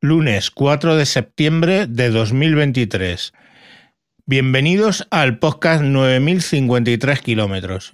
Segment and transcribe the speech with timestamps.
[0.00, 3.32] lunes 4 de septiembre de 2023.
[4.26, 7.92] Bienvenidos al podcast 9053 kilómetros.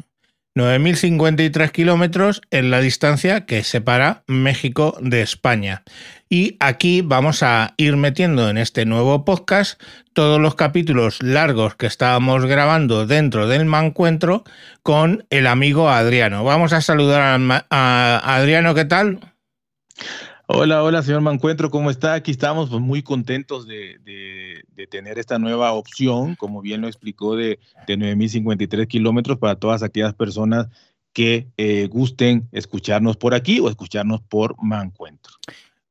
[0.57, 5.83] 9053 kilómetros es la distancia que separa México de España.
[6.29, 9.81] Y aquí vamos a ir metiendo en este nuevo podcast
[10.13, 14.45] todos los capítulos largos que estábamos grabando dentro del mancuentro
[14.83, 16.45] con el amigo Adriano.
[16.45, 17.41] Vamos a saludar
[17.71, 19.21] a, Adriano, ¿qué tal?
[20.47, 22.13] Hola, hola, señor Mancuentro, ¿cómo está?
[22.13, 27.59] Aquí estamos pues, muy contentos de, tener esta nueva opción, como bien lo explicó, de,
[27.87, 30.69] de 9.053 kilómetros para todas aquellas personas
[31.15, 35.33] que eh, gusten escucharnos por aquí o escucharnos por Mancuentro.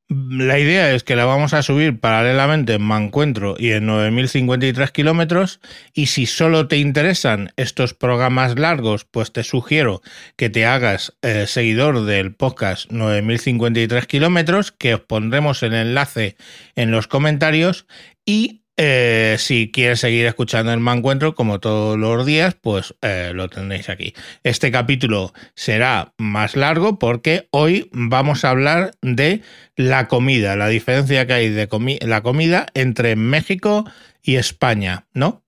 [0.10, 5.62] La idea es que la vamos a subir paralelamente en Mancuentro y en 9053 kilómetros.
[5.94, 10.02] Y si solo te interesan estos programas largos, pues te sugiero
[10.36, 16.36] que te hagas eh, seguidor del podcast 9053 kilómetros, que os pondremos el enlace
[16.76, 17.88] en los comentarios.
[18.26, 23.48] Y eh, si quieres seguir escuchando el Mancuentro, como todos los días, pues eh, lo
[23.48, 24.14] tendréis aquí.
[24.44, 29.42] Este capítulo será más largo porque hoy vamos a hablar de
[29.76, 31.68] la comida, la diferencia que hay de
[32.02, 33.86] la comida entre México
[34.24, 35.44] y España, ¿no?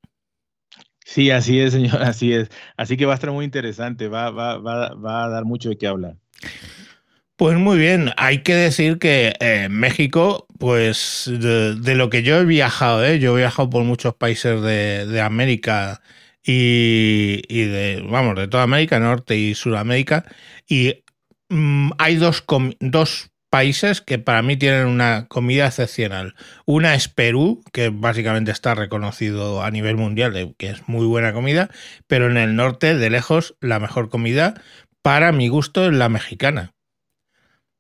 [1.05, 2.49] Sí, así es, señor, así es.
[2.77, 6.17] Así que va a estar muy interesante, va, va, a dar mucho de qué hablar.
[7.37, 12.45] Pues muy bien, hay que decir que eh, México, pues de, lo que yo he
[12.45, 13.19] viajado, ¿eh?
[13.19, 16.01] yo he viajado por muchos países de, América
[16.45, 20.23] y, de, vamos, de toda América, Norte y Sudamérica,
[20.69, 21.03] y
[21.49, 22.45] mm, hay dos,
[22.79, 26.35] dos países que para mí tienen una comida excepcional.
[26.65, 31.33] Una es Perú, que básicamente está reconocido a nivel mundial de que es muy buena
[31.33, 31.69] comida,
[32.07, 34.53] pero en el norte, de lejos, la mejor comida,
[35.01, 36.74] para mi gusto, es la mexicana.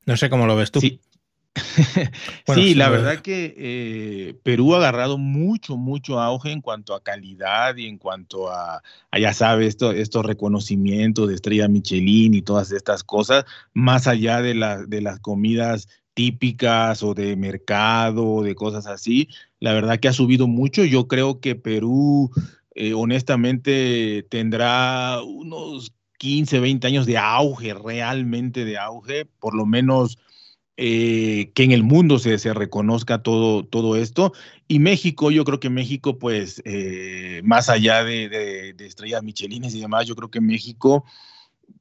[0.05, 0.79] No sé cómo lo ves tú.
[0.79, 0.99] Sí,
[2.53, 7.77] sí, la verdad que eh, Perú ha agarrado mucho, mucho auge en cuanto a calidad
[7.77, 8.81] y en cuanto a,
[9.17, 14.53] ya sabes, esto, estos reconocimientos de estrella Michelin y todas estas cosas, más allá de,
[14.87, 19.29] de las comidas típicas o de mercado, o de cosas así.
[19.59, 20.83] La verdad que ha subido mucho.
[20.83, 22.31] Yo creo que Perú,
[22.73, 30.17] eh, honestamente, tendrá unos 15, 20 años de auge, realmente de auge, por lo menos
[30.77, 34.33] eh, que en el mundo se, se, reconozca todo, todo esto.
[34.67, 40.05] Y México, yo creo que México, pues, eh, más allá de, estrellas michelines y demás,
[40.05, 41.05] yo creo que México,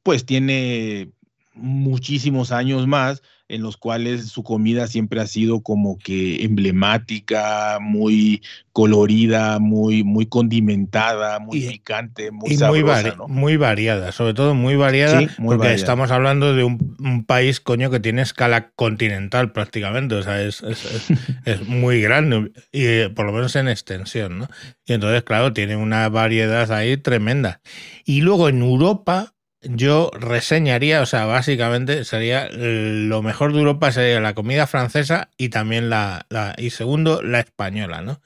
[0.05, 1.11] pues, tiene
[1.55, 8.43] muchísimos años más en los cuales su comida siempre ha sido como que emblemática, muy
[8.73, 15.75] colorida, muy, muy condimentada, muy picante, muy sabrosa, muy, variada, sobre todo muy variada, porque
[15.75, 20.63] estamos hablando de un, país, coño, que tiene escala continental prácticamente, o sea, es,
[21.45, 24.49] es, muy grande, y eh, por lo menos en extensión, ¿no?
[24.87, 27.61] Y entonces, claro, tiene una variedad ahí tremenda.
[28.05, 29.35] Y luego en Europa,
[29.65, 35.49] yo reseñaría, o sea, básicamente sería lo mejor de Europa sería la comida francesa y
[35.49, 36.27] también la,
[36.59, 38.21] y segundo, la española, ¿no?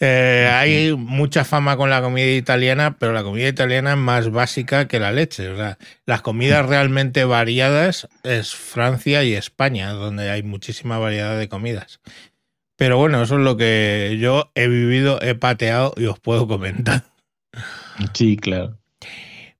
[0.00, 4.86] Eh, hay mucha fama con la comida italiana, pero la comida italiana es más básica
[4.86, 5.48] que la leche.
[5.48, 11.48] O sea, las comidas realmente variadas es Francia y España, donde hay muchísima variedad de
[11.48, 12.00] comidas.
[12.76, 17.02] Pero bueno, eso es lo que yo he vivido, he pateado y os puedo comentar.
[18.14, 18.77] Sí, claro.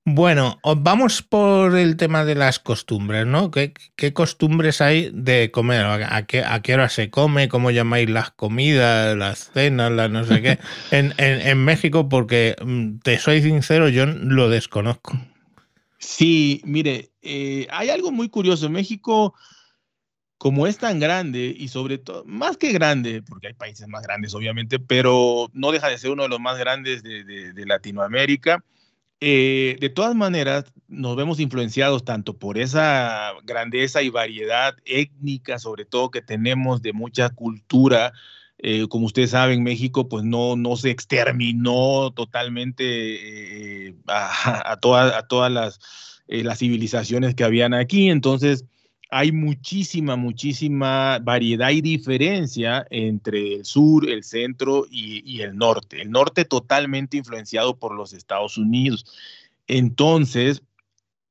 [0.05, 3.51] Bueno, vamos por el tema de las costumbres, ¿no?
[3.51, 3.73] ¿Qué,
[4.13, 5.85] costumbres hay de comer?
[5.85, 7.49] ¿A qué, ¿A qué, hora se come?
[7.49, 10.59] ¿Cómo llamáis las comidas, las cenas, las no sé qué?
[10.91, 15.19] En, México, porque mm, te soy sincero, yo lo desconozco.
[15.99, 18.67] Sí, mire, eh, hay algo muy curioso.
[18.67, 19.35] En México,
[20.37, 24.33] como es tan grande y sobre todo, más que grande, porque hay países más grandes,
[24.33, 28.63] obviamente, pero no deja de ser uno de los más grandes de Latinoamérica
[29.21, 35.85] eh, de todas maneras, nos vemos influenciados tanto por esa grandeza y variedad étnica, sobre
[35.85, 38.13] todo que tenemos de mucha cultura.
[38.57, 45.79] Eh, como ustedes saben, México pues no, se exterminó totalmente eh, a, a, todas las,
[46.27, 48.09] las civilizaciones que habían aquí.
[48.09, 48.65] Entonces,
[49.09, 56.01] hay muchísima, muchísima variedad y diferencia entre el sur, el centro y, el norte.
[56.01, 59.05] El norte totalmente influenciado por los Estados Unidos.
[59.67, 60.61] Entonces,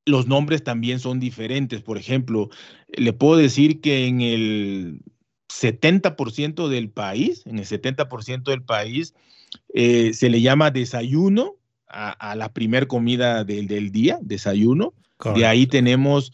[0.06, 1.80] los nombres también son diferentes.
[1.80, 2.50] Por ejemplo,
[2.88, 5.00] le puedo decir que en el
[5.48, 9.14] 70% del país, en el 70% del país,
[9.72, 11.54] eh, se le llama desayuno
[11.86, 14.94] a, la primer comida del, día, desayuno.
[15.34, 16.32] De ahí tenemos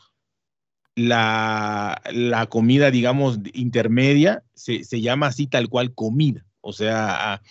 [0.97, 6.45] la, la comida, digamos, intermedia se, se, llama así tal cual comida.
[6.61, 7.43] O sea,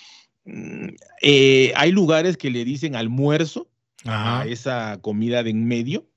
[0.45, 0.88] mm,
[1.22, 3.68] eh, hay lugares que le dicen almuerzo
[4.06, 6.07] a esa comida de en medio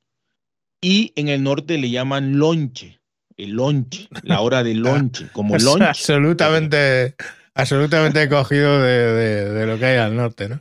[0.81, 3.01] y en el norte le llaman lonche,
[3.37, 5.85] el lonche, la hora de lonche, como lonche.
[5.85, 7.15] Absolutamente,
[7.55, 10.61] absolutamente cogido de, de, lo que hay al norte, ¿no?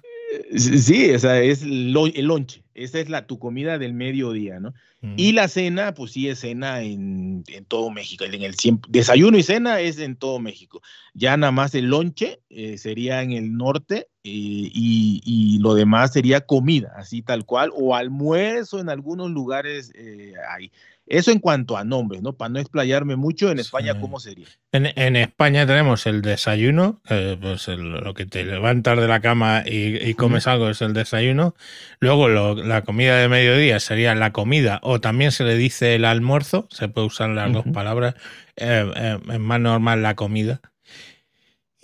[0.54, 2.64] Sí, o sea, es el lonche.
[2.76, 4.74] Esa es la, tu comida del mediodía, ¿no?
[5.18, 8.26] Y la cena, pues sí es cena en, en todo México.
[8.26, 8.56] En el
[8.90, 10.82] desayuno y cena es en todo México.
[11.14, 16.12] Ya nada más el lonche eh, sería en el norte eh, y, y, lo demás
[16.12, 20.72] sería comida, así tal cual, o almuerzo en algunos lugares eh, hay.
[21.08, 22.34] Eso en cuanto a nombres, ¿no?
[22.34, 24.48] Para no explayarme mucho, en España, ¿cómo sería?
[24.72, 30.48] En, España tenemos el desayuno, pues lo que te levantas de la cama y, comes
[30.48, 31.56] algo es el desayuno.
[32.00, 36.68] Luego la comida de mediodía sería la comida, o también se le dice el almuerzo,
[36.72, 38.16] se puede usar las dos palabras.
[38.56, 40.62] Eh, eh, es más normal la comida.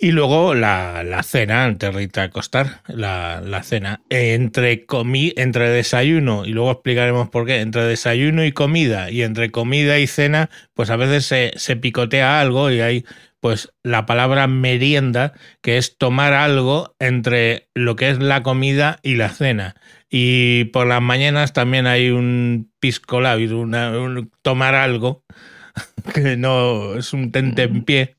[0.02, 4.02] Y luego la, la, cena antes de irte a acostar, la, la cena.
[4.10, 9.52] Entre, comi, entre desayuno, y luego explicaremos por qué, entre desayuno y comida, y entre
[9.52, 13.04] comida y cena, pues a veces se, se picotea algo y hay
[13.38, 19.14] pues la palabra merienda, que es tomar algo entre lo que es la comida y
[19.14, 19.76] la cena.
[20.10, 25.22] Y por las mañanas también hay un pisco un tomar algo,
[26.12, 28.16] que no es un tente en pie,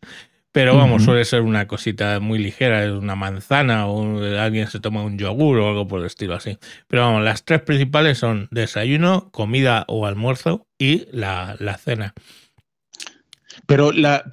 [0.53, 5.01] pero vamos, suele ser una cosita muy ligera, es una manzana o alguien se toma
[5.01, 6.59] un yogur o algo por el estilo así.
[6.87, 12.13] Pero vamos, las tres principales son desayuno, comida o almuerzo y la, la cena.
[13.65, 14.25] Pero, la,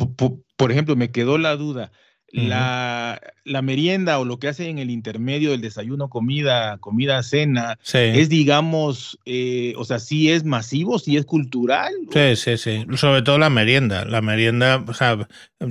[0.56, 1.90] por ejemplo, me quedó la duda
[2.32, 7.78] la, la, merienda o lo que hace en el intermedio del desayuno, comida, comida, cena,
[7.92, 11.92] es, digamos, eh, o sea, sí es masivo, sí es cultural.
[12.12, 12.86] Sí, sí, sí.
[12.96, 14.04] Sobre todo la merienda.
[14.04, 15.28] La merienda, o sea,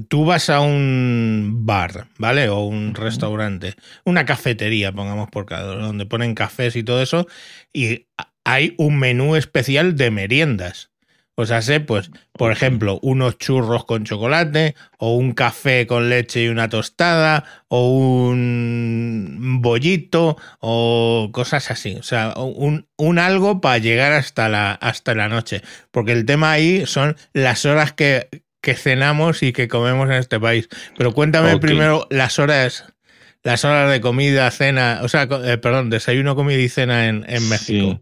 [0.08, 2.50] tú vas a un bar, ¿vale?
[2.50, 7.28] O un restaurante, una cafetería, pongamos por cada, donde ponen cafés y todo eso,
[7.74, 8.08] y
[8.44, 10.89] hay un menú especial de meriendas.
[11.40, 16.44] O sea, sé, pues, por ejemplo, unos churros con chocolate, o un café con leche
[16.44, 21.96] y una tostada, o un bollito, o cosas así.
[21.96, 25.62] O sea, un, un algo para llegar hasta la, hasta la noche.
[25.92, 28.28] Porque el tema ahí son las horas que,
[28.60, 30.68] que cenamos y que comemos en este país.
[30.98, 32.84] Pero cuéntame primero las horas
[33.44, 37.48] las horas de comida, cena, o sea, eh, perdón, desayuno, comida y cena en, en
[37.48, 38.02] México.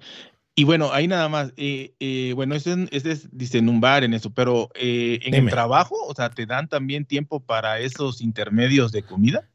[0.59, 4.15] Y bueno, ahí nada más, eh, eh, bueno, este, es, dice, en un bar, en
[4.15, 8.91] eso, pero eh, en el trabajo, o sea, ¿te dan también tiempo para esos intermedios
[8.91, 9.47] de comida?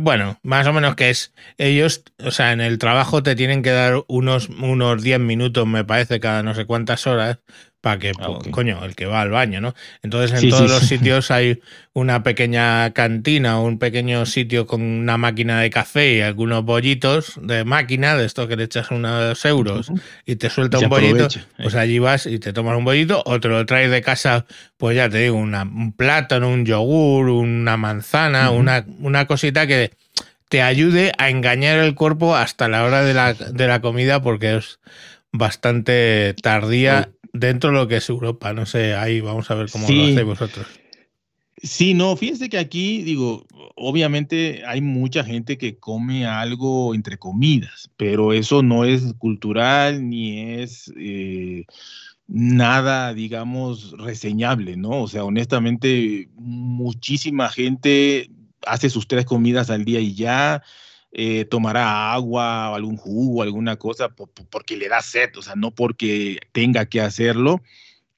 [0.00, 3.70] bueno, más o menos que es, ellos, o sea, en el trabajo te tienen que
[3.70, 7.38] dar unos, unos 10 minutos, me parece, cada no sé cuántas horas,
[7.80, 9.74] para que, ah, coño, el que va al baño, ¿no?
[10.02, 11.60] Entonces en todos los sitios hay
[11.94, 17.38] una pequeña cantina o un pequeño sitio con una máquina de café y algunos bollitos
[17.42, 19.90] de máquina, de esto que le echas unos euros
[20.26, 23.48] y te suelta un bollito, pues allí vas y te tomas un bollito o te
[23.48, 24.44] lo traes de casa,
[24.76, 29.92] pues ya te digo, un plátano, un yogur, una manzana, una, una cosita que
[30.50, 34.56] te ayude a engañar el cuerpo hasta la hora de la, de la comida porque
[34.56, 34.80] es
[35.32, 38.52] bastante tardía dentro de lo que es Europa.
[38.52, 40.66] No sé, ahí vamos a ver cómo lo hacéis vosotros.
[41.62, 43.46] Sí, no, fíjense que aquí, digo,
[43.76, 50.60] obviamente hay mucha gente que come algo entre comidas, pero eso no es cultural ni
[50.62, 51.66] es eh,
[52.26, 55.02] nada, digamos, reseñable, ¿no?
[55.02, 58.30] O sea, honestamente, muchísima gente
[58.66, 60.62] hace sus tres comidas al día y ya,
[61.12, 65.72] eh, tomará agua o algún jugo, alguna cosa, porque le da sed, o sea, no
[65.72, 67.62] porque tenga que hacerlo.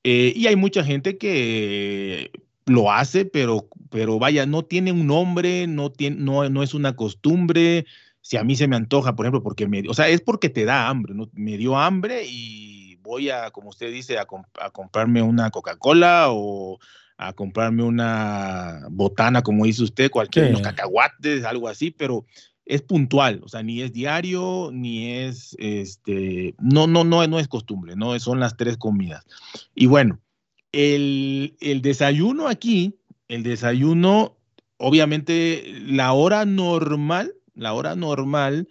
[0.05, 2.31] Eh, y hay mucha gente que
[2.67, 6.95] lo hace, pero, pero vaya, no tiene un nombre, no, tiene, no, no es una
[6.95, 7.87] costumbre.
[8.21, 10.65] Si a mí se me antoja, por ejemplo, porque me, o sea, es porque te
[10.65, 11.31] da hambre, ¿no?
[11.33, 16.79] Me dio hambre y voy a, como usted dice, a, comprarme una Coca-Cola o
[17.17, 22.25] a comprarme una botana, como dice usted, cualquier, unos cacahuates, algo así, pero
[22.65, 27.49] es puntual, o sea, ni es diario, ni es, este, no, no, no, no es
[27.49, 28.19] costumbre, ¿no?
[28.21, 29.25] Son las tres comidas.
[29.75, 30.21] Y bueno,
[30.71, 34.37] el, el desayuno aquí, el desayuno,
[34.77, 38.69] obviamente, la hora normal, la hora normal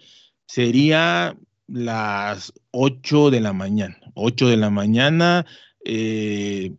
[0.48, 5.45] sería las 8 de la mañana, 8 de la mañana,
[5.86, 6.74] eh,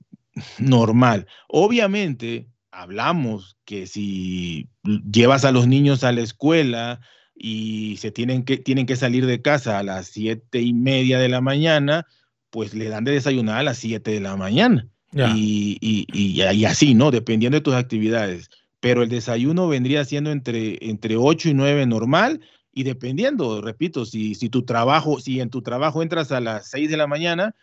[0.58, 1.26] normal.
[1.48, 7.00] Obviamente, hablamos que si llevas a los niños a la escuela
[7.34, 11.28] y se tienen que, tienen que salir de casa a las siete y media de
[11.28, 12.06] la mañana,
[12.52, 14.86] pues le dan de desayunar a las 7 de la mañana.
[15.14, 17.10] Y, y, y, así, ¿no?
[17.10, 18.50] Dependiendo de tus actividades.
[18.78, 22.40] Pero el desayuno vendría siendo entre, entre 8 y 9 normal
[22.72, 26.90] y dependiendo, repito, si, si tu trabajo, si en tu trabajo entras a las 6
[26.90, 27.54] de la mañana,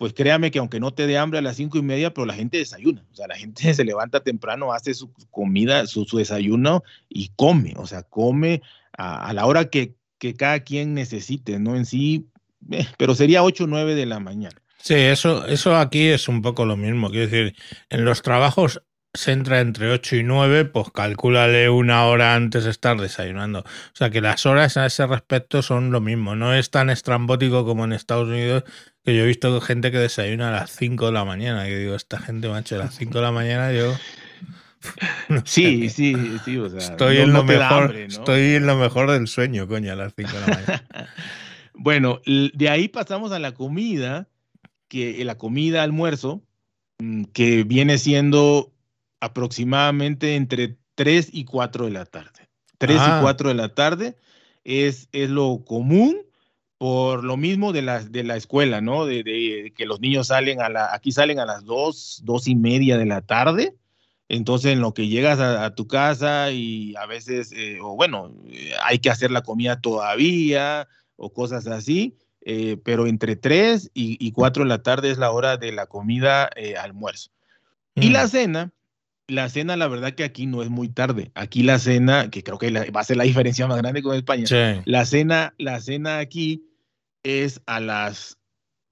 [0.00, 2.32] pues créame que aunque no te dé hambre a las cinco y media, pero la
[2.32, 3.04] gente desayuna.
[3.12, 7.74] O sea, la gente se levanta temprano, hace su comida, su, desayuno y come.
[7.76, 8.62] O sea, come
[8.96, 11.76] a, la hora que, que, cada quien necesite, ¿no?
[11.76, 12.30] En sí,
[12.70, 14.56] eh, pero sería 8 o 9 de la mañana.
[14.78, 17.10] Sí, eso, eso aquí es un poco lo mismo.
[17.10, 17.54] Quiero decir,
[17.90, 18.80] en los trabajos
[19.12, 23.60] se entra entre 8 y 9, pues calcúlale una hora antes de estar desayunando.
[23.60, 26.36] O sea que las horas a ese respecto son lo mismo.
[26.36, 28.64] No es tan estrambótico como en Estados Unidos,
[29.04, 31.64] que yo he visto gente que desayuna a las 5 de la mañana.
[31.64, 33.92] Que digo, esta gente, macho, a las 5 de la mañana yo.
[35.44, 36.14] sí, sí,
[36.44, 36.56] sí.
[36.58, 40.14] O sea, estoy, en lo mejor, estoy en lo mejor del sueño, coño, a las
[40.14, 40.84] 5 de la mañana.
[41.74, 44.28] bueno, de ahí pasamos a la comida,
[44.86, 46.42] que la comida almuerzo,
[47.00, 48.72] mm, que viene siendo
[49.20, 52.48] aproximadamente entre 3 y 4 de la tarde.
[52.78, 53.52] 3 y 4 ah.
[53.52, 54.16] de la tarde
[54.64, 56.16] es, es lo común
[56.78, 59.04] por lo mismo de la, de la escuela, ¿no?
[59.04, 62.54] De, de, que los niños salen a la, aquí salen a las 2, 2 y
[62.54, 63.76] media de la tarde.
[64.30, 68.72] Entonces, en lo que llegas a, tu casa y a veces, eh, o bueno, eh,
[68.82, 74.30] hay que hacer la comida todavía o cosas así, eh, pero entre 3 y, y,
[74.32, 76.48] 4 de la tarde es la hora de la comida
[76.80, 77.30] almuerzo.
[77.96, 78.28] Y la mm.
[78.28, 78.72] cena,
[79.30, 81.30] la cena, la verdad que aquí no es muy tarde.
[81.34, 84.44] Aquí la cena, que creo que va a ser la diferencia más grande con España.
[84.84, 86.64] La cena, la cena aquí
[87.22, 88.38] es a las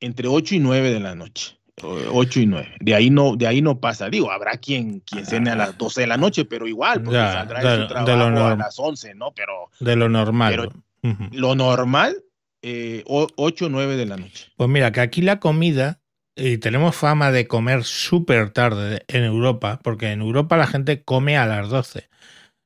[0.01, 1.59] entre 8 y 9 de la noche.
[1.83, 2.77] 8 y 9.
[2.81, 4.09] De ahí no, de ahí no pasa.
[4.09, 7.61] Digo, habrá quien, quien cene a las 12 de la noche, pero igual, porque saldrá
[7.63, 9.33] de, su trabajo a las 11, ¿no?
[9.35, 9.71] Pero.
[9.81, 10.73] De lo normal.
[11.03, 12.25] Pero Lo normal,
[12.63, 14.47] eh, 8 o 9 de la noche.
[14.57, 16.01] Pues mira, que aquí la comida
[16.39, 21.37] y tenemos fama de comer súper tarde en Europa, porque en Europa la gente come
[21.37, 22.09] a las 12.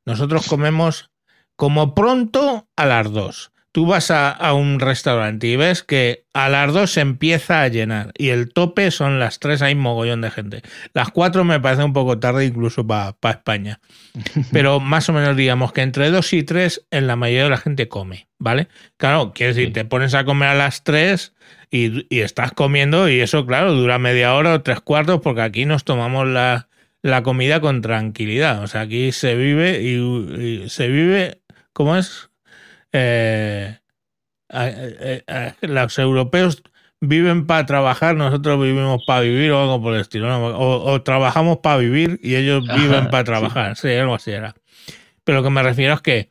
[0.04, 1.10] Nosotros comemos
[1.56, 3.52] como pronto a las 2.
[3.72, 8.12] Tú vas a, un restaurante y ves que a las 2 se empieza a llenar
[8.18, 10.62] y el tope son las 3, hay mogollón de gente.
[10.92, 13.80] Las 4 me parece un poco tarde incluso para España.
[14.52, 17.56] Pero más o menos digamos que entre 2 y 3 en la mayoría de la
[17.56, 18.68] gente come, ¿vale?
[18.98, 21.32] Claro, quiere decir, te pones a comer a las 3
[21.72, 25.84] y, estás comiendo y eso, claro, dura media hora o tres cuartos porque aquí nos
[25.84, 26.68] tomamos la,
[27.22, 28.62] comida con tranquilidad.
[28.62, 31.40] O sea, aquí se vive y, se vive,
[31.72, 32.28] ¿cómo es?
[32.92, 33.78] Eh,
[35.62, 36.62] los europeos
[37.00, 40.28] viven para trabajar, nosotros vivimos para vivir o algo por el estilo.
[40.54, 43.76] O, trabajamos para vivir y ellos viven para trabajar.
[43.76, 43.88] Sí.
[43.88, 44.54] sí, algo así era.
[45.24, 46.30] Pero lo que me refiero es que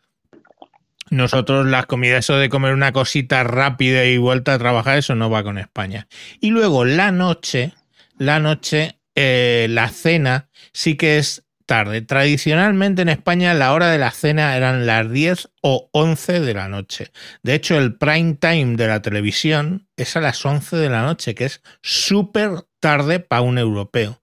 [1.11, 5.29] nosotros las comidas, eso de comer una cosita rápida y vuelta a trabajar, eso no
[5.29, 6.07] va con España.
[6.39, 7.73] Y luego la noche,
[8.17, 12.01] la noche, eh, la cena sí que es tarde.
[12.01, 16.69] Tradicionalmente en España la hora de la cena eran las 10 o 11 de la
[16.69, 17.11] noche.
[17.43, 21.35] De hecho, el prime time de la televisión es a las 11 de la noche,
[21.35, 24.21] que es súper tarde para un europeo.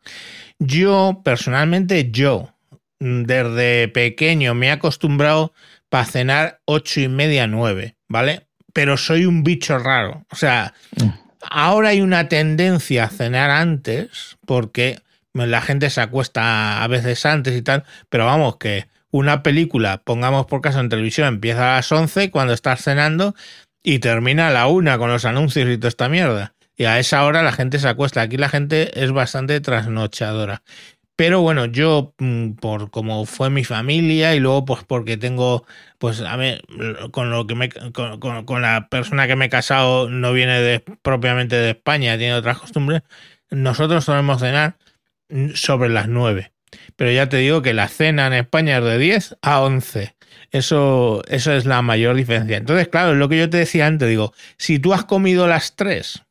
[0.59, 2.55] Yo, personalmente, yo,
[2.99, 5.53] desde pequeño me he acostumbrado
[5.89, 8.47] para cenar ocho y media, nueve, ¿vale?
[8.73, 10.25] Pero soy un bicho raro.
[10.31, 11.09] O sea, mm.
[11.51, 15.01] ahora hay una tendencia a cenar antes porque
[15.33, 20.47] la gente se acuesta a veces antes y tal, pero vamos, que una película, pongamos
[20.47, 23.35] por caso en televisión, empieza a las 11 cuando estás cenando
[23.83, 26.55] y termina a la una con los anuncios y toda esta mierda.
[26.77, 28.21] Y a esa hora la gente se acuesta.
[28.21, 30.63] Aquí la gente es bastante trasnochadora.
[31.19, 35.67] Pero bueno, yo mm, por como fue mi familia y luego pues porque tengo,
[35.99, 36.63] pues a ver,
[37.11, 41.57] con lo que me, con, la persona que me he casado no viene de, propiamente
[41.57, 43.03] de España, tiene otras costumbres,
[43.51, 44.77] nosotros solemos cenar
[45.55, 46.53] sobre las 9.
[46.95, 50.15] Pero ya te digo que la cena en España es de 10 a 11.
[50.53, 52.59] Eso, eso es la mayor diferencia.
[52.59, 56.28] Entonces, claro, lo que yo te decía antes, digo, si tú has comido las 3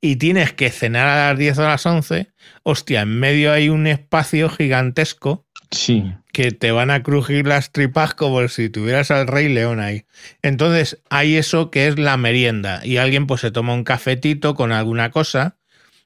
[0.00, 2.28] y tienes que cenar a las 10 o a las 11,
[2.62, 6.12] hostia, en medio hay un espacio gigantesco sí.
[6.32, 10.04] que te van a crujir las tripas como si tuvieras al Rey León ahí.
[10.42, 14.72] Entonces hay eso que es la merienda y alguien pues se toma un cafetito con
[14.72, 15.56] alguna cosa,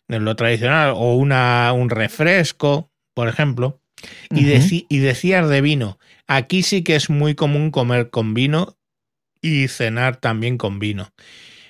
[0.08, 3.80] en lo tradicional, o una, un refresco, por ejemplo.
[4.30, 4.46] Y,
[4.88, 8.78] y decías de vino, aquí sí que es muy común comer con vino
[9.42, 11.12] y cenar también con vino.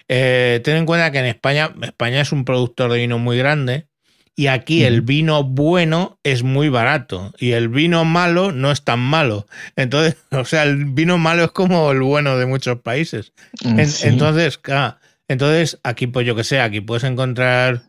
[0.08, 3.88] Eh, ten en cuenta que en España, España es un productor de vino muy grande
[4.38, 9.00] y aquí el vino bueno es muy barato y el vino malo no es tan
[9.00, 9.48] malo.
[9.74, 13.32] Entonces, o sea, el vino malo es como el bueno de muchos países.
[13.64, 14.60] Mm, entonces,
[15.26, 17.82] Entonces, aquí, pues yo que sé, aquí puedes encontrar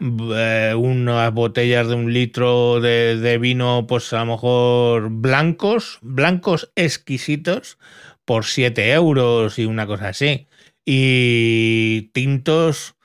[0.00, 7.76] eh, unas botellas de un litro de, vino, pues a lo mejor blancos, blancos exquisitos,
[8.24, 10.48] por 7 euros y una cosa así.
[10.84, 12.96] Y tintos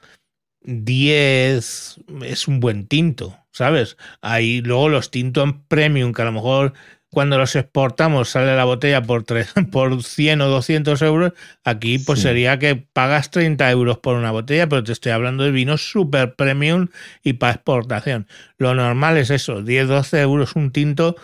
[0.62, 3.98] 10 es un buen tinto, ¿sabes?
[4.22, 6.74] Ahí luego los tintos premium, que a lo mejor
[7.16, 9.24] cuando los exportamos sale la botella por,
[9.72, 11.32] por 100 o 200 euros,
[11.64, 15.52] aquí pues sería que pagas 30 euros por una botella, pero te estoy hablando de
[15.52, 16.90] vinos super premium
[17.24, 18.28] y para exportación.
[18.58, 21.16] Lo normal es eso, 10, 12 euros un tinto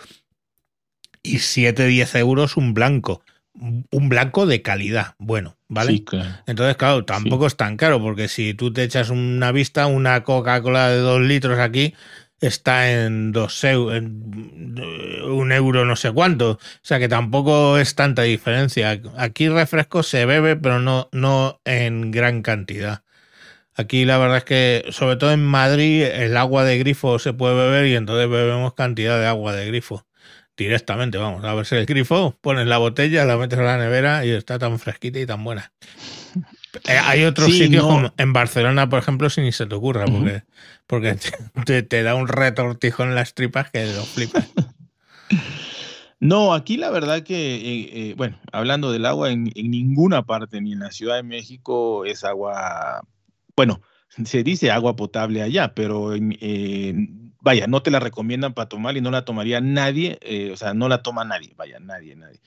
[1.22, 3.22] y 7, 10 euros un blanco.
[3.54, 6.02] Un blanco de calidad, bueno, ¿vale?
[6.46, 10.88] Entonces, claro, tampoco es tan caro, porque si tú te echas una vista, una Coca-Cola
[10.88, 11.94] de 2 litros aquí,
[12.40, 16.52] está en dos euros, un euro no sé cuánto.
[16.52, 19.00] O sea que tampoco es tanta diferencia.
[19.16, 23.04] Aquí refresco se bebe, pero no, no en gran cantidad.
[23.74, 27.54] Aquí la verdad es que, sobre todo en Madrid, el agua de grifo se puede
[27.54, 30.04] beber y entonces bebemos cantidad de agua de grifo.
[30.62, 34.24] Directamente, vamos, a ver si el grifo, pones la botella, la metes a la nevera
[34.24, 35.72] y está tan fresquita y tan buena.
[36.88, 40.42] Eh, hay otros sitios como en Barcelona, por ejemplo, si ni se te ocurra, porque,
[40.86, 44.48] porque te, da un retortijo en las tripas que lo flipas.
[46.24, 50.72] No, aquí la verdad que, eh, eh, bueno, hablando del agua, en, ninguna parte, ni
[50.72, 53.02] en la Ciudad de México, es agua,
[53.56, 53.80] bueno,
[54.24, 56.14] se dice agua potable allá, pero
[57.42, 60.18] vaya, no te la recomiendan para tomar y no la tomaría nadie,
[60.52, 62.40] o sea, no la toma nadie, vaya, nadie, nadie.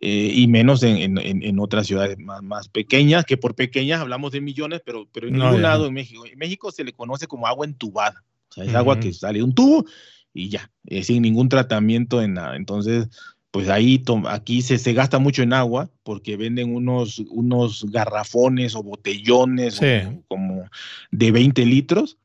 [0.00, 4.40] Eh, y menos en, en, otras ciudades más, más, pequeñas, que por pequeñas hablamos de
[4.40, 6.26] millones, pero, pero en ningún lado en México.
[6.26, 9.44] En México se le conoce como agua entubada, o sea, es agua que sale de
[9.44, 9.86] un tubo
[10.34, 12.56] y ya, eh, sin ningún tratamiento en nada.
[12.56, 13.08] Entonces,
[13.52, 18.82] pues ahí aquí se, se, gasta mucho en agua porque venden unos, unos garrafones o
[18.82, 19.80] botellones
[20.26, 20.68] como
[21.12, 22.18] de 20 litros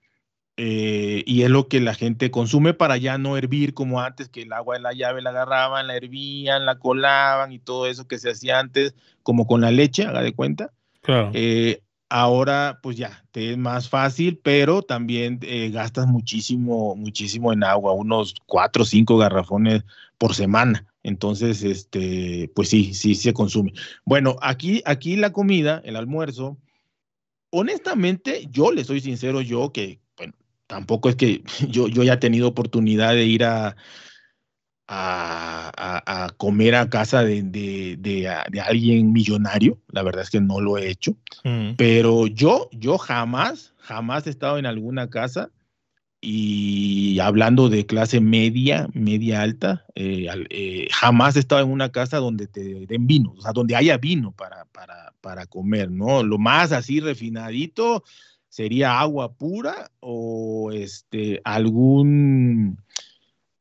[0.62, 4.42] eh, y es lo que la gente consume para ya no hervir como antes, que
[4.42, 8.20] el agua de la llave la agarraban, la hervían, la colaban y todo eso que
[8.20, 10.74] se hacía antes, como con la leche, haga de cuenta.
[11.00, 11.32] Claro.
[11.34, 17.64] Eh, ahora, pues ya, te es más fácil, pero también eh, gastas muchísimo, muchísimo en
[17.64, 19.86] agua, unos cuatro o cinco garrafones
[20.18, 20.86] por semana.
[21.04, 23.72] Entonces, este, pues sí, sí se consume.
[24.04, 26.58] Bueno, aquí, aquí la comida, el almuerzo,
[27.50, 30.02] honestamente, yo le soy sincero, yo que
[30.70, 33.76] tampoco es que yo, yo haya tenido oportunidad de ir a,
[34.88, 38.28] a, comer a casa de, de,
[38.62, 39.78] alguien millonario.
[39.92, 41.16] La verdad es que no lo he hecho.
[41.44, 41.74] Mm.
[41.78, 45.52] Pero yo, yo jamás, jamás he estado en alguna casa
[46.22, 52.18] y hablando de clase media, media alta, eh, eh, jamás he estado en una casa
[52.18, 56.24] donde te den vino, o sea, donde haya vino para, para, para comer, ¿no?
[56.24, 58.04] Lo más así refinadito
[58.50, 62.78] sería agua pura o este, algún,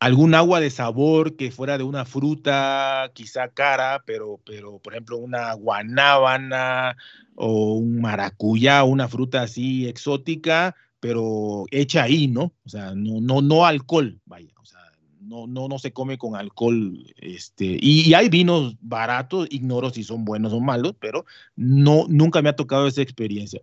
[0.01, 5.18] algún agua de sabor que fuera de una fruta quizá cara, pero, pero por ejemplo
[5.18, 6.96] una guanábana
[7.37, 12.53] o un maracuyá, una fruta así exótica, pero hecha ahí, ¿no?
[12.64, 14.81] O sea, no, no, no alcohol, vaya, o sea,
[15.20, 20.03] no, no, no se come con alcohol, este, y, y, hay vinos baratos, ignoro si
[20.03, 21.24] son buenos o malos, pero
[21.55, 23.61] no, nunca me ha tocado esa experiencia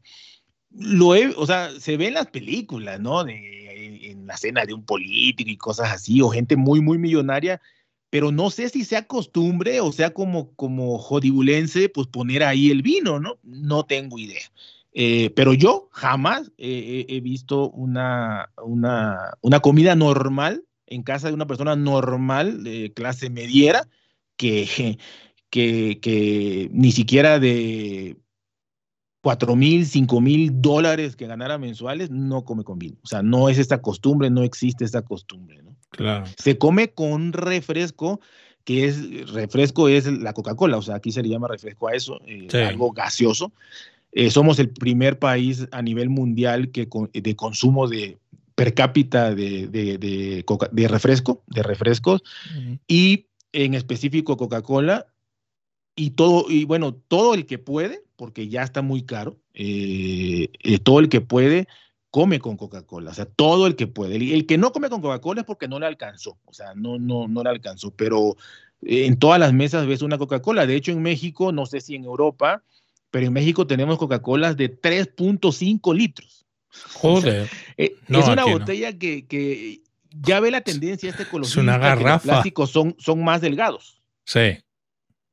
[0.78, 3.24] lo o sea, se ve en las películas, ¿no?
[3.24, 7.62] De, en la cena de un político y cosas así, o gente muy, muy millonaria,
[8.10, 12.82] pero no sé si sea costumbre o sea como, como jodibulense, pues poner ahí el
[12.82, 13.38] vino, ¿no?
[13.44, 14.52] No tengo idea.
[14.94, 21.48] Eh, pero yo jamás he visto una, una, una, comida normal en casa de una
[21.48, 23.90] persona normal, de clase mediera,
[24.38, 24.98] que,
[25.50, 28.16] que, que ni siquiera de
[29.26, 32.98] 4 mil, 5 mil dólares que ganara mensuales, no come con vino.
[33.02, 35.76] O sea, no es esta costumbre, no existe esta costumbre, ¿no?
[35.90, 36.28] Claro.
[36.38, 38.22] Se come con refresco,
[38.66, 42.20] que es, refresco es la Coca-Cola, o sea, aquí se le llama refresco a eso,
[42.28, 43.52] eh, algo gaseoso.
[44.12, 48.20] Eh, somos el primer país a nivel mundial que de consumo de
[48.54, 52.22] per cápita de, de, de, refresco, de refrescos,
[52.88, 55.08] y en específico Coca-Cola,
[55.96, 60.80] y todo, y bueno, todo el que puede, porque ya está muy caro, eh, eh,
[60.80, 61.68] todo el que puede
[62.12, 64.16] come con Coca-Cola, o sea, todo el que puede.
[64.16, 67.28] El, que no come con Coca-Cola es porque no le alcanzó, o sea, no, no,
[67.28, 68.38] no le alcanzó, pero
[68.82, 70.66] en todas las mesas ves una Coca-Cola.
[70.66, 72.64] De hecho, en México, no sé si en Europa,
[73.12, 76.46] pero en México tenemos Coca-Colas de 3.5 litros.
[76.94, 77.50] Joder.
[77.78, 82.14] Eh, es una botella que, que, ya ve la tendencia este Es una garrafa.
[82.14, 84.02] los plásticos son, son más delgados.
[84.26, 84.58] Sí.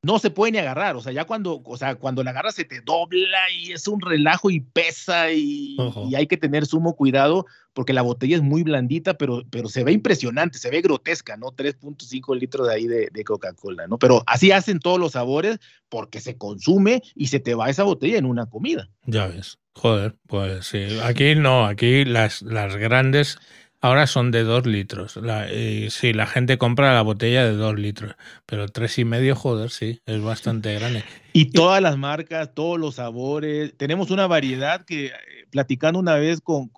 [0.03, 0.97] No se puede ni agarrar.
[0.97, 4.01] O sea, ya cuando, o sea, cuando la agarras se te dobla y es un
[4.01, 5.77] relajo y pesa y,
[6.17, 9.93] hay que tener sumo cuidado porque la botella es muy blandita, pero, pero se ve
[9.93, 11.53] impresionante, se ve grotesca, ¿no?
[11.53, 13.99] 3.5 litros de ahí de, de Coca-Cola, ¿no?
[13.99, 18.19] Pero así hacen todos los sabores porque se consume y se te va esa botella
[18.19, 18.91] en una comida.
[19.07, 19.59] Ya ves.
[19.75, 20.99] Joder, pues sí.
[21.03, 23.39] Aquí no, aquí las, las grandes
[23.85, 25.17] Ahora son de dos litros.
[25.17, 25.49] La,
[25.91, 28.15] sí, la gente compra la botella de dos litros,
[28.47, 31.03] pero tres y medio, joder, sí, es bastante grande.
[31.33, 33.77] Y todas las marcas, todos los sabores.
[33.77, 35.13] Tenemos una variedad que, eh,
[35.51, 36.71] platicando una vez con,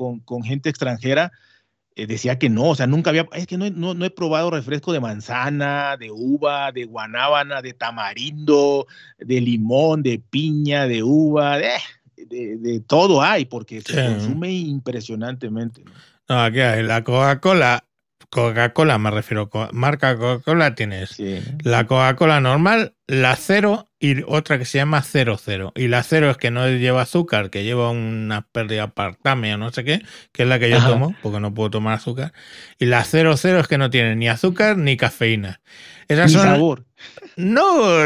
[0.45, 1.31] gente extranjera,
[1.95, 4.95] eh, decía que no, o sea, nunca había, es que no, no, he probado refresco
[4.95, 8.87] de manzana, de uva, de guanábana, de tamarindo,
[9.19, 11.69] de limón, de piña, de uva, de,
[12.17, 15.85] de, todo hay, porque se consume impresionantemente.
[15.85, 15.93] ¿no?
[16.29, 17.85] No, aquí hay la Coca-Cola.
[18.31, 21.21] Coca-Cola, me refiero, marca Coca-Cola tienes
[21.63, 25.73] la Coca-Cola normal, la cero y otra que se llama cero cero.
[25.77, 29.71] Y la cero es que no lleva azúcar, que lleva una pérdida apartame o no
[29.71, 32.33] sé qué, que es la que yo tomo, porque no puedo tomar azúcar.
[32.79, 35.61] Y la cero cero es que no tiene ni azúcar ni cafeína.
[36.09, 36.85] Esas ni sabor.
[37.37, 38.05] No,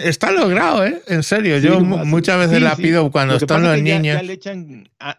[0.00, 1.02] está logrado, ¿eh?
[1.06, 4.20] En serio, yo muchas veces la pido cuando están los niños.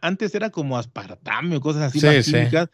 [0.02, 2.70] antes era como aspartame o cosas así más químicas.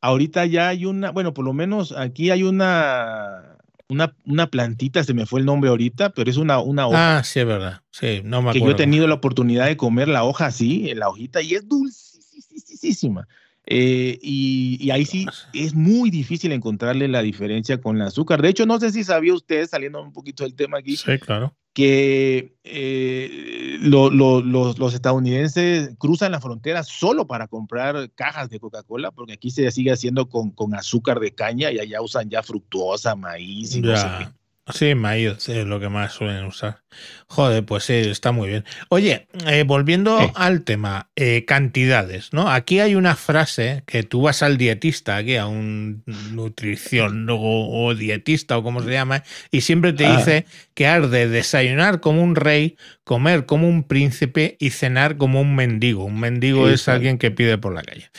[0.00, 3.56] Ahorita ya hay una, bueno, por lo menos aquí hay una,
[3.88, 7.18] una, una, plantita, se me fue el nombre ahorita, pero es una, una hoja.
[7.18, 7.82] Ah, sí, es verdad.
[7.92, 8.52] Sí, no me acuerdo.
[8.52, 11.68] Que yo he tenido la oportunidad de comer la hoja así, la hojita, y es
[11.68, 13.28] dulcísima.
[13.66, 18.42] Eh, y, ahí sí es muy difícil encontrarle la diferencia con el azúcar.
[18.42, 21.54] De hecho, no sé si sabía usted, saliendo un poquito del tema aquí, claro.
[21.72, 29.50] que eh, los, estadounidenses cruzan la frontera solo para comprar cajas de Coca-Cola, porque aquí
[29.50, 33.80] se sigue haciendo con, con, azúcar de caña y allá usan ya fructuosa, maíz y
[33.80, 34.41] no sé qué.
[34.68, 36.82] Sí, maíz es lo que más suelen usar.
[37.26, 38.64] Joder, pues sí, está muy bien.
[38.90, 42.48] Oye, eh, volviendo al tema, eh, cantidades, ¿no?
[42.48, 48.56] Aquí hay una frase que tú vas al dietista, aquí a un nutrición o, dietista
[48.56, 50.16] o como se llama, y siempre te ah.
[50.16, 55.40] dice que has de desayunar como un rey, comer como un príncipe y cenar como
[55.40, 56.04] un mendigo.
[56.04, 58.10] Un mendigo es alguien que pide por la calle.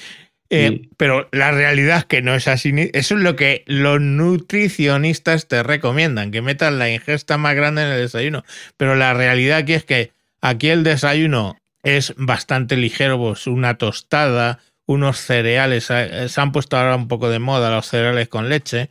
[0.49, 2.73] Eh, pero la realidad es que no es así.
[2.93, 7.89] Eso es lo que los nutricionistas te recomiendan, que metas la ingesta más grande en
[7.89, 8.43] el desayuno.
[8.77, 14.59] Pero la realidad aquí es que aquí el desayuno es bastante ligero, pues una tostada,
[14.85, 15.89] unos cereales.
[15.89, 18.89] Eh, se han puesto ahora un poco de moda los cereales con leche,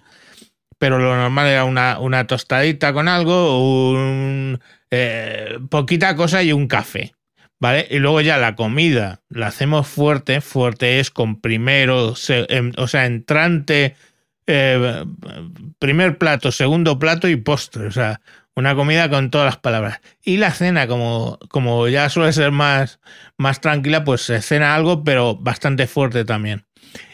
[0.78, 4.60] pero lo normal era una, una tostadita con algo, un,
[4.90, 7.14] eh, poquita cosa y un café.
[7.62, 7.86] ¿Vale?
[7.92, 13.06] Y luego ya la comida la hacemos fuerte, fuerte es con primero, em, o sea,
[13.06, 13.94] entrante,
[14.48, 15.04] eh,
[15.78, 18.20] primer plato, segundo plato y postre, o sea,
[18.56, 20.00] una comida con todas las palabras.
[20.24, 22.98] Y la cena, como, como ya suele ser más,
[23.38, 26.64] más tranquila, pues se cena algo, pero bastante fuerte también.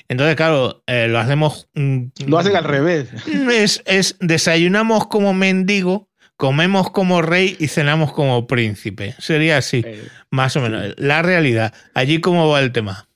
[0.09, 1.69] Entonces, claro, eh, lo hacemos...
[1.75, 3.11] Mm, lo hacen al revés.
[3.53, 6.08] Es, es desayunamos como mendigo
[6.39, 9.15] comemos como rey y cenamos como príncipe.
[9.19, 10.95] Sería así, eh, más o menos.
[10.97, 11.75] La realidad.
[11.93, 13.09] Allí cómo va el tema.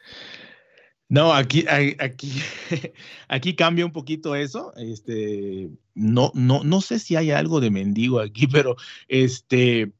[1.08, 2.32] No, aquí, aquí,
[3.28, 4.74] aquí cambia un poquito eso.
[4.76, 9.92] Este, no, no, no sé si hay algo de mendigo aquí, pero este,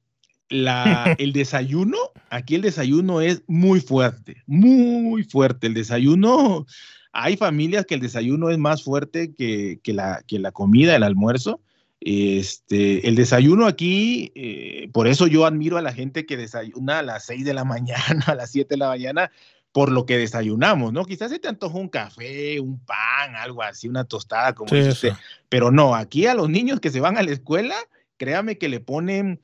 [0.49, 5.69] la, el desayuno, aquí el desayuno es muy fuerte, muy fuerte.
[5.69, 6.67] El desayuno,
[7.13, 11.05] hay familias que el desayuno es más fuerte que, que, la, que la comida, el
[11.05, 11.61] almuerzo.
[12.05, 17.03] Este, el desayuno aquí, eh, por eso yo admiro a la gente que desayuna a
[17.03, 19.31] las 6 de la mañana, a las 7 de la mañana,
[19.71, 21.05] por lo que desayunamos, ¿no?
[21.05, 25.15] Quizás se te antoja un café, un pan, algo así, una tostada, como dice
[25.49, 27.77] Pero no, aquí a los niños que se van a la escuela,
[28.17, 29.41] créame que le ponen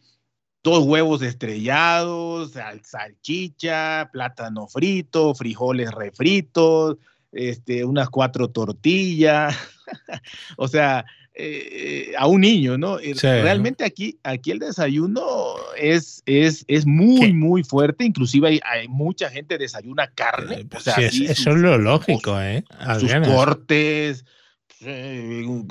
[0.64, 6.96] dos huevos estrellados, salchicha, plátano frito, frijoles refritos,
[7.30, 9.56] este, unas cuatro tortillas.
[10.56, 11.06] o sea,
[11.40, 12.98] eh, a un niño, ¿no?
[12.98, 19.30] Eh, realmente aquí, aquí el desayuno es, es, es muy, muy fuerte, inclusive hay, mucha
[19.30, 20.56] gente desayuna carne.
[20.56, 22.64] Eh, eso es lo lógico, ¿eh?
[22.98, 24.24] Sus cortes,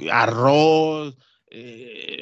[0.10, 1.17] arroz,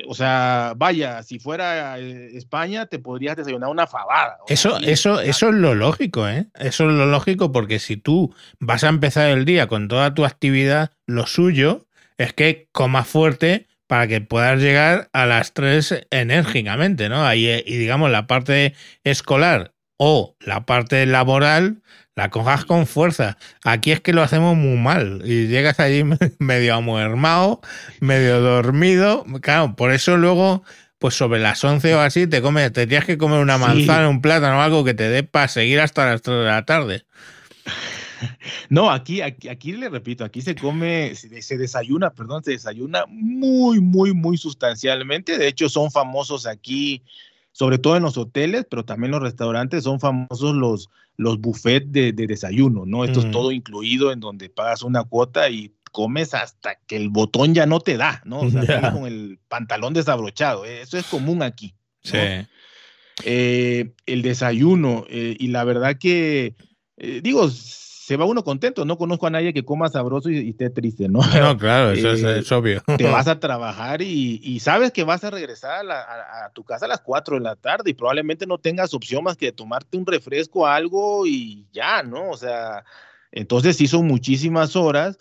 [0.08, 4.38] o sea, vaya, si fuera España te podrías desayunar una fabada.
[4.48, 6.48] Eso, eso, eso es lo lógico, ¿eh?
[6.56, 10.26] Eso es lo lógico porque si tú vas a empezar el día con toda tu
[10.26, 11.85] actividad, lo suyo
[12.18, 17.26] es que comas fuerte para que puedas llegar a las tres enérgicamente, ¿no?
[17.26, 18.74] Ahí, eh, y digamos, la parte
[19.04, 21.82] escolar o la parte laboral
[22.16, 23.38] la cojas con fuerza.
[23.64, 26.04] Aquí es que lo hacemos muy mal y llegas allí
[26.40, 27.62] medio amuermado,
[28.00, 29.26] medio dormido.
[29.42, 30.64] Claro, por eso luego
[30.98, 34.22] pues sobre las 11 o así te comes, te tienes que comer una manzana, un
[34.22, 37.06] plátano o algo que te dé para seguir hasta las 3 de la tarde.
[38.70, 43.80] No, aquí, aquí, aquí le repito, aquí se come, se, desayuna, perdón, se desayuna muy,
[43.80, 45.38] muy, muy sustancialmente.
[45.38, 47.04] De hecho, son famosos aquí,
[47.52, 52.12] sobre todo en los hoteles, pero también los restaurantes, son famosos los, los buffets de,
[52.14, 53.04] desayuno, ¿no?
[53.04, 57.54] Esto es todo incluido en donde pagas una cuota y comes hasta que el botón
[57.54, 58.42] ya no te da, ¿no?
[58.42, 60.66] O sea, con el pantalón desabrochado.
[60.66, 60.82] ¿eh?
[60.82, 61.74] Eso es común aquí.
[62.04, 62.18] Sí.
[63.24, 66.56] Eh, el desayuno, eh, y la verdad que,
[66.98, 67.50] digo,
[68.06, 68.86] se va uno contento.
[68.86, 71.22] No conozco a nadie que coma sabroso y, esté triste, ¿no?
[71.42, 72.84] No, claro, eso es, obvio.
[72.98, 76.88] Te vas a trabajar y, sabes que vas a regresar a, a, tu casa a
[76.88, 80.68] las 4 de la tarde y probablemente no tengas opción más que tomarte un refresco,
[80.68, 82.30] algo y ya, ¿no?
[82.30, 82.86] O sea,
[83.32, 85.18] entonces sí son muchísimas horas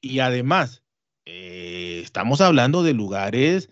[0.00, 0.84] y además,
[1.24, 3.70] eh, estamos hablando de lugares,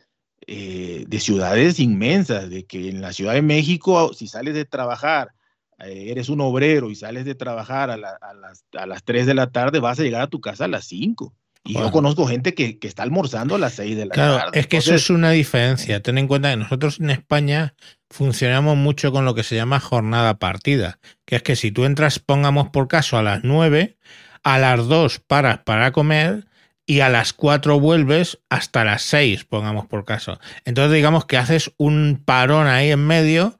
[0.48, 5.28] eh, de ciudades inmensas, de que en la Ciudad de México, si sales de trabajar,
[5.28, 5.37] eh,
[5.78, 8.14] eres un obrero y sales de trabajar a, las,
[8.76, 11.32] a, las, 3 de la tarde, vas a llegar a tu casa a las 5.
[11.64, 14.36] Y yo conozco gente que, está almorzando a las 6 de la tarde.
[14.36, 16.00] Claro, es que eso es una diferencia.
[16.00, 17.74] Ten en cuenta que nosotros en España
[18.08, 22.20] funcionamos mucho con lo que se llama jornada partida, que es que si tú entras,
[22.20, 23.98] pongamos por caso, a las 9,
[24.42, 26.46] a las 2 paras para comer
[26.86, 30.40] y a las 4 vuelves hasta las 6, pongamos por caso.
[30.64, 33.57] Entonces digamos que haces un parón ahí en medio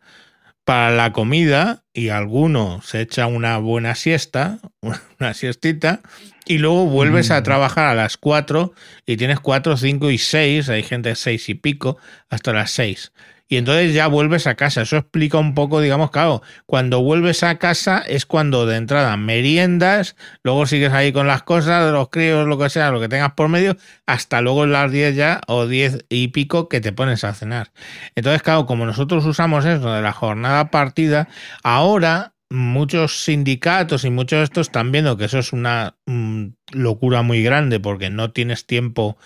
[0.69, 4.59] para la comida y alguno se echa una buena siesta,
[5.19, 6.03] una siestita,
[6.45, 7.43] y luego vuelves a mm.
[7.43, 8.75] trabajar a las 4
[9.07, 11.97] y tienes 4, 5 y 6, hay gente 6 y pico,
[12.29, 13.13] hasta las 6
[13.49, 14.83] y entonces ya vuelves a casa.
[14.83, 20.17] Eso explica un poco, digamos, claro, cuando vuelves a casa es cuando de entrada meriendas,
[20.43, 23.33] luego sigues ahí con las cosas de los críos, lo que sea, lo que tengas
[23.33, 27.33] por medio, hasta luego las 10 ya o 10 y pico que te pones a
[27.33, 27.73] cenar.
[28.15, 31.29] Entonces, claro, como nosotros usamos eso de la jornada partida,
[31.63, 37.23] ahora muchos sindicatos y muchos de estos están viendo que eso es una mm, locura
[37.23, 39.19] muy grande porque no tienes tiempo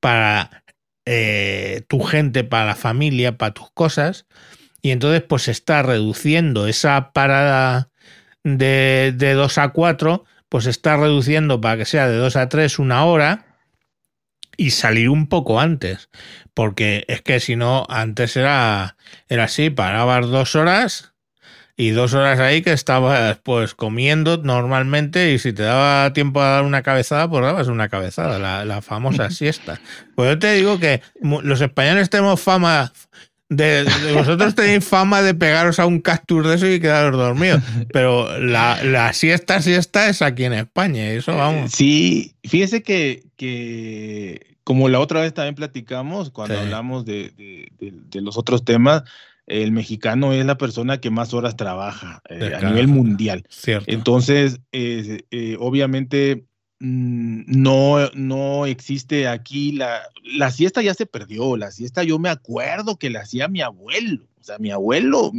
[0.00, 0.59] para
[1.06, 4.26] eh, tu gente, para la familia, para tus cosas.
[4.82, 7.90] Y entonces pues se está reduciendo esa parada
[8.44, 12.78] de, de 2 a 4, pues está reduciendo para que sea de 2 a 3
[12.78, 13.46] una hora
[14.56, 16.08] y salir un poco antes.
[16.54, 18.96] Porque es que si no, antes era,
[19.28, 21.09] era así, parabas dos horas
[21.80, 26.48] y dos horas ahí que estabas pues comiendo normalmente y si te daba tiempo a
[26.50, 29.80] dar una cabezada, pues dabas una cabezada, la, famosa siesta.
[30.14, 32.92] Pues yo te digo que los españoles tenemos fama
[33.48, 37.62] de, vosotros tenéis fama de pegaros a un cactus de eso y quedaros dormidos,
[37.94, 41.72] pero la, siesta, siesta es aquí en España, eso vamos.
[41.72, 47.32] Sí, fíjese que, que como la otra vez también platicamos, cuando hablamos de,
[47.78, 49.04] de, los otros temas,
[49.50, 53.44] el mexicano es la persona que más horas trabaja eh, a nivel mundial.
[53.86, 56.46] Entonces, eh, eh, obviamente,
[56.78, 60.02] mm, no, no existe aquí la,
[60.36, 61.56] la siesta ya se perdió.
[61.56, 64.24] La siesta yo me acuerdo que la hacía mi abuelo.
[64.40, 65.32] O sea, mi abuelo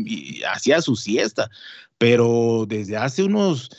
[0.53, 1.49] hacía su siesta,
[1.97, 3.71] pero desde hace unos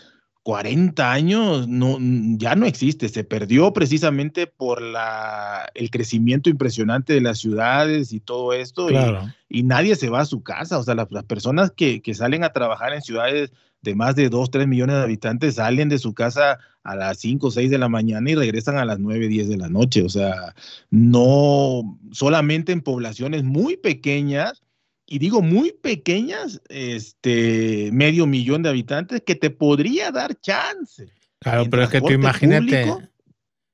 [0.42, 1.98] 40 años no,
[2.36, 8.20] ya no existe, se perdió precisamente por la, el crecimiento impresionante de las ciudades y
[8.20, 8.88] todo esto,
[9.48, 12.52] y, nadie se va a su casa, o sea, las, personas que, que, salen a
[12.52, 13.52] trabajar en ciudades
[13.82, 17.46] de más de 2, 3 millones de habitantes salen de su casa a las 5
[17.46, 20.08] o 6 de la mañana y regresan a las 9, 10 de la noche, o
[20.08, 20.54] sea,
[20.90, 24.61] no solamente en poblaciones muy pequeñas,
[25.12, 31.12] y digo muy pequeñas, este, medio millón de habitantes, que te podría dar chance.
[31.38, 32.86] Claro, pero es que tú imagínate.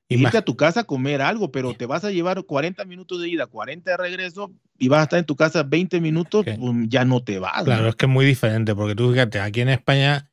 [0.09, 3.29] irte a tu casa a comer algo, pero te vas a llevar 40 minutos de
[3.29, 7.05] ida, 40 de regreso y vas a estar en tu casa 20 minutos, pues ya
[7.05, 7.63] no te vas.
[7.63, 10.33] Claro, es que es muy diferente, porque tú fíjate, aquí en España,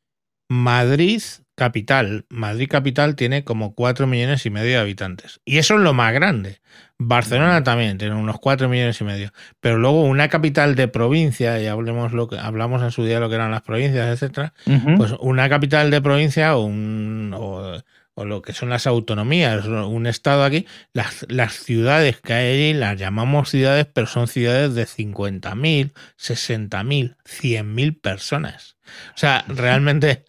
[0.49, 1.21] Madrid
[1.53, 5.39] capital, Madrid capital tiene como 4 millones y medio de habitantes.
[5.45, 6.61] Y eso es lo más grande.
[6.97, 9.31] Barcelona también tiene unos 4 millones y medio.
[9.59, 13.29] Pero luego una capital de provincia, y hablemos lo que hablamos en su día lo
[13.29, 14.53] que eran las provincias, etcétera,
[14.97, 17.81] pues una capital de provincia o, un, o,
[18.23, 22.97] lo que son las autonomías, un estado aquí, las, las ciudades que hay allí las
[22.97, 28.77] llamamos ciudades, pero son ciudades de 50.000, 60.000, 100.000 personas.
[29.13, 30.23] O sea, realmente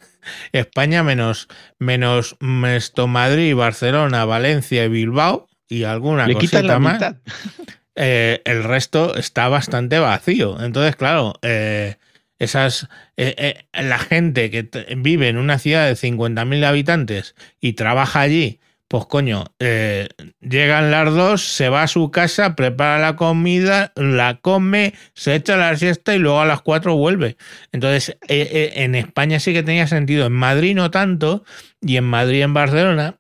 [0.51, 1.47] España menos,
[1.79, 7.17] menos Madrid, Barcelona, Valencia y Bilbao y alguna cosita más.
[7.99, 10.63] Eh, el resto está bastante vacío.
[10.63, 11.97] Entonces, claro, eh,
[12.39, 18.61] esas eh, la gente que vive en una ciudad de 50.000 habitantes y trabaja allí,
[18.87, 24.93] pues coño, llegan las dos, se va a su casa, prepara la comida, la come,
[25.15, 27.39] se echa la siesta y luego a las cuatro vuelve.
[27.73, 31.45] Entonces, en España sí que tenía sentido, en Madrid no tanto,
[31.81, 33.17] y en Madrid y en Barcelona,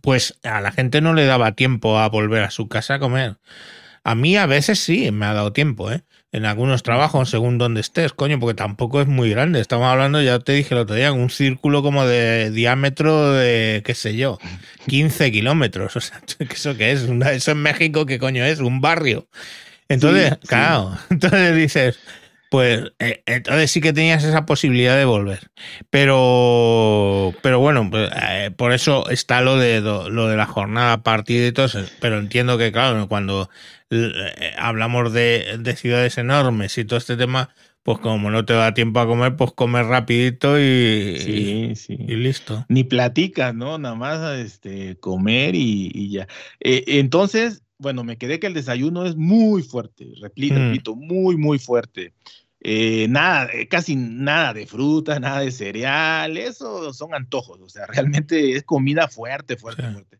[0.00, 3.36] pues a la gente no le daba tiempo a volver a su casa a comer.
[4.04, 6.02] A mí a veces sí me ha dado tiempo, ¿eh?
[6.30, 9.60] En algunos trabajos, según donde estés, coño, porque tampoco es muy grande.
[9.60, 13.94] Estamos hablando, ya te dije el otro día, un círculo como de diámetro de, qué
[13.94, 14.38] sé yo,
[14.86, 15.96] 15 kilómetros.
[15.96, 17.02] O sea, ¿eso qué es?
[17.02, 18.60] Eso en México, ¿qué coño es?
[18.60, 19.28] Un barrio.
[19.88, 21.98] Entonces, claro, entonces dices,
[22.50, 25.50] pues eh, entonces sí que tenías esa posibilidad de volver.
[25.90, 31.46] Pero, pero bueno, pues, eh, por eso está lo de lo de la jornada partida
[31.46, 31.80] y todo eso.
[32.00, 33.50] Pero entiendo que, claro, cuando
[33.90, 37.50] eh, hablamos de, ciudades enormes y todo este tema,
[37.82, 42.64] pues como no te da tiempo a comer, pues comer rapidito y, y listo.
[42.68, 43.78] Ni platicas, ¿no?
[43.78, 46.26] Nada más este, comer y, ya.
[46.60, 50.68] entonces, bueno, me quedé que el desayuno es muy fuerte, repito, mm.
[50.68, 52.14] repito, muy, muy fuerte.
[52.60, 57.86] Eh, nada, eh, casi nada de fruta, nada de cereal, eso son antojos, o sea,
[57.86, 60.18] realmente es comida fuerte, fuerte, fuerte.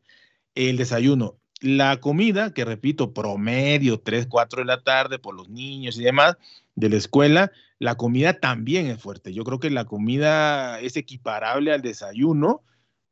[0.55, 5.99] El desayuno, la comida, que repito, promedio 3, 4 de la tarde por los niños
[5.99, 6.37] y demás
[6.75, 9.33] de la escuela, la comida también es fuerte.
[9.33, 12.63] Yo creo que la comida es equiparable al desayuno,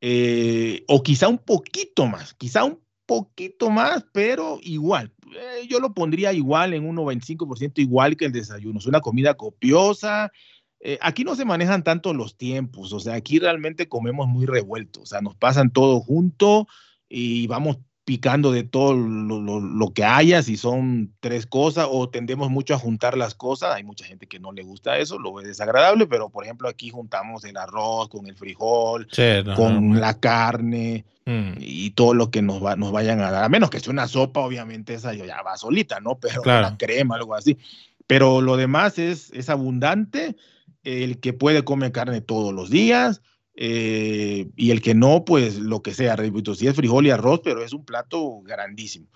[0.00, 5.12] eh, o quizá un poquito más, quizá un poquito más, pero igual.
[5.36, 8.78] Eh, yo lo pondría igual en un 95% igual que el desayuno.
[8.78, 10.30] Es una comida copiosa.
[10.80, 15.00] Eh, aquí no se manejan tanto los tiempos, o sea, aquí realmente comemos muy revuelto,
[15.00, 16.66] o sea, nos pasan todo junto
[17.08, 22.74] y vamos picando de todo lo, que haya, si son tres cosas, o tendemos mucho
[22.74, 23.74] a juntar las cosas.
[23.74, 26.90] Hay mucha gente que no le gusta eso, lo ve desagradable, pero por ejemplo aquí
[26.90, 29.08] juntamos el arroz con el frijol,
[29.56, 31.52] con la carne mm.
[31.58, 33.44] y todo lo que nos, va, nos vayan a dar.
[33.44, 36.18] A menos que sea una sopa, obviamente esa ya va solita, ¿no?
[36.18, 37.56] Pero la crema, algo así.
[38.06, 40.36] Pero lo demás es, es abundante.
[40.82, 43.22] El que puede comer carne todos los días
[43.56, 47.40] eh, y el que no, pues lo que sea, repito, si es frijol y arroz,
[47.44, 49.06] pero es un plato grandísimo.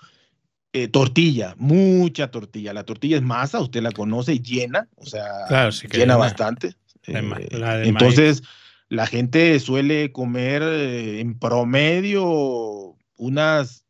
[0.72, 2.72] Eh, tortilla, mucha tortilla.
[2.72, 6.74] La tortilla es masa, usted la conoce, llena, o sea, llena bastante.
[7.06, 7.48] Eh,
[7.84, 8.42] entonces,
[8.88, 13.84] la gente suele comer en promedio unas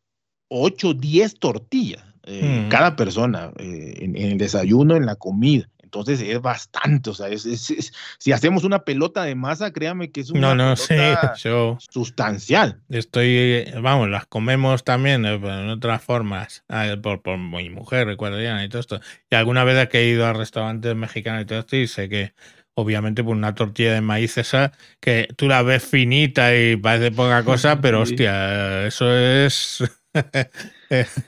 [0.47, 2.69] 8, 10 tortillas, mm.
[2.69, 5.69] cada persona, en, el desayuno, en la comida.
[5.89, 10.29] Entonces es bastante, o sea, es, si hacemos una pelota de masa, créame que es
[10.29, 11.33] una no, no, pelota
[11.79, 12.79] sustancial.
[12.89, 18.63] Estoy, vamos, las comemos también eh, en otras formas, ah, por, por mi mujer, ya,
[18.63, 19.01] y todo esto.
[19.31, 22.33] Y alguna vez que he ido a restaurantes mexicanos y todo esto, y sé que
[22.75, 27.43] obviamente por una tortilla de maíz esa que tú la ves finita y parece poca
[27.43, 29.83] cosa, pero hostia, eso es,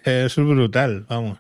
[0.06, 1.40] es brutal, vamos.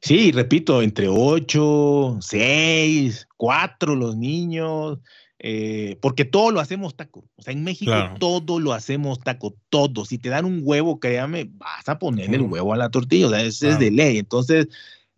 [0.00, 4.98] Sí, repito, entre ocho, seis, cuatro los niños,
[5.38, 7.24] eh, porque todo lo hacemos taco.
[7.36, 10.04] O sea, en México todo lo hacemos taco, todo.
[10.04, 13.30] Si te dan un huevo, créame, vas a poner el huevo a la tortilla, o
[13.30, 14.18] sea, eso es de ley.
[14.18, 14.68] Entonces,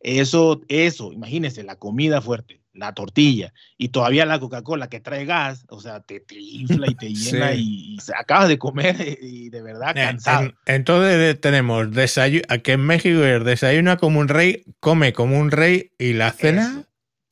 [0.01, 5.65] eso, eso, imagínense, la comida fuerte la tortilla y todavía la Coca-Cola que trae gas,
[5.69, 10.53] o sea, te, infla y te llena y, acabas de comer y de verdad cansado.
[10.67, 15.93] entonces tenemos desayuno, aquí en México es desayuna como un rey, come como un rey
[15.99, 16.85] y la cena.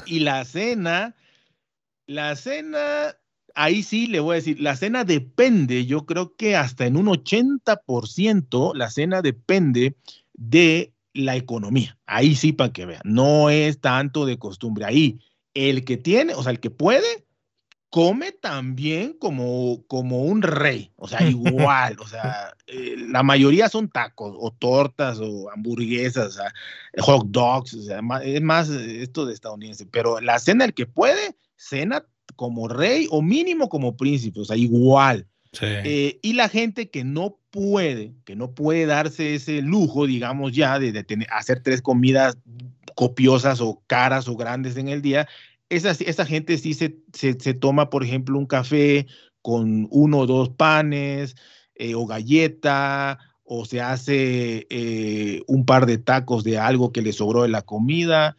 [0.07, 1.14] Y la cena,
[2.07, 3.16] la cena,
[3.55, 7.07] ahí sí le voy a decir, la cena depende, yo creo que hasta en un
[7.07, 9.96] 80% la cena depende
[10.35, 11.98] de la economía.
[12.07, 14.85] Ahí sí para que vean, no es tanto de costumbre.
[14.85, 15.20] Ahí
[15.54, 17.26] el que tiene, o sea, el que puede,
[17.90, 23.88] come también como, como un rey, o sea, igual, o sea, eh, la mayoría son
[23.88, 26.54] tacos o tortas o hamburguesas, o sea,
[26.98, 31.36] hot dogs, o sea, es más esto de estadounidense, pero la cena el que puede,
[31.56, 32.04] cena
[32.36, 35.26] como rey o mínimo como príncipe, o sea, igual.
[35.60, 40.78] Eh, y la gente que no puede, que no puede darse ese lujo, digamos ya,
[40.78, 42.38] de, de tener, hacer tres comidas
[43.00, 45.26] copiosas o caras o grandes en el día,
[45.70, 49.06] esa, esa gente sí se, se, toma, por ejemplo, un café
[49.40, 51.35] con uno o dos panes
[51.77, 57.14] eh, o galleta o se hace eh, un par de tacos de algo que le
[57.14, 58.37] sobró de la comida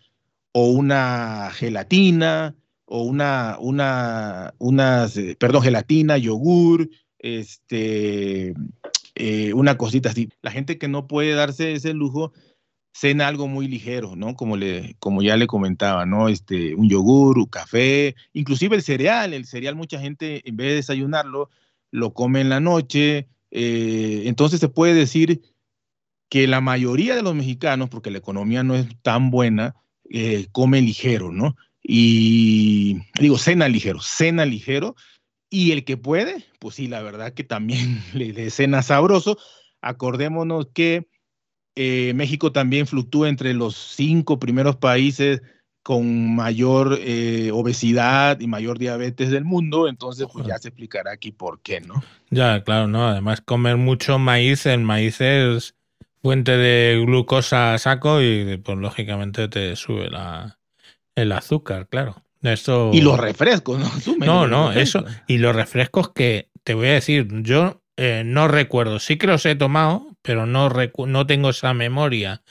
[0.51, 2.55] o una gelatina
[2.85, 8.53] o una, una, unas, eh, perdón, gelatina, yogur, este,
[9.55, 10.29] una cosita así.
[10.43, 12.31] La gente que no puede darse ese lujo
[12.93, 14.35] cena algo muy ligero, ¿no?
[14.35, 16.29] Como, le, como ya le comentaba, ¿no?
[16.29, 19.33] Este, un yogur, un café, inclusive el cereal.
[19.33, 21.49] El cereal mucha gente en vez de desayunarlo,
[21.91, 25.41] lo come en la noche, Eh, entonces se puede decir
[26.29, 29.75] que la mayoría de los mexicanos, porque la economía no es tan buena,
[30.09, 31.57] eh, come ligero, ¿no?
[31.83, 34.95] Y digo, cena ligero, cena ligero.
[35.49, 39.37] Y el que puede, pues sí, la verdad que también le, cena sabroso.
[39.81, 41.07] Acordémonos que
[41.75, 45.41] eh, México también fluctúa entre los cinco primeros países
[45.83, 51.31] con mayor eh, obesidad y mayor diabetes del mundo, entonces pues ya se explicará aquí
[51.31, 52.03] por qué, ¿no?
[52.29, 55.75] Ya, claro, no, además comer mucho maíz, el maíz es
[56.21, 60.59] fuente de glucosa a saco y pues lógicamente te sube la,
[61.15, 62.23] el azúcar, claro.
[62.43, 62.91] Esto...
[62.93, 64.15] Y los refrescos, ¿no?
[64.25, 65.03] no, no, eso.
[65.27, 69.45] Y los refrescos que te voy a decir, yo eh, no recuerdo, sí que los
[69.45, 72.41] he tomado, pero no, no tengo esa memoria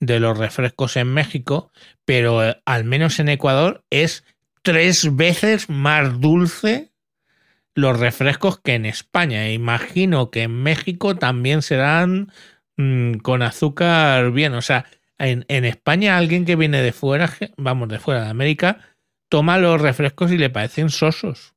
[0.00, 1.70] de los refrescos en México,
[2.04, 4.24] pero eh, al menos en Ecuador es
[4.62, 6.92] tres veces más dulce
[7.74, 9.46] los refrescos que en España.
[9.46, 12.32] E imagino que en México también serán
[12.76, 14.54] mm, con azúcar bien.
[14.54, 14.86] O sea,
[15.18, 18.80] en, en, España alguien que viene de fuera, vamos, de fuera de América,
[19.28, 21.51] toma los refrescos y le parecen sosos.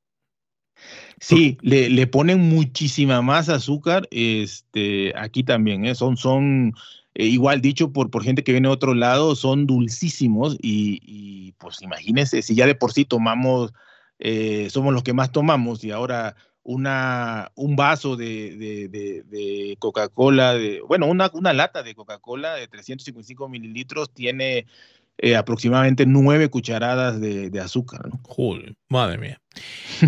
[1.28, 4.08] Sí, le, le ponen muchísima más azúcar.
[4.12, 5.96] Este, aquí también, ¿eh?
[5.96, 6.76] son, son
[7.16, 11.82] eh, igual dicho por, por gente que viene de otro lado, son dulcísimos y, pues
[11.82, 13.74] imagínense, si ya de por sí tomamos,
[14.20, 21.08] eh, somos los que más tomamos y ahora una, un vaso de, Coca-Cola, de, bueno,
[21.08, 24.68] una, una lata de Coca-Cola de 355 mililitros tiene
[25.18, 28.10] eh, aproximadamente nueve cucharadas de, azúcar.
[28.10, 28.22] ¿no?
[28.90, 29.42] madre mía.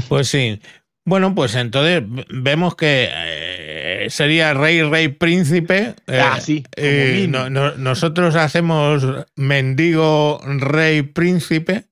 [0.09, 0.59] Pues sí.
[1.08, 5.95] Bueno, pues entonces vemos que eh, sería rey, rey, príncipe.
[6.05, 6.66] Eh, ah, sí.
[6.76, 7.32] Eh,
[7.78, 9.05] nosotros hacemos
[9.38, 11.86] mendigo, rey, príncipe.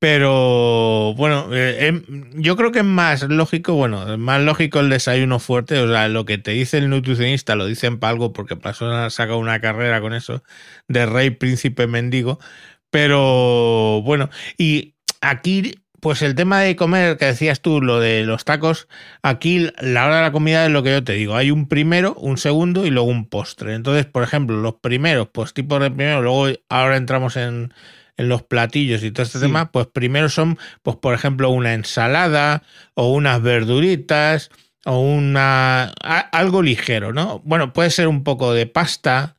[0.00, 2.02] Pero bueno, em,
[2.34, 6.24] yo creo que es más lógico, bueno, más lógico el desayuno fuerte, o sea, lo
[6.24, 10.12] que te dice el nutricionista lo dicen para algo porque pasó saca una carrera con
[10.12, 10.42] eso
[10.88, 12.40] de rey, príncipe, mendigo.
[12.90, 15.76] Pero bueno, y aquí
[16.06, 18.86] pues el tema de comer, que decías tú, lo de los tacos,
[19.22, 21.34] aquí la hora de la comida es lo que yo te digo.
[21.34, 23.74] Hay un primero, un segundo y luego un postre.
[23.74, 27.74] Entonces, por ejemplo, los primeros, pues tipo de primero, luego ahora entramos en,
[28.18, 32.62] los platillos y todo este tema, pues primero son, pues por ejemplo, una ensalada
[32.94, 34.52] o unas verduritas
[34.84, 35.92] o una
[36.30, 37.40] algo ligero, ¿no?
[37.44, 39.34] Bueno, puede ser un poco de pasta.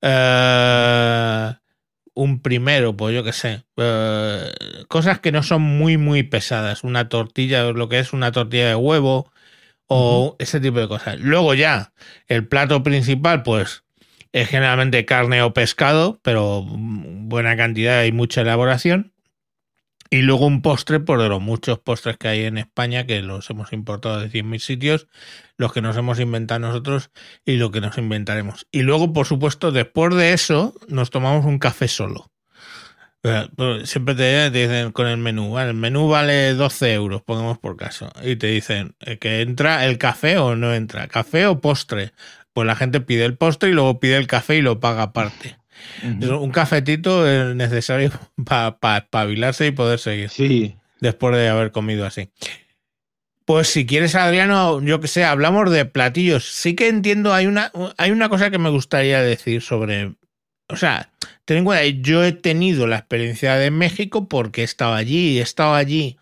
[0.00, 1.52] Eh,
[2.16, 4.50] un primero, pues yo qué sé, eh,
[4.88, 6.82] cosas que no son muy, muy pesadas.
[6.82, 9.30] Una tortilla, lo que es una tortilla de huevo
[9.86, 11.20] o ese tipo de cosas.
[11.20, 11.92] Luego ya,
[12.26, 13.84] el plato principal, pues
[14.32, 19.12] es generalmente carne o pescado, pero buena cantidad y mucha elaboración.
[20.10, 23.48] Y luego un postre, por de los muchos postres que hay en España, que los
[23.50, 25.06] hemos importado de 100.000 sitios,
[25.56, 27.10] los que nos hemos inventado nosotros
[27.44, 28.66] y lo que nos inventaremos.
[28.70, 32.30] Y luego, por supuesto, después de eso, nos tomamos un café solo.
[33.56, 38.08] Pues, siempre te, dicen con el menú, el menú vale 12 euros, pongamos por caso,
[38.22, 42.12] y te dicen eh, que entra el café o no entra, café o postre.
[42.52, 45.58] Pues la gente pide el postre y luego pide el café y lo paga aparte.
[46.02, 48.10] Un cafetito es necesario
[48.44, 50.30] para espabilarse y poder seguir.
[50.30, 50.76] Sí.
[51.00, 52.30] Después de haber comido así.
[53.44, 56.44] Pues si quieres, Adriano, yo que sé, hablamos de platillos.
[56.50, 60.14] Sí que entiendo, hay una, hay una cosa que me gustaría decir sobre.
[60.68, 61.10] O sea,
[61.44, 65.42] ten en cuenta, yo he tenido la experiencia de México porque he estado allí, he
[65.42, 66.18] estado allí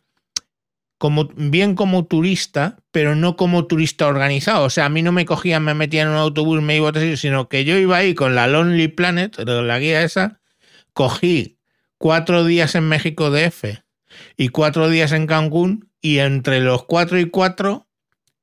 [1.05, 4.65] como, bien como turista, pero no como turista organizado.
[4.65, 7.17] O sea, a mí no me cogían, me metían en un autobús, me iba a
[7.19, 10.41] sino que yo iba ahí con la Lonely Planet, la guía esa,
[10.95, 11.59] cogí
[11.99, 13.83] cuatro días en México DF
[14.39, 17.87] y cuatro días en Cancún, y entre los cuatro y cuatro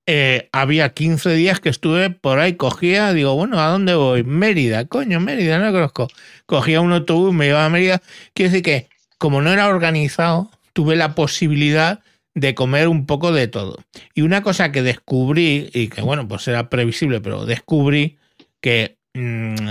[0.06, 4.24] eh, había 15 días que estuve por ahí, cogía, digo, bueno, ¿a dónde voy?
[4.24, 6.10] Mérida, coño, Mérida, no conozco.
[6.46, 8.04] Cogía un autobús, me iba a Mérida.
[8.36, 8.88] Quiere decir que,
[9.18, 12.02] como no era organizado, tuve la posibilidad
[12.34, 13.78] de comer un poco de todo.
[14.14, 18.18] Y una cosa que descubrí, y que bueno, pues era previsible, pero descubrí
[18.62, 19.70] que mm,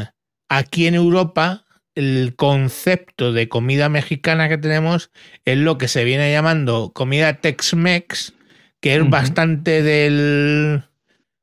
[0.48, 5.10] aquí en Europa el concepto de comida mexicana que tenemos
[5.44, 8.32] es lo que se viene llamando comida Tex-Mex,
[8.80, 10.84] que es bastante del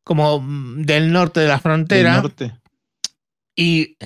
[0.04, 0.44] como
[0.78, 2.22] del norte de la frontera.
[2.22, 2.54] norte.
[3.56, 3.98] Y,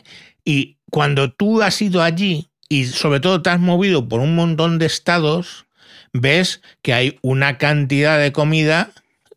[0.43, 4.79] y cuando tú has ido allí y sobre todo te has movido por un montón
[4.79, 5.65] de estados,
[6.13, 8.91] ves que hay una cantidad de comida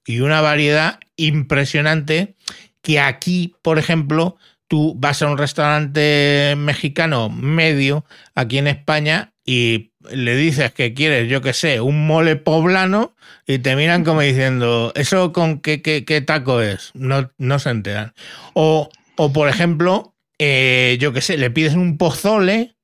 [0.07, 2.37] y una variedad impresionante
[2.83, 4.37] que aquí, por ejemplo,
[4.69, 8.05] tú vas a un restaurante mexicano medio
[8.35, 13.15] aquí en España y le dices que quieres, yo qué sé, un mole poblano
[13.47, 16.91] y te miran como diciendo, ¿eso con qué, qué, taco es?
[16.95, 18.15] No, no se enteran.
[18.55, 22.77] O, o por ejemplo, eh, yo qué sé, le pides un pozole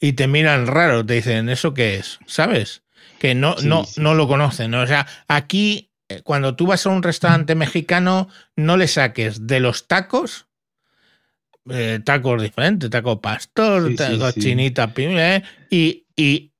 [0.00, 2.18] y te miran raro, te dicen, ¿eso qué es?
[2.26, 2.82] ¿Sabes?
[3.18, 4.74] Que no, no, no lo conocen.
[4.74, 9.60] O sea, aquí, eh, cuando tú vas a un restaurante mexicano, no le saques de
[9.60, 10.48] los tacos
[11.70, 16.52] eh, tacos diferentes, taco pastor, taco chinita, eh, y, y,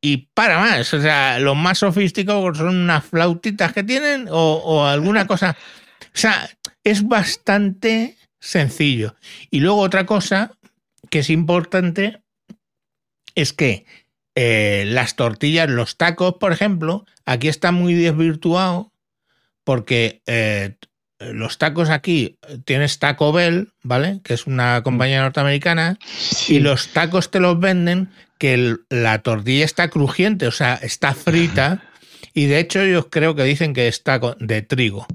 [0.00, 0.94] y, para más.
[0.94, 5.56] O sea, los más sofisticados son unas flautitas que tienen o, o alguna cosa.
[6.02, 6.48] O sea,
[6.82, 9.16] es bastante sencillo.
[9.50, 10.52] Y luego otra cosa
[11.10, 12.22] que es importante
[13.34, 13.84] es que
[14.34, 18.92] eh, las tortillas, los tacos, por ejemplo, aquí está muy desvirtuado
[19.64, 20.76] porque eh,
[21.18, 24.20] los tacos aquí tienes Taco Bell, ¿vale?
[24.24, 25.98] Que es una compañía norteamericana,
[26.48, 31.82] y los tacos te los venden que la tortilla está crujiente, o sea, está frita,
[32.34, 35.06] y de hecho ellos creo que dicen que está de trigo.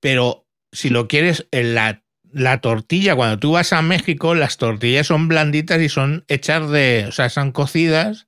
[0.00, 2.02] Pero si lo quieres, en la,
[2.32, 7.06] la tortilla, cuando tú vas a México, las tortillas son blanditas y son hechas de,
[7.08, 8.26] o sea, son cocidas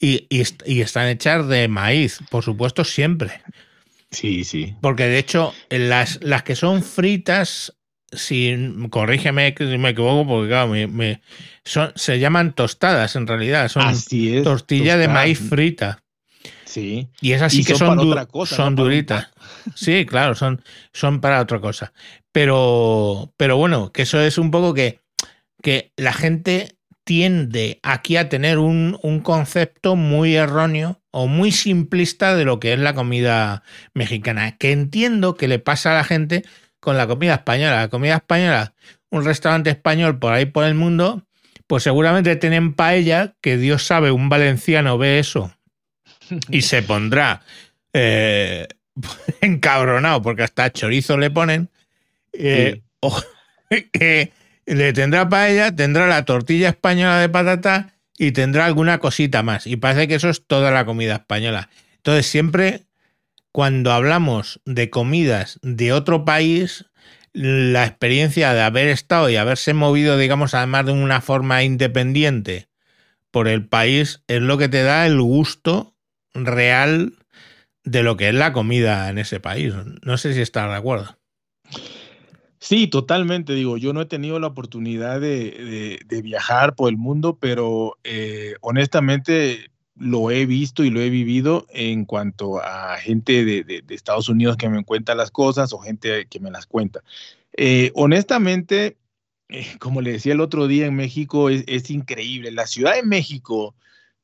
[0.00, 3.42] y, y están hechas de maíz, por supuesto, siempre.
[4.12, 4.76] Sí, sí.
[4.80, 7.74] Porque de hecho, las, las que son fritas,
[8.12, 8.54] si,
[8.90, 11.22] corrígeme si me equivoco, porque claro, me,
[11.64, 13.68] son, se llaman tostadas en realidad.
[13.68, 13.94] Son
[14.44, 16.02] tortilla de maíz frita.
[16.66, 17.08] Sí.
[17.20, 17.98] Y esas sí que son,
[18.46, 19.28] son duritas.
[19.74, 21.92] Sí, claro, son, son para otra cosa.
[22.32, 25.00] Pero, pero bueno, que eso es un poco que,
[25.62, 32.34] que la gente tiende aquí a tener un, un concepto muy erróneo o muy simplista
[32.34, 33.62] de lo que es la comida
[33.94, 36.44] mexicana, que entiendo que le pasa a la gente
[36.80, 37.82] con la comida española.
[37.82, 38.74] La comida española,
[39.10, 41.24] un restaurante español por ahí por el mundo,
[41.66, 45.54] pues seguramente tienen paella, que Dios sabe, un valenciano ve eso
[46.48, 47.42] y se pondrá
[47.92, 48.66] eh,
[49.40, 51.70] encabronado porque hasta chorizo le ponen.
[52.32, 52.82] Eh,
[53.92, 54.32] que
[54.66, 59.66] le tendrá paella, tendrá la tortilla española de patata y tendrá alguna cosita más.
[59.66, 61.70] Y parece que eso es toda la comida española.
[61.96, 62.86] Entonces, siempre
[63.52, 66.86] cuando hablamos de comidas de otro país,
[67.34, 72.68] la experiencia de haber estado y haberse movido, digamos, además de una forma independiente
[73.30, 75.94] por el país, es lo que te da el gusto
[76.34, 77.14] real
[77.84, 79.74] de lo que es la comida en ese país.
[80.02, 81.18] No sé si estás de acuerdo.
[82.62, 83.54] Sí, totalmente.
[83.54, 89.72] Digo, yo no he tenido la oportunidad de, viajar por el mundo, pero eh, honestamente
[89.96, 94.68] lo he visto y lo he vivido en cuanto a gente de, Estados Unidos que
[94.68, 97.02] me cuenta las cosas o gente que me las cuenta.
[97.56, 98.96] Eh, honestamente,
[99.48, 102.52] eh, como le decía el otro día en México, es, es increíble.
[102.52, 103.74] La Ciudad de México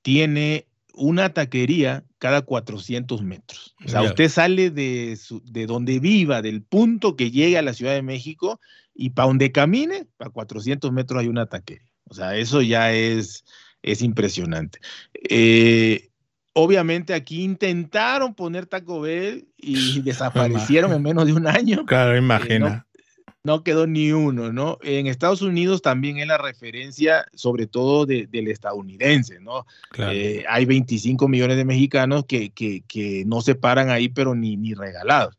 [0.03, 0.68] tiene
[0.99, 3.75] una taquería cada 400 metros.
[3.85, 7.95] O sea, usted sale de, de donde viva, del punto que llegue a la Ciudad
[7.95, 8.61] de México,
[8.95, 11.89] y para donde camine, para 400 metros hay una taquería.
[12.05, 13.45] O sea, eso ya es,
[13.83, 14.81] es impresionante.
[15.15, 16.11] Eh,
[16.53, 21.87] obviamente aquí intentaron poner Taco Bell y desaparecieron en menos de un año.
[21.87, 22.88] Claro, eh, imagina
[23.49, 24.77] no quedó ni uno, ¿no?
[24.83, 29.65] En Estados Unidos también es la referencia, sobre todo del estadounidense, ¿no?
[29.97, 35.39] Eh, hay 25 millones de mexicanos que, no se paran ahí, pero ni, ni regalados.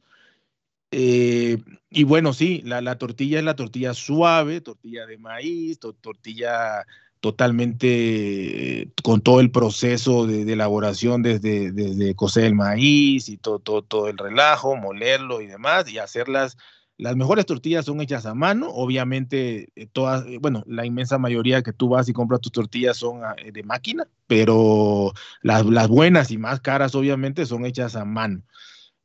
[0.89, 1.59] Eh,
[1.91, 6.87] y bueno, sí, la, tortilla es la tortilla suave, tortilla de maíz, tortilla
[7.19, 13.59] totalmente eh, con todo el proceso de, elaboración desde, desde cocer el maíz y todo,
[13.59, 16.57] todo, todo el relajo, molerlo y demás, y hacerlas
[16.99, 21.63] las mejores tortillas son hechas a mano, obviamente eh, todas, eh, bueno, la inmensa mayoría
[21.63, 26.37] que tú vas y compras tus tortillas son ah, de máquina, pero las, buenas y
[26.37, 28.41] más caras obviamente son hechas a mano.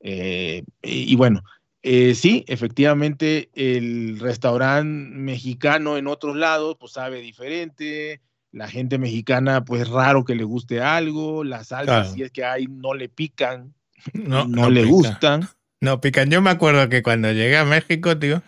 [0.01, 1.45] Eh, y, bueno,
[1.85, 8.21] sí, efectivamente el restaurante mexicano en otros lados pues sabe diferente,
[8.51, 12.67] la gente mexicana pues raro que le guste algo, las salsas si es que hay
[12.67, 13.73] no le pican,
[14.13, 15.49] no, no, le gustan.
[15.85, 16.31] No, pican.
[16.31, 18.43] Yo me acuerdo que cuando llegué a México, tío,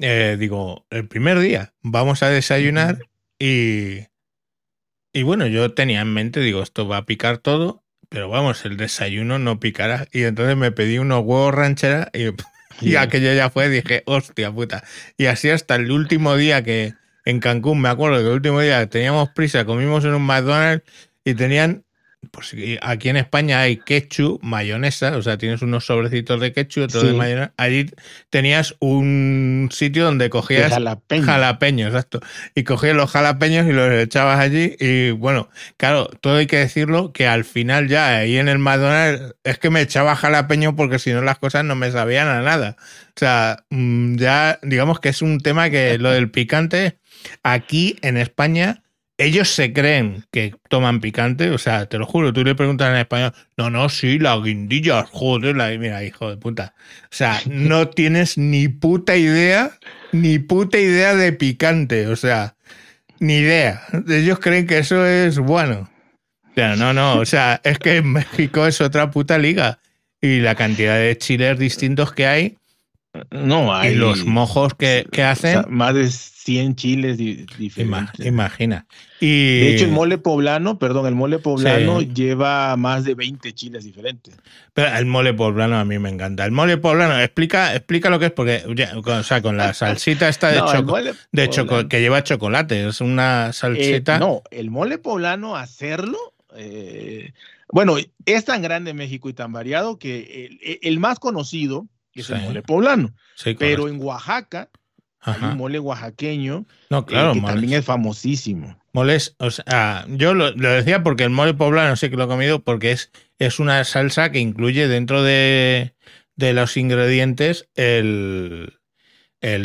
[0.00, 3.00] eh, digo, el primer día vamos a desayunar
[3.36, 4.06] y,
[5.12, 8.76] y bueno, yo tenía en mente, digo, esto va a picar todo, pero vamos, el
[8.76, 10.06] desayuno no picará.
[10.12, 12.26] Y entonces me pedí unos huevos ranchera y,
[12.80, 14.84] y aquello ya fue, dije, hostia puta.
[15.16, 16.94] Y así hasta el último día que
[17.24, 20.84] en Cancún, me acuerdo que el último día teníamos prisa, comimos en un McDonald's
[21.24, 21.84] y tenían
[22.30, 27.02] pues aquí en España hay ketchup, mayonesa, o sea, tienes unos sobrecitos de ketchup, otro
[27.02, 27.52] de mayonesa.
[27.56, 27.90] Allí
[28.30, 30.72] tenías un sitio donde cogías
[31.08, 32.20] jalapeños, exacto.
[32.54, 34.76] Y cogías los jalapeños y los echabas allí.
[34.78, 39.34] Y bueno, claro, todo hay que decirlo que al final ya ahí en el McDonald's
[39.42, 42.76] es que me echaba jalapeño porque si no las cosas no me sabían a nada.
[43.08, 46.98] O sea, mm, ya digamos que es un tema que lo del picante
[47.42, 48.81] aquí en España
[49.24, 52.96] ellos se creen que toman picante, o sea, te lo juro, tú le preguntas en
[52.96, 56.74] español, no, no, sí, la guindilla, joder, la, mira, hijo de puta.
[57.04, 59.72] O sea, no tienes ni puta idea,
[60.12, 62.56] ni puta idea de picante, o sea,
[63.18, 63.82] ni idea.
[64.08, 65.88] Ellos creen que eso es bueno.
[66.54, 69.78] Pero no, no, o sea, es que México es otra puta liga.
[70.20, 72.58] Y la cantidad de chiles distintos que hay.
[73.30, 73.92] No hay.
[73.92, 75.64] Y los mojos que, hacen.
[75.68, 78.24] más de 100 chiles diferentes.
[78.24, 78.86] Imagina.
[79.20, 79.60] Y...
[79.60, 84.34] De hecho, el mole poblano, perdón, el mole poblano lleva más de 20 chiles diferentes.
[84.72, 86.44] Pero el mole poblano a mí me encanta.
[86.44, 90.48] El mole poblano, explica, explica lo que es, porque, o sea, con la salsita esta
[90.50, 94.18] de, de que lleva chocolate, es una eh, salsita.
[94.18, 96.18] no, el mole poblano, hacerlo,
[96.56, 97.32] eh,
[97.72, 97.96] bueno,
[98.26, 101.86] es tan grande México y tan variado que el, más conocido
[102.20, 103.14] es el mole poblano.
[103.58, 104.70] pero en Oaxaca
[105.26, 108.76] un mole oaxaqueño no, eh, que también es famosísimo.
[108.92, 112.62] Moles, o sea, yo lo, decía porque el mole poblano sé que lo he comido
[112.62, 115.94] porque es, es una salsa que incluye dentro de,
[116.36, 118.78] los ingredientes el,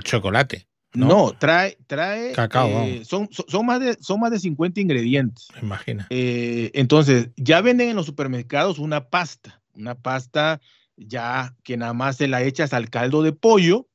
[0.04, 0.68] chocolate.
[0.94, 2.70] No, trae, trae cacao.
[2.70, 5.48] Eh, son, son, más de, son más de 50 ingredientes.
[5.62, 6.08] Imagina.
[6.10, 10.60] Eh, entonces, ya venden en los supermercados una pasta, una pasta
[10.98, 13.88] ya que nada más se la echas al caldo de pollo,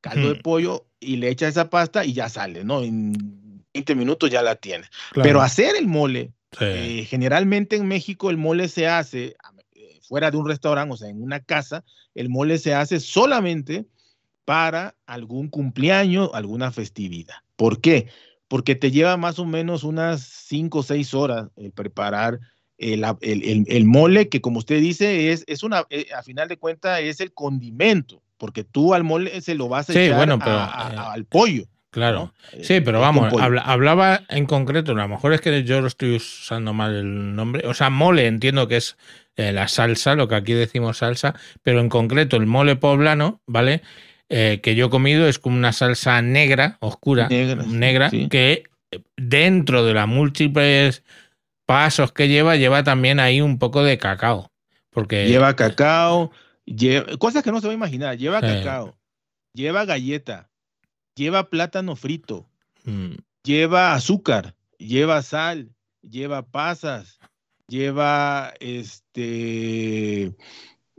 [0.00, 2.82] caldo de pollo y le echa esa pasta y ya sale, ¿no?
[2.82, 4.86] En 20 minutos ya la tiene.
[5.14, 9.36] Pero hacer el mole, eh, generalmente en México el mole se hace
[9.74, 11.84] eh, fuera de un restaurante, o sea, en una casa,
[12.14, 13.86] el mole se hace solamente
[14.44, 17.36] para algún cumpleaños, alguna festividad.
[17.54, 18.08] ¿Por qué?
[18.48, 22.40] Porque te lleva más o menos unas 5 o 6 horas eh, preparar
[22.80, 23.04] el,
[23.68, 27.32] el, mole, que como usted dice, es, es una, a final de cuentas, es el
[27.32, 31.64] condimento porque tú al mole se lo vas a echar bueno, pero, eh, al pollo.
[31.90, 32.32] Claro.
[32.62, 33.32] Sí, pero vamos,
[33.64, 37.66] hablaba en concreto, a lo mejor es que yo lo estoy usando mal el nombre.
[37.66, 38.96] O sea, mole entiendo que es
[39.36, 43.82] eh, la salsa, lo que aquí decimos salsa, pero en concreto el mole poblano, ¿vale?
[44.28, 48.62] Eh, que yo he comido es como una salsa negra, oscura, negra, que
[49.16, 51.02] dentro de las múltiples
[51.70, 54.50] pasos que lleva, lleva también ahí un poco de cacao.
[54.90, 56.32] Porque, lleva cacao,
[57.20, 58.18] cosas que no se va a imaginar.
[58.18, 58.98] Lleva cacao,
[59.54, 60.50] lleva galleta,
[61.14, 62.48] lleva plátano frito,
[62.82, 63.12] mm.
[63.44, 65.70] lleva azúcar, lleva sal,
[66.02, 67.20] lleva pasas,
[67.68, 70.34] lleva este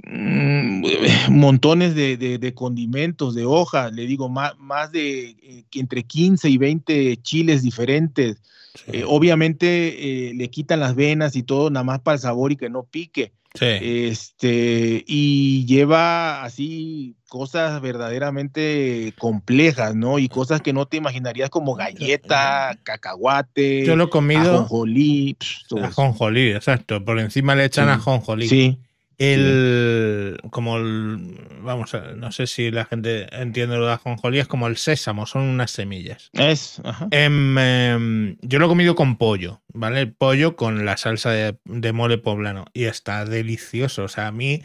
[0.06, 0.86] mm,
[1.32, 7.18] montones de, condimentos, de hojas, le digo, más, más de eh, entre 15 y 20
[7.18, 8.42] chiles diferentes.
[8.88, 12.58] Eh, obviamente eh, le quitan las venas y todo, nada más para el sabor y
[12.58, 13.34] que no pique.
[13.60, 20.20] Este, y lleva así cosas verdaderamente complejas, ¿no?
[20.20, 23.86] Y cosas que no te imaginarías como galleta, cacahuate.
[23.86, 24.54] Yo lo he comido.
[24.54, 25.38] Ajonjolí.
[25.84, 27.04] Ajonjolí, exacto.
[27.04, 28.48] Por encima le echan ajonjolí.
[28.48, 28.80] Sí.
[29.24, 30.80] El, como
[31.62, 35.44] vamos, no sé si la gente entiende lo de ajonjolí, es como el sésamo, son
[35.44, 36.32] unas semillas.
[36.34, 40.00] Es, em, em, yo lo he comido con pollo, ¿vale?
[40.00, 44.06] El pollo con la salsa de, mole poblano y está delicioso.
[44.06, 44.64] O sea, a mí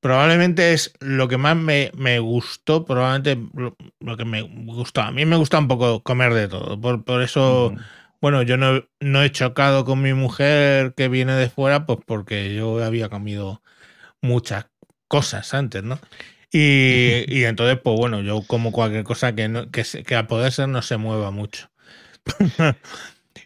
[0.00, 3.38] probablemente es lo que más me, gustó, probablemente
[4.00, 5.00] lo, que me gustó.
[5.00, 7.74] A mí me gusta un poco comer de todo, por, eso...
[8.22, 12.54] Bueno, yo no, no, he chocado con mi mujer que viene de fuera, pues porque
[12.54, 13.62] yo había comido
[14.20, 14.66] muchas
[15.08, 15.98] cosas antes, ¿no?
[16.52, 20.52] Y, y entonces, pues bueno, yo como cualquier cosa que, no, que, que a poder
[20.52, 21.68] ser no se mueva mucho.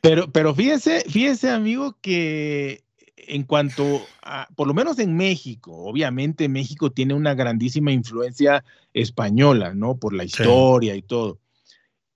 [0.02, 2.84] pero, pero fíjese, fíjese, amigo, que
[3.16, 8.62] en cuanto a, por lo menos en México, obviamente México tiene una grandísima influencia
[8.92, 9.96] española, ¿no?
[9.96, 11.38] Por la historia y todo.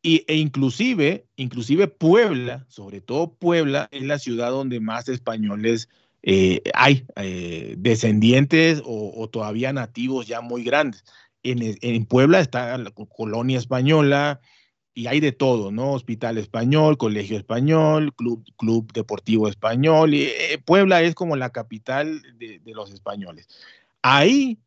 [0.03, 5.89] Y, e inclusive, inclusive Puebla, sobre todo Puebla, es la ciudad donde más españoles
[6.23, 11.05] eh, hay, eh, descendientes o, todavía nativos ya muy grandes.
[11.43, 14.41] En, Puebla está la colonia española
[14.95, 15.93] y hay de todo, ¿no?
[15.93, 20.15] Hospital español, colegio español, club, club deportivo español.
[20.15, 23.49] Y, eh, Puebla es como la capital de, de los españoles.
[24.03, 24.59] Ahí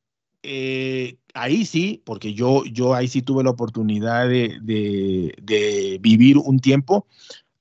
[0.44, 6.60] eh, ahí sí, porque yo, yo ahí sí tuve la oportunidad de, de, vivir un
[6.60, 7.08] tiempo.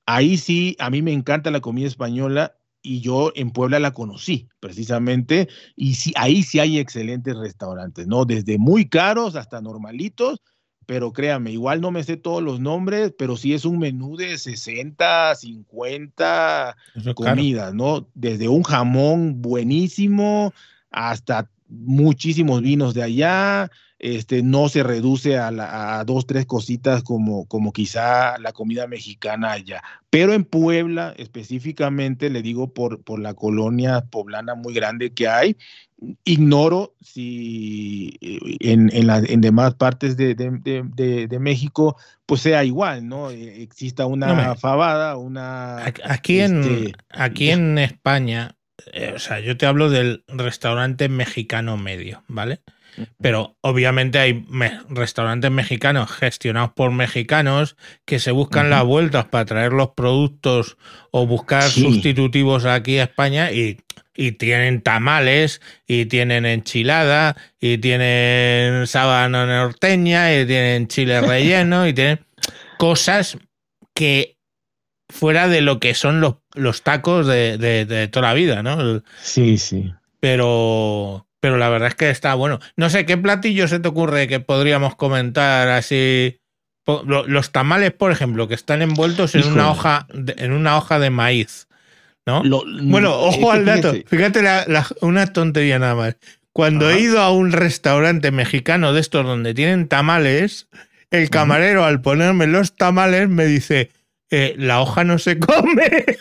[0.05, 4.49] Ahí sí, a mí me encanta la comida española y yo en Puebla la conocí
[4.59, 8.25] precisamente y sí, ahí sí hay excelentes restaurantes, ¿no?
[8.25, 10.41] Desde muy caros hasta normalitos,
[10.85, 14.37] pero créame, igual no me sé todos los nombres, pero sí es un menú de
[14.37, 16.75] 60, 50
[17.15, 18.09] comidas, ¿no?
[18.13, 20.53] Desde un jamón buenísimo
[20.91, 27.71] hasta muchísimos vinos de allá, este, no se reduce a, dos, tres cositas como, como
[27.71, 29.81] quizá la comida mexicana allá.
[30.09, 35.55] Pero en Puebla, específicamente, le digo por, por la colonia poblana muy grande que hay,
[36.25, 41.95] ignoro si eh, en, en, demás partes de, de, México
[42.25, 43.31] pues sea igual, ¿no?
[43.31, 45.77] Eh, exista una fabada, una...
[45.85, 48.57] Aquí, en, este, aquí en España,
[48.91, 52.61] eh, o sea, yo te hablo del restaurante mexicano medio, ¿vale?
[53.19, 54.45] Pero obviamente hay
[54.89, 60.77] restaurantes mexicanos gestionados por mexicanos que se buscan las vueltas para traer los productos
[61.09, 63.79] o buscar sustitutivos aquí a España y,
[64.37, 72.19] tienen tamales y tienen enchilada y tienen sábana norteña y tienen chile relleno y tienen
[72.77, 73.39] cosas
[73.95, 74.32] que
[75.13, 79.01] fuera de lo que son los, los tacos de, de toda la vida, ¿no?
[79.21, 79.93] Sí, sí.
[80.19, 82.61] Pero pero la verdad es que está bueno.
[82.77, 86.39] No sé, ¿qué platillo se te ocurre que podríamos comentar así?
[86.85, 91.09] Los tamales, por ejemplo, que están envueltos en una hoja de, en una hoja de
[91.09, 91.67] maíz,
[92.25, 92.43] ¿no?
[92.83, 93.93] bueno, eh, ojo al dato.
[94.07, 94.41] Fíjate
[95.01, 96.15] una tontería nada más.
[96.53, 100.69] Cuando he ido a un restaurante mexicano de estos donde tienen tamales,
[101.11, 103.91] el camarero al ponerme los tamales me dice,
[104.35, 106.05] eh, la hoja no se come.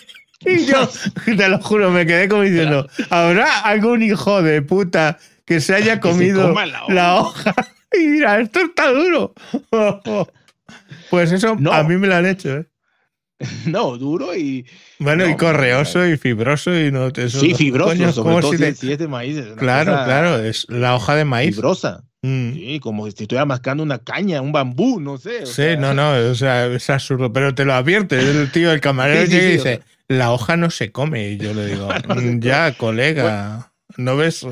[0.45, 0.91] Y yo,
[1.25, 6.01] te lo juro, me quedé como diciendo, ¿habrá algún hijo de puta que se haya
[6.01, 6.53] comido
[6.89, 7.55] la, hoja.
[7.93, 9.35] Y mira, esto está duro.
[11.11, 12.67] Pues eso a mí me lo han hecho, ¿eh?
[13.67, 14.67] No, duro y.
[14.99, 17.07] Bueno, y correoso y fibroso y no.
[17.07, 19.39] Eso, sí, fibroso, sobre todo si, es de maíz.
[19.59, 21.55] claro, claro, es la hoja de maíz.
[21.55, 22.03] Fibrosa.
[22.23, 22.55] Mm.
[22.55, 25.45] Sí, como si estuviera mascando una caña, un bambú, no sé.
[25.45, 28.19] sí, no, no, o sea, es absurdo, pero te lo advierte.
[28.19, 31.31] El tío, el camarero llega y dice: la hoja no se come.
[31.31, 34.47] Y yo le digo, mm, ya, colega, ¿no ves?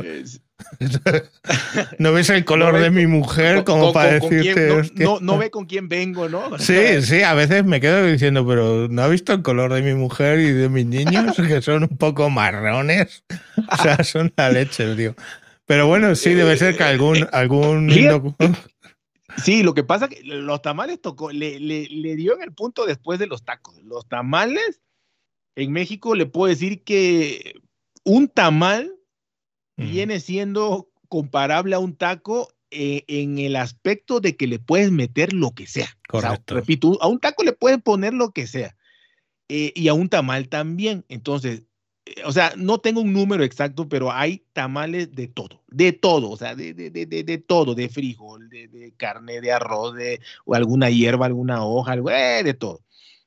[1.98, 4.92] ¿No ves el color de mi mujer como para decirte?
[5.20, 6.42] no, ve con quién vengo, ¿no?
[6.58, 9.94] Sí, sí, a veces me quedo diciendo, pero ¿no ha visto el color de mi
[9.94, 11.36] mujer y de mis niños?
[11.36, 13.24] Que son un poco marrones.
[13.70, 15.14] O sea, son la leche, tío.
[15.70, 17.18] Pero bueno, sí, debe ser que algún...
[17.18, 17.88] Eh, algún
[19.36, 22.52] Sí, lo que pasa es que los tamales tocó, le, le, le dio en el
[22.52, 23.80] punto después de los tacos.
[23.84, 24.80] Los tamales
[25.54, 27.54] en México le puedo decir que
[28.02, 28.92] un tamal
[29.76, 35.32] viene siendo comparable a un taco eh, en el aspecto de que le puedes meter
[35.32, 35.96] lo que sea.
[36.08, 36.56] Correcto.
[36.56, 38.76] repito, a un taco le puedes poner lo que sea.
[39.48, 41.04] Eh, y a un tamal también.
[41.08, 41.64] Entonces, eh,
[42.24, 46.36] o sea, no tengo un número exacto, pero hay tamales de todo, de todo, o
[46.36, 50.90] sea, de, de, de, de todo, de frijol, de, carne, de arroz, de o alguna
[50.90, 52.80] hierba, alguna hoja, algo, de todo.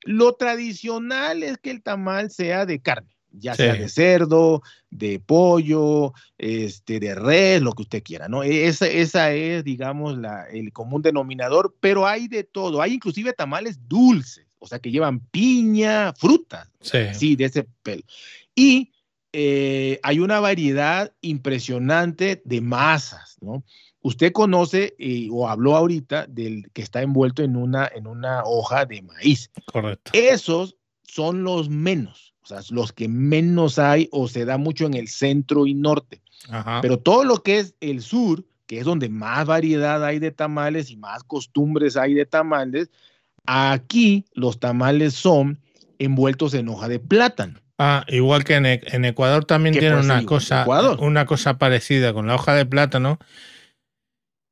[0.03, 6.13] Lo tradicional es que el tamal sea de carne, ya sea de cerdo, de pollo,
[6.37, 8.43] este, de res, lo que usted quiera, ¿no?
[8.43, 13.33] E, esa, esa es, digamos, la, el común denominador, pero hay de todo, hay inclusive
[13.33, 18.03] tamales dulces, o sea, que llevan piña, fruta, sí, de ese pelo.
[18.55, 18.93] Y
[19.31, 23.63] eh, hay una variedad impresionante de masas, ¿no?
[24.01, 28.85] Usted conoce eh, o habló ahorita del que está envuelto en una, en una hoja
[28.85, 29.49] de maíz.
[29.71, 30.11] Correcto.
[30.13, 34.93] Esos son los menos, o sea, los que menos hay o se da mucho en
[34.93, 36.21] el centro y norte.
[36.81, 40.91] Pero todo lo que es el sur, que es donde más variedad hay de tamales
[40.91, 42.89] y más costumbres hay de tamales,
[43.45, 45.61] aquí los tamales son
[45.99, 47.62] envueltos en hoja de plátano.
[47.79, 50.65] Ah, igual que en, Ecuador también tienen una cosa,
[50.99, 53.19] una cosa parecida con la hoja de plátano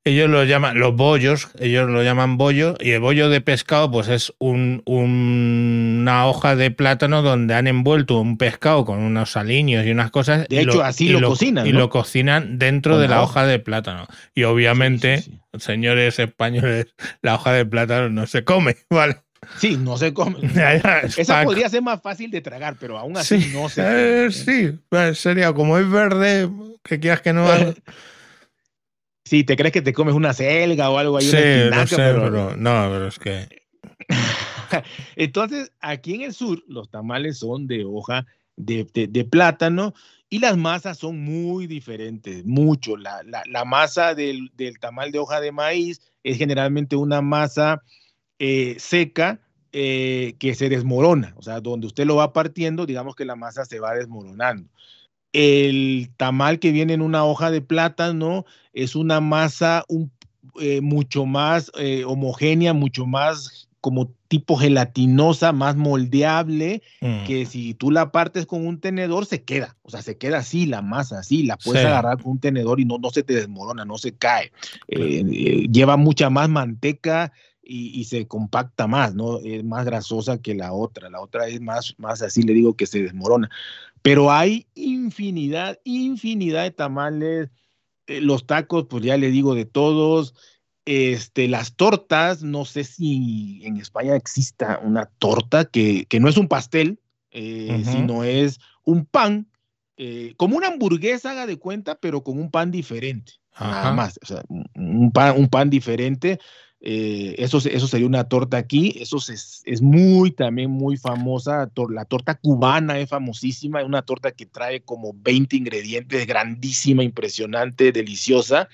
[0.04, 4.08] ellos lo llaman, los bollos, ellos lo llaman bollo, y el bollo de pescado, pues
[4.08, 9.92] es un, una hoja de plátano donde han envuelto un pescado con unos aliños y
[9.92, 10.48] unas cosas.
[10.48, 11.68] De hecho, así lo, cocinan.
[11.68, 14.08] Y lo cocinan dentro de la hoja de plátano.
[14.34, 15.24] Y obviamente,
[15.60, 16.88] señores españoles,
[17.22, 19.18] la hoja de plátano no se come, ¿vale?
[19.58, 20.38] Sí, no se come.
[21.18, 24.26] Esa podría ser más fácil de tragar, pero aún así no se come.
[24.26, 26.50] Eh, sí, pues sería como es verde,
[26.84, 27.48] que quieras que no.
[29.24, 31.24] Sí, te crees que te comes una selga o algo ahí.
[31.24, 31.38] Sí,
[31.72, 32.58] no sé, pero...
[32.58, 33.48] no, pero es que.
[35.16, 38.26] Entonces, aquí en el sur, los tamales son de hoja
[38.58, 39.94] de, plátano
[40.30, 42.96] y las masas son muy diferentes, mucho.
[42.98, 47.82] La, masa del, tamal de hoja de maíz es generalmente una masa
[48.44, 49.40] eh, seca
[49.72, 53.66] eh, que se desmorona, o sea, donde usted lo va partiendo, digamos que la masa
[53.66, 54.68] se va desmoronando.
[55.32, 59.86] El tamal que viene en una hoja de plátano es una masa
[60.60, 61.72] eh, mucho más
[62.08, 67.26] homogénea, mucho más como tipo gelatinosa, más moldeable, mm.
[67.26, 70.66] que si tú la partes con un tenedor se queda, o sea, se queda así
[70.66, 73.86] la masa, así, la puedes agarrar con un tenedor y no, no se te desmorona,
[73.86, 74.52] no se cae.
[74.88, 77.32] lleva mucha más manteca,
[77.74, 79.40] y, se compacta más, ¿no?
[79.40, 81.10] Es más grasosa que la otra.
[81.10, 83.50] La otra es más, más así, le digo que se desmorona.
[84.02, 87.50] Pero hay infinidad, infinidad de tamales.
[88.08, 90.36] Eh, los tacos, pues ya le digo de todos.
[90.86, 96.38] Este, las tortas, no sé si en España exista una torta que, que no es
[96.38, 97.00] un pastel,
[97.30, 99.48] eh, sino es un pan,
[99.96, 103.34] eh, como una hamburguesa, haga de cuenta, pero con un pan diferente.
[103.60, 104.44] Nada más, o sea,
[104.74, 106.40] un pan, un pan diferente
[106.84, 108.96] eh, eso, eso sería una torta aquí.
[109.00, 111.70] Eso es, es muy, también muy famosa.
[111.90, 113.82] La torta cubana es famosísima.
[113.82, 118.68] Es una torta que trae como 20 ingredientes, grandísima, impresionante, deliciosa.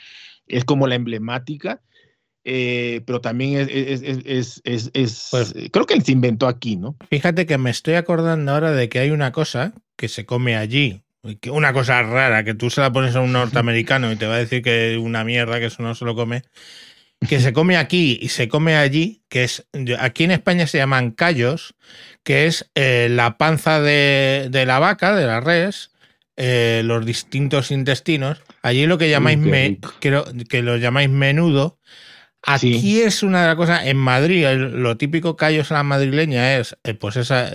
[0.48, 1.82] Es como la emblemática.
[2.50, 6.96] Eh, pero también es, es, es, es pues creo que se inventó aquí, ¿no?
[7.10, 11.04] Fíjate que me estoy acordando ahora de que hay una cosa que se come allí,
[11.52, 14.40] una cosa rara, que tú se la pones a un norteamericano y te va a
[14.40, 16.44] decir que es una mierda, que eso no se lo come,
[17.28, 19.68] que se come aquí y se come allí, que es,
[20.00, 21.76] aquí en España se llaman callos,
[22.24, 25.92] que es eh, la panza de, la vaca, de la res,
[26.36, 28.42] eh, los distintos intestinos.
[28.62, 29.40] Allí lo que llamáis,
[30.00, 31.80] que lo llamáis menudo.
[32.44, 36.78] Aquí es una de las cosas, en Madrid, lo típico callos a la madrileña es,
[36.84, 37.50] eh, pues esa,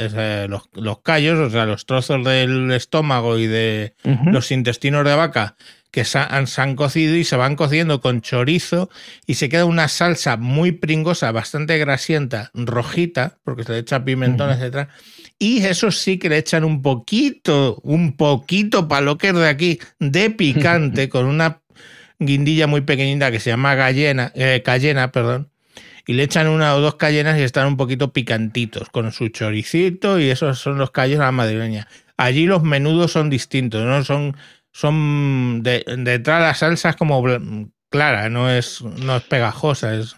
[0.48, 3.94] los, los, callos, o sea, los trozos del estómago y de
[4.26, 5.56] los intestinos de vaca
[5.92, 8.88] que se han, cocido y se van cociendo con chorizo
[9.26, 14.50] y se queda una salsa muy pringosa, bastante grasienta, rojita, porque se le echa pimentón,
[14.50, 14.88] etc.
[15.38, 19.48] Y eso sí que le echan un poquito, un poquito para lo que es de
[19.48, 21.60] aquí, de picante, con una
[22.18, 25.50] guindilla muy pequeñita que se llama gallena, eh, cayena, perdón,
[26.06, 30.18] y le echan una o dos cayenas y están un poquito picantitos, con su choricito
[30.18, 31.86] y esos son los callos a la madrileña.
[32.16, 34.36] Allí los menudos son distintos, no son
[34.72, 37.22] son de, detrás la salsa es como
[37.90, 39.94] clara, no es, no es pegajosa.
[39.94, 40.16] Es...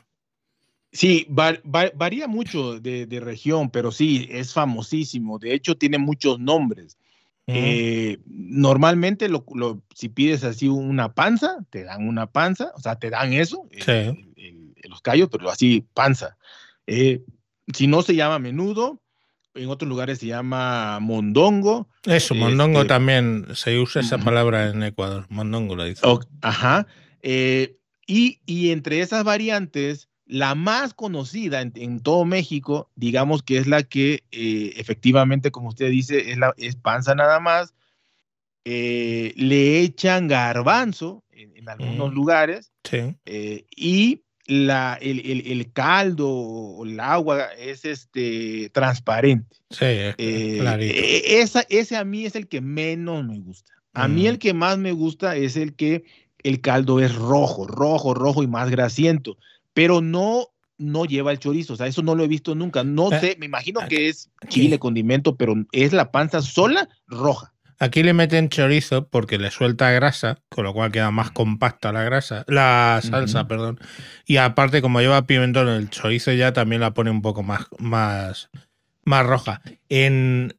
[0.92, 5.38] Sí, varía mucho de, región, pero sí, es famosísimo.
[5.38, 6.96] De hecho, tiene muchos nombres.
[7.46, 9.44] Eh, normalmente, lo,
[9.94, 13.68] si pides así una panza, te dan una panza, o sea, te dan eso,
[14.84, 16.38] los callos, pero así panza.
[16.86, 17.22] Eh,
[17.72, 19.00] si no se llama menudo,
[19.54, 21.88] en otros lugares se llama mondongo.
[22.04, 26.02] Eso, mondongo este, también se usa esa palabra en Ecuador, mondongo lo dice.
[26.42, 26.86] ajá.
[27.22, 33.82] Eh, y, entre esas variantes, la más conocida en, todo México, digamos que es la
[33.82, 37.74] que eh, efectivamente, como usted dice, es, la, es panza nada más.
[38.66, 42.14] Eh, le echan garbanzo en, algunos mm.
[42.14, 43.16] lugares sí.
[43.74, 49.56] y la, el, caldo o el agua es este, transparente.
[49.70, 53.72] Sí, eh, e, esa, ese a mí es el que menos me gusta.
[53.94, 54.38] A mí el mm.
[54.38, 56.04] que más me gusta es el que
[56.42, 59.38] el caldo es rojo, rojo, rojo y más grasiento,
[59.72, 62.82] pero no no lleva el chorizo, o sea, eso no lo he visto nunca.
[62.82, 67.53] No eh, sé, me imagino que es chile, condimento, pero es la panza sola roja.
[67.78, 72.02] Aquí le meten chorizo porque le suelta grasa, con lo cual queda más compacta la
[72.02, 73.78] grasa, la salsa, perdón.
[74.26, 78.50] Y aparte, como lleva pimentón, el chorizo ya también la pone un poco más, más,
[79.04, 79.60] más roja.
[79.88, 80.54] En,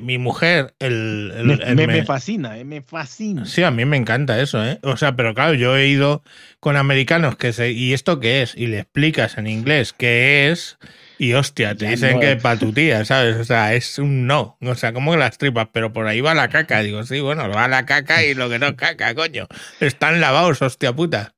[0.00, 1.32] mi mujer, el,
[1.74, 3.46] me, fascina, eh, me fascina.
[3.46, 4.78] Sí, a mí me encanta eso, ¿eh?
[4.82, 6.22] O sea, pero claro, yo he ido
[6.60, 8.54] con americanos que se, ¿y esto qué es?
[8.56, 10.78] Y le explicas en inglés qué es
[11.18, 13.36] y hostia, te dicen que para tu tía, ¿sabes?
[13.36, 14.58] O sea, es un no.
[14.60, 16.82] O sea, como que las tripas, pero por ahí va la caca.
[16.82, 19.46] Digo, sí, bueno, va la caca y lo que no es caca, coño.
[19.80, 21.34] Están lavados, hostia puta.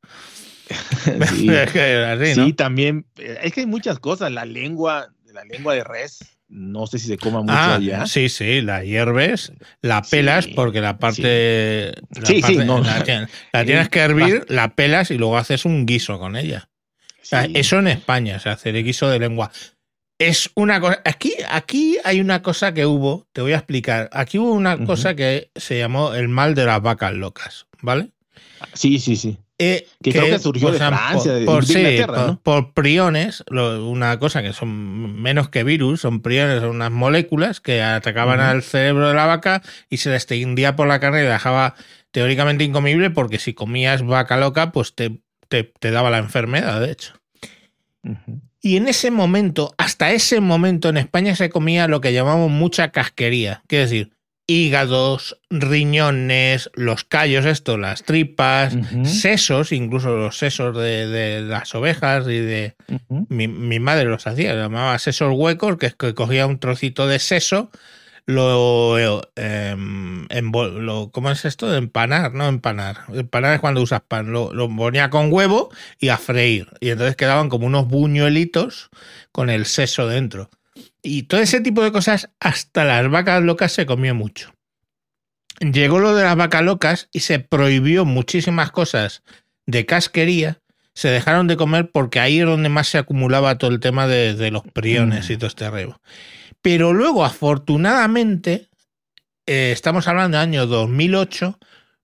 [1.28, 1.48] sí,
[2.34, 3.06] sí también.
[3.18, 4.32] Eh, es que hay muchas cosas.
[4.32, 8.06] La lengua, la lengua de res, no sé si se coma mucho ah, allá.
[8.06, 11.92] Sí, sí, la hierves, la pelas porque la parte.
[12.24, 12.80] Sí, sí, no.
[12.80, 16.68] La, tienes que hervir, la pelas y luego haces un guiso con ella
[17.54, 19.50] eso en España se hace el guiso de lengua.
[20.18, 21.00] Es una cosa.
[21.04, 24.08] Aquí, aquí hay una cosa que hubo, te voy a explicar.
[24.12, 28.10] Aquí hubo una cosa que se llamó el mal de las vacas locas, ¿vale?
[28.74, 29.38] Sí, sí, sí.
[29.60, 35.20] Eh, que, creo que surgió de Francia, por, de, por, priones, una cosa que son
[35.20, 39.62] menos que virus, son priones, son unas moléculas que atacaban al cerebro de la vaca
[39.90, 41.74] y se le extendía por la carne y dejaba
[42.12, 47.14] teóricamente incomible porque si comías vaca loca, pues te, te daba la enfermedad, de hecho.
[48.60, 52.90] Y en ese momento, hasta ese momento en España se comía lo que llamamos mucha
[52.90, 54.12] casquería, que decir,
[54.48, 58.74] hígados, riñones, los callos, esto, las tripas,
[59.04, 62.74] sesos, incluso los sesos de, las ovejas y de...
[63.28, 67.70] mi, madre los hacía, llamaba sesos huecos, que es que cogía un trocito de seso,
[68.24, 68.98] lo,
[69.36, 71.74] em, lo, ¿Cómo es esto?
[71.74, 72.48] Empanar, ¿no?
[72.48, 73.04] Empanar.
[73.12, 74.32] Empanar es cuando usas pan.
[74.32, 76.68] Lo, lo, ponía con huevo y a freír.
[76.80, 78.90] Y entonces quedaban como unos buñuelitos
[79.32, 80.50] con el seso dentro.
[81.02, 84.52] Y todo ese tipo de cosas, hasta las vacas locas se comió mucho.
[85.60, 89.22] Llegó lo de las vacas locas y se prohibió muchísimas cosas
[89.66, 90.60] de casquería.
[90.94, 94.50] Se dejaron de comer porque ahí es donde más se acumulaba todo el tema de,
[94.50, 95.38] los priones y mm.
[95.38, 96.00] todo este arrebo.
[96.62, 98.68] Pero luego, afortunadamente,
[99.46, 101.58] eh, estamos hablando del año 2008,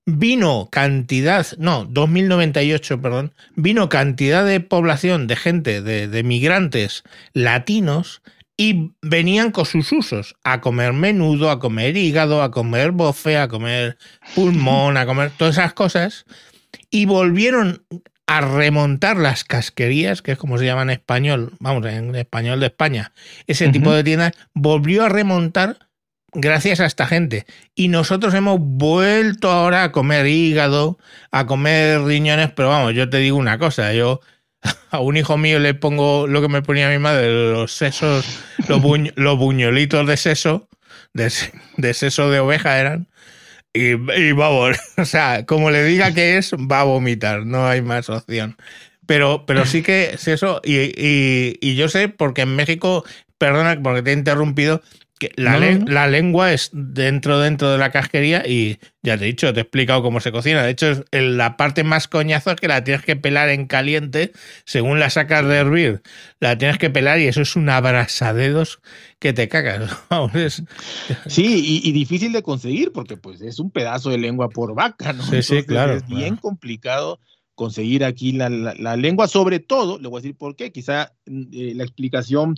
[0.06, 8.22] vino cantidad, no, 2098, perdón, vino cantidad de población, de gente, de, de migrantes latinos
[8.56, 13.48] y venían con sus usos, a comer menudo, a comer hígado, a comer bofe, a
[13.48, 13.98] comer
[14.34, 16.24] pulmón, a comer todas esas cosas,
[16.90, 17.84] y volvieron
[18.26, 22.66] a remontar las casquerías, que es como se llama en español, vamos, en español de
[22.66, 23.12] España,
[23.46, 25.78] ese tipo de tiendas, volvió a remontar
[26.32, 27.46] gracias a esta gente.
[27.74, 30.98] Y nosotros hemos vuelto ahora a comer hígado,
[31.30, 34.20] a comer riñones, pero vamos, yo te digo una cosa, yo
[34.90, 38.80] a un hijo mío le pongo lo que me ponía mi madre, los sesos, los,
[39.38, 40.68] buñuelitos de seso,
[41.12, 43.08] de, seso de oveja eran.
[43.72, 47.82] Y, y vamos, o sea, como le diga que es, va a vomitar, no hay
[47.82, 48.56] más opción.
[49.06, 53.04] Pero, pero sí que es eso, y yo sé, porque en México,
[53.36, 54.80] perdona porque te he interrumpido,
[55.36, 59.62] la, lengua es dentro dentro de la casquería y ya te he dicho, te he
[59.62, 60.62] explicado cómo se cocina.
[60.62, 64.32] De hecho, la parte más coñazo es que la tienes que pelar en caliente,
[64.64, 66.02] según la sacas de hervir,
[66.40, 68.80] la tienes que pelar y eso es un abrasadedos
[69.18, 69.90] que te cagas.
[71.26, 75.22] Sí, y, difícil de conseguir porque pues es un pedazo de lengua por vaca, ¿no?
[75.24, 75.94] Sí, sí, claro.
[75.94, 77.20] Es bien complicado
[77.54, 78.48] conseguir aquí la,
[78.96, 82.56] lengua, sobre todo, le voy a decir por qué, quizá eh, la explicación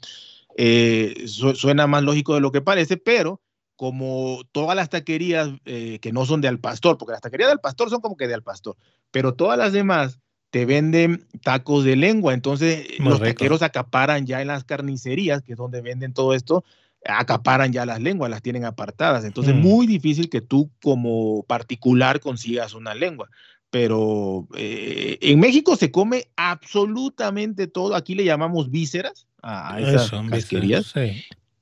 [0.57, 3.43] eh, suena más lógico de lo que parece, pero
[3.77, 7.61] como todas las taquerías eh, que no son de al pastor, porque las taquerías del
[7.61, 8.77] pastor son como que de al pastor,
[9.11, 10.19] pero todas las demás
[10.51, 15.59] te venden tacos de lengua, entonces los taqueros acaparan ya en las carnicerías, que es
[15.59, 16.65] donde venden todo esto,
[17.05, 19.63] acaparan ya las lenguas, las tienen apartadas, entonces es mm.
[19.63, 23.29] muy difícil que tú como particular consigas una lengua
[23.71, 27.95] pero eh, en México se come absolutamente todo.
[27.95, 30.93] Aquí le llamamos vísceras a, esas casquerías.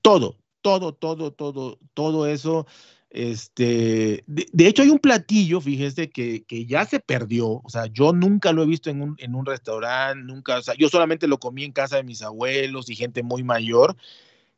[0.03, 2.67] Todo, todo, todo, todo, todo eso.
[3.11, 7.61] Este, de, hecho, hay un platillo, fíjese, que, que, ya se perdió.
[7.63, 10.59] O sea, yo nunca lo he visto en un, en un restaurante, nunca.
[10.59, 13.97] O sea, yo solamente lo comí en casa de mis abuelos y gente muy mayor,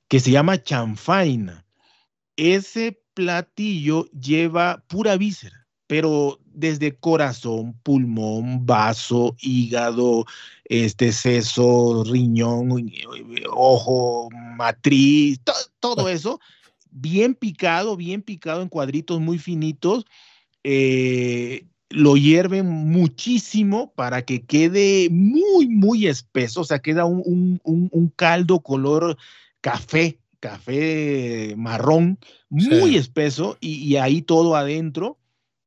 [0.08, 1.66] que se llama chanfaina.
[2.36, 10.24] Ese platillo lleva pura víscera pero desde corazón, pulmón, vaso, hígado,
[10.64, 12.70] este seso, riñón,
[13.50, 15.38] ojo, matriz,
[15.78, 16.40] todo eso,
[16.90, 20.06] bien picado, bien picado en cuadritos muy finitos.
[20.64, 27.60] Eh, lo hierven muchísimo para que quede muy, muy espeso, o sea, queda un,
[28.16, 29.18] caldo color
[29.60, 35.18] café, café marrón, muy espeso, y, ahí todo adentro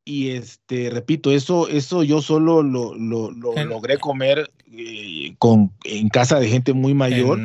[0.09, 6.47] y este, repito, eso, eso yo solo lo, logré comer eh, con, en casa de
[6.47, 7.39] gente muy mayor,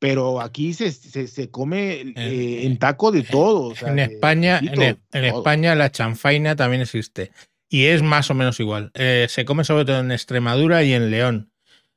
[0.00, 3.72] pero aquí se, se, come eh, en taco de todo.
[3.86, 7.30] en España, en, España la chanfaina también existe
[7.68, 8.90] y es más o menos igual.
[8.94, 11.52] Eh, se come sobre todo en Extremadura y en León,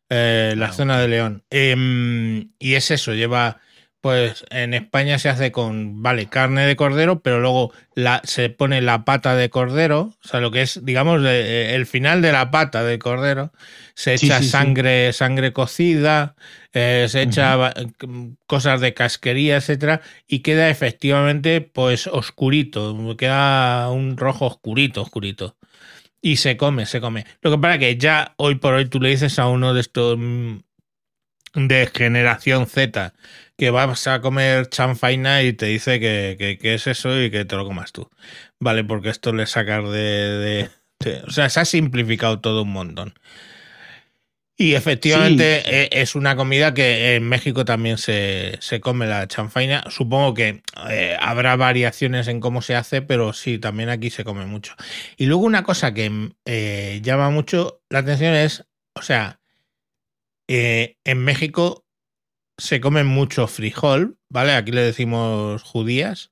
[0.07, 1.43] la ah, zona de León.
[1.49, 3.59] Em, y es eso, lleva
[4.01, 8.81] pues en España se hace con, vale, carne de cordero, pero luego la, se pone
[8.81, 12.49] la pata de cordero, o sea, lo que es, digamos, eh, el final de la
[12.49, 13.53] pata de cordero,
[13.93, 16.35] se echa sangre, sangre cocida,
[16.73, 17.73] eh, se echa
[18.47, 25.57] cosas de casquería, etcétera, y queda efectivamente, pues, oscurito, queda un rojo oscurito, oscurito.
[26.23, 27.25] Y se come, se come.
[27.41, 30.17] Lo que pasa que ya hoy por hoy tú le dices a uno de estos
[30.19, 30.57] mm,
[31.53, 33.13] de generación Z
[33.57, 37.65] que vas a comer chanfaina y te dice que, es eso y que te lo
[37.65, 38.09] comas tú.
[38.59, 40.69] Vale, porque esto le sacas de,
[41.27, 43.13] O sea, se ha simplificado todo un montón.
[44.57, 49.83] Y efectivamente e, es una comida que en México también se, come la chanfaina.
[49.89, 54.45] Supongo que eh, habrá variaciones en cómo se hace, pero sí, también aquí se come
[54.45, 54.75] mucho.
[55.17, 59.40] Y luego una cosa que eh, llama mucho la atención es, o sea,
[60.53, 61.85] eh, en México
[62.57, 64.51] se come mucho frijol, ¿vale?
[64.53, 66.31] Aquí le decimos judías.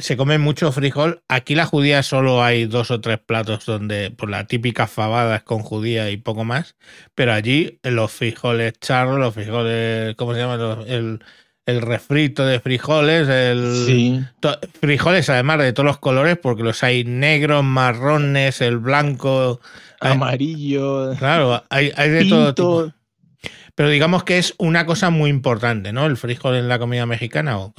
[0.00, 1.22] Se come mucho frijol.
[1.28, 5.42] Aquí la judía solo hay dos o tres platos donde, por la típica fabada es
[5.44, 6.76] con judía y poco más.
[7.14, 10.84] Pero allí los frijoles charros, los frijoles, ¿cómo se llama?
[10.88, 11.20] El,
[11.66, 14.26] el refrito de frijoles, el
[14.80, 19.60] frijoles además de todos los colores, porque los hay negros, marrones, el blanco,
[20.00, 21.14] amarillo.
[21.16, 22.99] Claro, hay, de todo tipo.
[23.74, 26.06] Pero digamos que es una cosa muy importante, ¿no?
[26.06, 27.58] El frijol en la comida mexicana.
[27.58, 27.72] ¿o?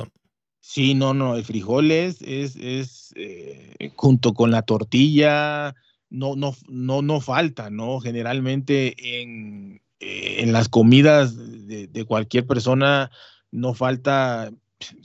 [0.60, 5.76] Sí, no, no, el frijol es, es, eh, junto con la tortilla,
[6.10, 8.00] no, no, no, no falta, ¿no?
[8.00, 11.36] Generalmente en, eh, en las comidas
[11.68, 13.12] de, de cualquier persona
[13.52, 14.52] no falta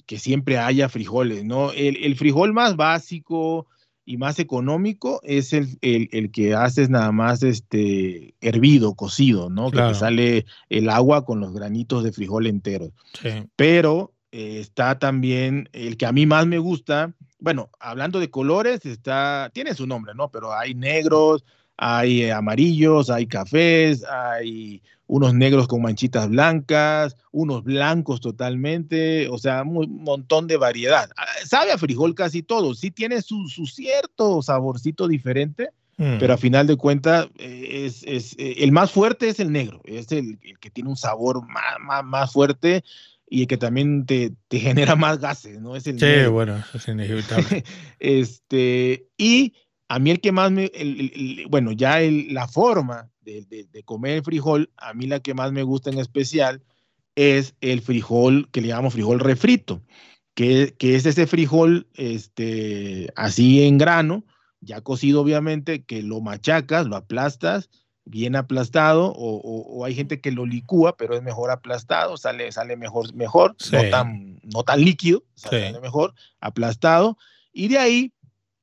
[0.07, 1.73] que siempre haya frijoles, ¿no?
[1.73, 3.67] El, frijol más básico
[4.07, 9.73] y más económico es el, el, que haces nada más este hervido, cocido, ¿no?
[9.73, 12.93] Que sale el agua con los granitos de frijol enteros.
[13.57, 18.87] Pero eh, está también el que a mí más me gusta, bueno, hablando de colores,
[18.87, 20.31] está, tiene su nombre, ¿no?
[20.31, 21.45] Pero hay negros,
[21.77, 29.39] hay eh, amarillos, hay cafés, hay unos negros con manchitas blancas, unos blancos totalmente, o
[29.39, 31.11] sea, un montón de variedad.
[31.17, 36.41] Ah, sabe a frijol casi todo, sí tiene su, cierto saborcito diferente, pero a mm.
[36.41, 40.71] final de cuentas eh, es, eh, el más fuerte es el negro, es el, que
[40.71, 42.85] tiene un sabor más, más, fuerte
[43.31, 45.77] y el que también te, genera más gases, ¿no?
[45.77, 47.65] Es el sí, bueno, eso es inevitable.
[47.99, 49.55] este, y
[49.89, 50.71] a mí el que más me,
[51.49, 55.91] bueno, ya la forma de, comer el frijol, a mí la que más me gusta
[55.91, 56.63] en especial
[57.15, 59.83] es el frijol que le llamamos frijol refrito,
[60.35, 64.25] que, es ese frijol este, así en grano,
[64.61, 67.71] ya cocido obviamente, que lo machacas, lo aplastas,
[68.05, 73.15] bien aplastado, o, hay gente que lo licúa, pero es mejor aplastado, sale, sale mejor,
[73.15, 77.19] mejor no, tan, no tan líquido, sale mejor, aplastado,
[77.53, 78.13] y de ahí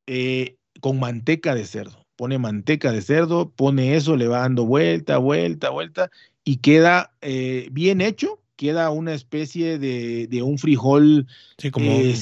[0.08, 5.18] eh, con manteca de cerdo pone manteca de cerdo, pone eso, le va dando vuelta,
[5.18, 6.12] vuelta, vuelta,
[6.44, 11.26] y queda eh, bien hecho, queda una especie de, de un frijol
[11.72, 12.16] como eh,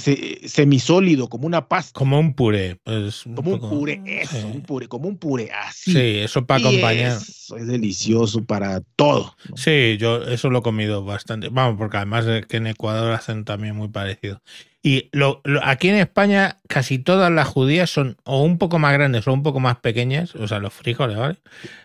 [0.45, 1.97] semisólido, como una pasta.
[1.97, 2.77] Como un puré.
[2.83, 5.91] Pues, como un puré, eso, un puré, como un puré, así.
[5.91, 7.17] Sí, eso para acompañar.
[7.17, 9.35] Eso es delicioso para todo.
[9.55, 11.49] Sí, yo eso lo he comido bastante.
[11.49, 14.41] Vamos, porque además de que en Ecuador hacen también muy parecido.
[14.83, 19.27] Y lo, aquí en España casi todas las judías son o un poco más grandes
[19.27, 21.37] o un poco más pequeñas, o sea, los frijoles, ¿vale?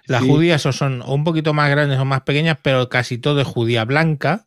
[0.06, 3.46] Las judías o son un poquito más grandes o más pequeñas, pero casi todo es
[3.46, 4.46] judía blanca.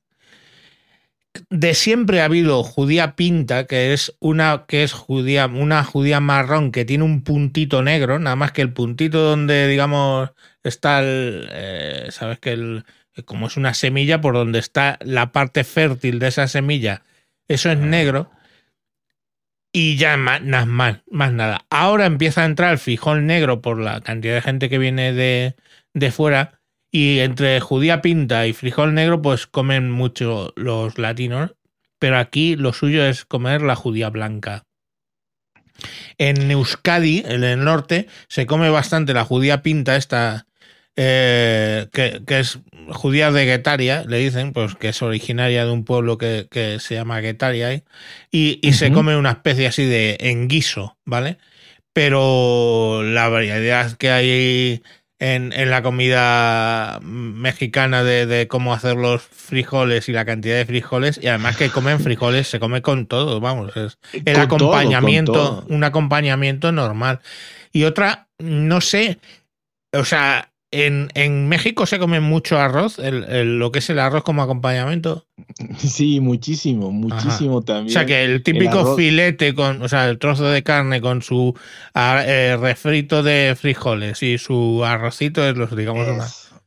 [1.51, 6.71] De siempre ha habido judía pinta, que es una que es judía, una judía marrón
[6.71, 10.31] que tiene un puntito negro, nada más que el puntito donde, digamos,
[10.63, 12.83] está el, eh, sabes que el,
[13.25, 17.03] como es una semilla, por donde está la parte fértil de esa semilla,
[17.47, 17.85] eso es ah.
[17.85, 18.31] negro
[19.72, 21.65] y ya más, más, más nada.
[21.70, 25.55] Ahora empieza a entrar el frijol negro por la cantidad de gente que viene de,
[25.93, 26.59] de fuera
[26.91, 31.55] y entre judía pinta y frijol negro pues comen mucho los latinos,
[31.99, 34.63] pero aquí lo suyo es comer la judía blanca.
[36.17, 40.45] En Euskadi, en el norte, se come bastante la judía pinta, esta
[41.01, 46.17] eh, que, es judía de Guetaria, le dicen, pues que es originaria de un pueblo
[46.17, 47.83] que, se llama Guetaria,
[48.31, 51.37] y, se come una especie así de enguiso, ¿vale?
[51.93, 54.83] Pero la variedad que hay
[55.19, 61.27] en, la comida mexicana de, cómo hacer los frijoles y la cantidad de frijoles, y
[61.27, 67.21] además que comen frijoles, se come con todo, vamos, es el acompañamiento, un acompañamiento normal.
[67.71, 69.19] Y otra, no sé,
[69.93, 75.26] o sea, en, México se come mucho arroz, lo que es el arroz como acompañamiento.
[75.78, 77.88] Sí, muchísimo, muchísimo también.
[77.88, 81.57] O sea que el típico filete con, o sea, el trozo de carne con su
[81.95, 86.07] eh, refrito de frijoles y su arrocito es los, digamos,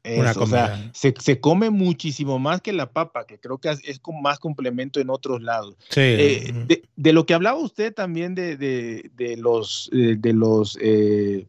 [0.04, 0.90] una, comida.
[0.92, 5.42] se, come muchísimo más que la papa, que creo que es, más complemento en otros
[5.42, 5.76] lados.
[5.90, 6.00] Sí.
[6.00, 11.46] Eh, de, lo que hablaba usted también de, los, de los eh,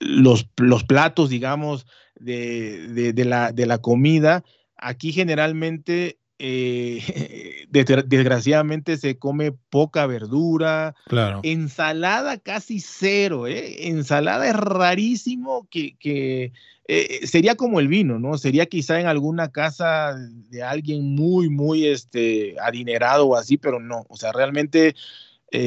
[0.00, 1.86] los, los platos, digamos,
[2.22, 4.44] de, de, la, de la comida,
[4.76, 10.96] aquí generalmente eh, desgraciadamente se come poca verdura.
[11.06, 11.40] Claro.
[11.44, 13.88] Ensalada casi cero, ¿eh?
[13.88, 16.52] Ensalada es rarísimo que, que
[16.88, 18.38] eh, sería como el vino, ¿no?
[18.38, 20.16] Sería quizá en alguna casa
[20.50, 24.04] de alguien muy, muy este, adinerado o así, pero no.
[24.08, 24.96] O sea, realmente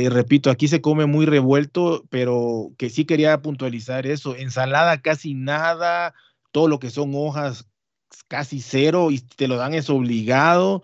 [0.10, 4.36] repito, aquí se come muy revuelto, pero que sí quería puntualizar eso.
[4.36, 6.16] Ensalada casi nada,
[6.56, 7.68] todo lo que son hojas
[8.30, 10.84] casi cero y te lo dan es obligado.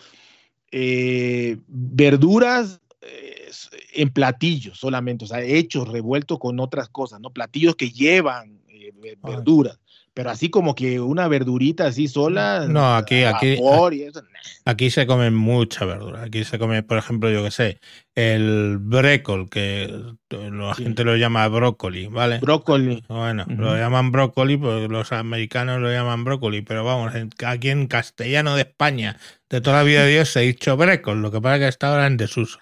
[0.70, 2.82] Eh, verduras
[3.94, 7.32] en platillos solamente, o sea, hechos, revueltos con otras cosas, ¿no?
[7.32, 8.92] Platillos que llevan eh,
[9.24, 9.80] verduras.
[10.22, 12.68] Pero así como que una verdurita así sola.
[12.70, 13.58] No, aquí, aquí,
[14.66, 16.22] aquí se come mucha verdura.
[16.22, 17.80] Aquí se come, por ejemplo, yo que sé,
[18.14, 19.92] el brécol, que
[20.30, 22.38] la gente lo llama brócoli, ¿vale?
[22.38, 23.04] Brócoli.
[23.08, 28.56] Bueno, lo llaman brócoli, porque los americanos lo llaman brócoli, pero vamos, aquí en castellano
[28.56, 29.18] de España,
[29.50, 31.68] de toda la vida de Dios, se ha dicho brécol, lo que pasa es que
[31.70, 32.60] está ahora en desuso.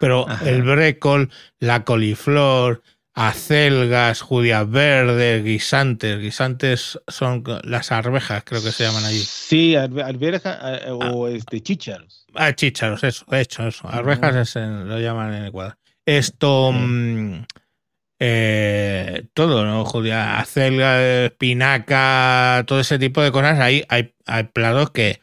[0.00, 1.30] Pero el brécol,
[1.60, 2.82] la coliflor,
[3.16, 6.20] acelgas, judías verdes, guisantes.
[6.20, 9.18] Guisantes son las arvejas, creo que se llaman allí.
[9.18, 11.30] Sí, arvejas eh, o ah.
[11.30, 12.26] este, chícharos.
[12.34, 13.88] Ah, chícharos, eso, de hecho, eso.
[13.88, 15.76] Arvejas lo llaman en Ecuador.
[16.04, 16.70] Esto.
[16.72, 17.44] Mm,
[18.18, 19.84] eh, todo, ¿no?
[19.84, 23.58] Judía, acelga, espinaca, todo ese tipo de cosas.
[23.58, 25.20] Ahí hay, hay platos que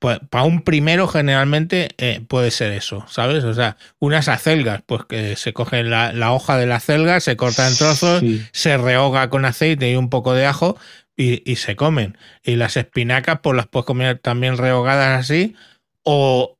[0.00, 3.44] pues para un primero generalmente eh, puede ser eso, ¿sabes?
[3.44, 7.68] O sea, unas acelgas, pues que se coge la, hoja de la acelga, se corta
[7.68, 8.22] en trozos,
[8.52, 10.78] se rehoga con aceite y un poco de ajo
[11.16, 12.16] y, se comen.
[12.42, 15.54] Y las espinacas, pues las puedes comer también rehogadas así
[16.02, 16.56] o,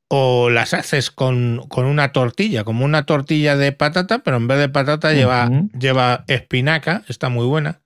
[0.50, 5.14] las haces con, una tortilla, como una tortilla de patata, pero en vez de patata
[5.14, 5.48] lleva,
[5.78, 7.80] lleva espinaca, está muy buena.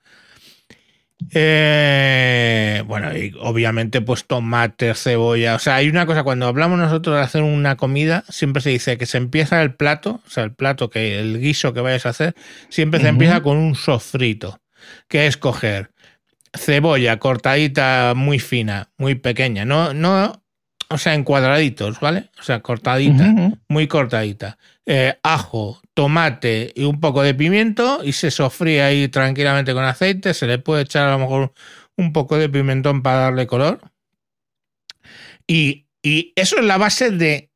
[1.32, 5.54] Eh, bueno, y obviamente pues tomate, cebolla.
[5.54, 8.98] O sea, hay una cosa, cuando hablamos nosotros de hacer una comida, siempre se dice
[8.98, 12.10] que se empieza el plato, o sea, el plato, que el guiso que vayas a
[12.10, 12.34] hacer,
[12.68, 14.60] siempre se empieza con un sofrito,
[15.08, 15.90] que es coger
[16.56, 20.43] cebolla cortadita muy fina, muy pequeña, no, no,
[20.94, 22.30] o sea, en cuadraditos, ¿vale?
[22.38, 23.34] O sea, cortadita,
[23.66, 24.58] muy cortadita.
[24.86, 30.34] Eh, ajo, tomate y un poco de pimiento y se sofría ahí tranquilamente con aceite.
[30.34, 31.52] Se le puede echar a lo mejor
[31.96, 33.80] un poco de pimentón para darle color.
[35.48, 35.86] Y,
[36.36, 37.50] eso es la base de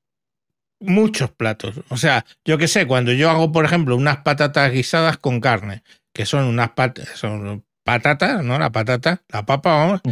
[0.80, 1.80] muchos platos.
[1.90, 5.84] O sea, yo qué sé, cuando yo hago, por ejemplo, unas patatas guisadas con carne,
[6.12, 6.70] que son unas
[7.14, 8.58] son patatas, ¿no?
[8.58, 10.02] La patata, la papa, vamos,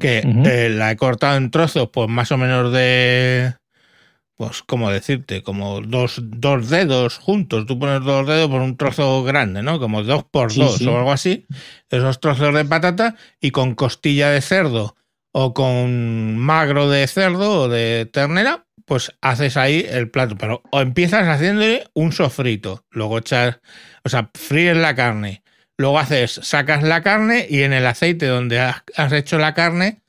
[0.00, 3.52] que eh, la he cortado en trozos, pues más o menos de
[4.36, 5.42] pues, ¿cómo decirte?
[5.42, 7.66] Como dos, dos dedos juntos.
[7.66, 9.78] Tú pones dos dedos por un trozo grande, ¿no?
[9.78, 11.46] Como dos por dos o algo así.
[11.90, 14.96] Esos trozos de patata y con costilla de cerdo
[15.32, 20.38] o con magro de cerdo o de ternera, pues haces ahí el plato.
[20.38, 22.86] Pero o empiezas haciéndole un sofrito.
[22.90, 23.60] Luego echas,
[24.04, 25.42] o sea, fríes la carne.
[25.78, 30.02] Luego haces, sacas la carne y en el aceite donde has hecho la carne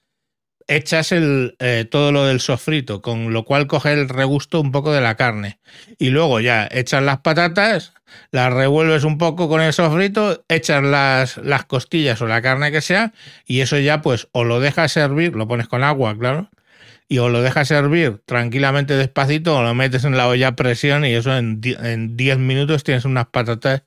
[0.68, 4.92] echas el, eh, todo lo del sofrito, con lo cual coge el regusto un poco
[4.92, 5.60] de la carne.
[5.98, 7.94] Y luego ya echas las patatas,
[8.32, 12.82] las revuelves un poco con el sofrito, echas las, las costillas o la carne que
[12.82, 13.14] sea,
[13.46, 16.50] y eso ya pues o lo dejas servir, lo pones con agua, claro,
[17.08, 21.06] y o lo dejas servir tranquilamente despacito o lo metes en la olla a presión
[21.06, 23.84] y eso en 10 minutos tienes unas patatas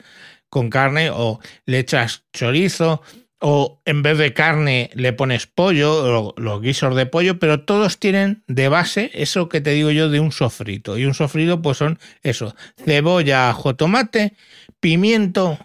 [0.51, 3.02] con carne o le echas chorizo
[3.40, 8.43] o en vez de carne le pones pollo, los guisos de pollo, pero todos tienen
[8.47, 10.98] de base eso que te digo yo de un sofrito.
[10.98, 12.55] Y un sofrito pues son eso,
[12.85, 14.35] cebolla, ajo, tomate,
[14.78, 15.59] pimiento,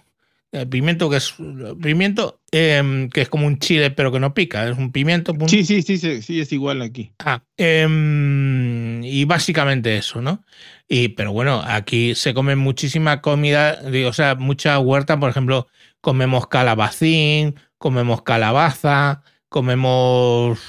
[0.55, 1.35] eh, pimiento que es
[1.81, 5.33] pimiento em, que es como un chile pero que no pica, es un pimiento.
[5.47, 7.11] Sí, sí, sí, sí, es igual aquí.
[7.19, 10.43] Ah, em, y básicamente eso, ¿no?
[10.87, 15.67] Y pero bueno, aquí se come muchísima comida, o sea, mucha huerta, por ejemplo,
[15.99, 20.59] comemos calabacín, comemos calabaza, comemos,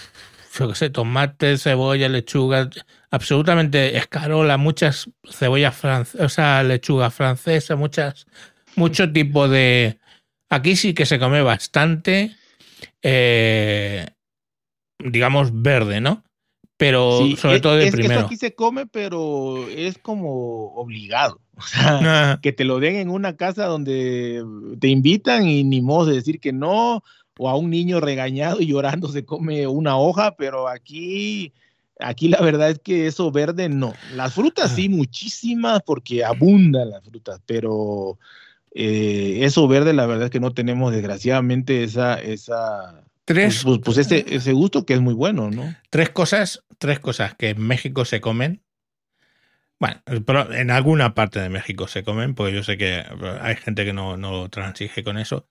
[0.59, 2.71] yo qué sé, tomate, cebolla, lechuga,
[3.11, 8.27] absolutamente escarola, muchas cebollas francesas, o sea, lechuga francesa, muchas,
[8.77, 9.99] mucho tipo de...
[10.49, 12.37] Aquí sí que se come bastante,
[13.03, 14.07] eh,
[14.99, 16.23] digamos, verde, ¿no?
[16.77, 18.21] Pero sobre todo de primero.
[18.21, 21.41] aquí se come, pero es como obligado.
[21.59, 24.45] O sea, que te lo den en una casa donde
[24.79, 27.03] te invitan y ni modo de decir que no,
[27.39, 31.55] o a un niño regañado y llorando se come una hoja, pero aquí,
[31.99, 33.95] aquí la verdad es que eso verde no.
[34.15, 38.19] Las frutas sí, muchísimas, porque abundan las frutas, pero
[38.77, 44.07] eh, eso verde la verdad es que no tenemos desgraciadamente esa, esa Tres, pues, pues,
[44.09, 45.75] pues ese, gusto que es muy bueno, ¿no?
[45.91, 48.63] Tres cosas, tres cosas que en México se comen
[49.79, 53.05] bueno, pero en alguna parte de México se comen, porque yo sé que
[53.41, 55.49] hay gente que no, no transige con eso,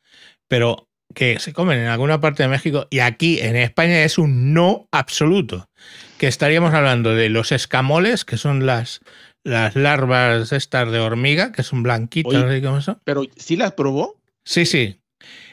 [0.48, 4.54] pero que se comen en alguna parte de México y aquí en España es un
[4.54, 5.70] no absoluto.
[6.18, 9.02] Que estaríamos hablando de los escamoles, que son las,
[9.46, 13.00] las larvas estas de hormiga, que son blanquitas, son?
[13.06, 14.20] Pero ¿sí las probó?
[14.44, 15.00] Sí, sí.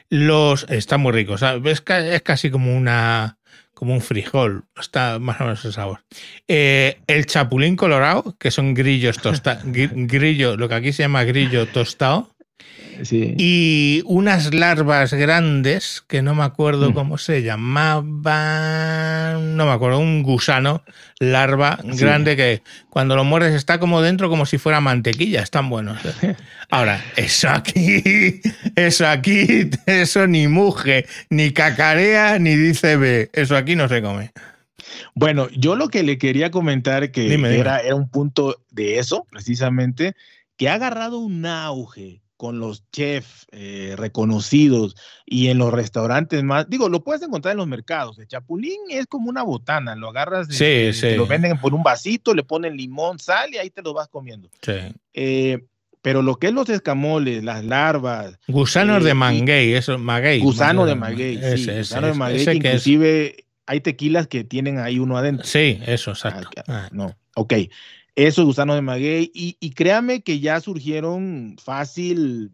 [0.08, 1.36] Los, está muy rico.
[1.36, 1.82] es
[2.22, 3.38] casi como una
[3.74, 4.64] como un frijol.
[4.80, 6.04] Está más o menos el sabor.
[6.48, 11.66] Eh, el chapulín colorado, que son grillos tostados, grillo, lo que aquí se llama grillo
[11.66, 12.30] tostado.
[13.38, 16.94] Y unas larvas grandes, que no me acuerdo mm.
[16.94, 18.02] cómo se llamaban,
[19.56, 20.82] no me acuerdo, un gusano,
[21.18, 25.98] larva grande que cuando lo muerdes está como dentro como si fuera mantequilla, están buenos.
[26.22, 26.36] ¿eh?
[26.70, 28.40] Ahora, eso aquí,
[28.76, 34.32] eso aquí, eso ni muge, ni cacarea, ni dice ve, eso aquí no se come.
[35.14, 40.14] Bueno, yo lo que le quería comentar que era, era un punto de eso, precisamente,
[40.56, 46.68] que ha agarrado un auge con los chefs eh, reconocidos y en los restaurantes más,
[46.68, 48.18] digo, lo puedes encontrar en los mercados.
[48.18, 52.42] El chapulín es como una botana, lo agarras, sí, lo venden por un vasito, le
[52.42, 54.50] ponen limón, sal y ahí te lo vas comiendo.
[54.60, 54.72] Sí.
[55.14, 55.64] Eh,
[56.02, 58.40] pero lo que es los escamoles, las larvas.
[58.48, 60.40] Gusanos de eh, manguey, eso, maguey.
[60.40, 61.70] Gusano de maguey, sí.
[61.70, 65.46] gusano de maguey, inclusive hay tequilas que tienen ahí uno adentro.
[65.46, 66.60] Sí, eso, exacto.
[66.66, 67.54] Ah, no, ok.
[68.14, 69.30] Eso, gusano de maguey.
[69.34, 72.52] Y, créame que ya surgieron fácil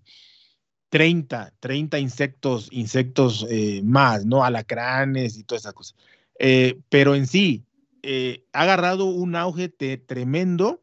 [0.90, 4.44] 30, 30 insectos, insectos eh, más, ¿no?
[4.44, 5.96] Alacranes y todas esas cosas.
[6.38, 7.64] Eh, pero en sí,
[8.02, 10.80] eh, ha agarrado un auge tremendo.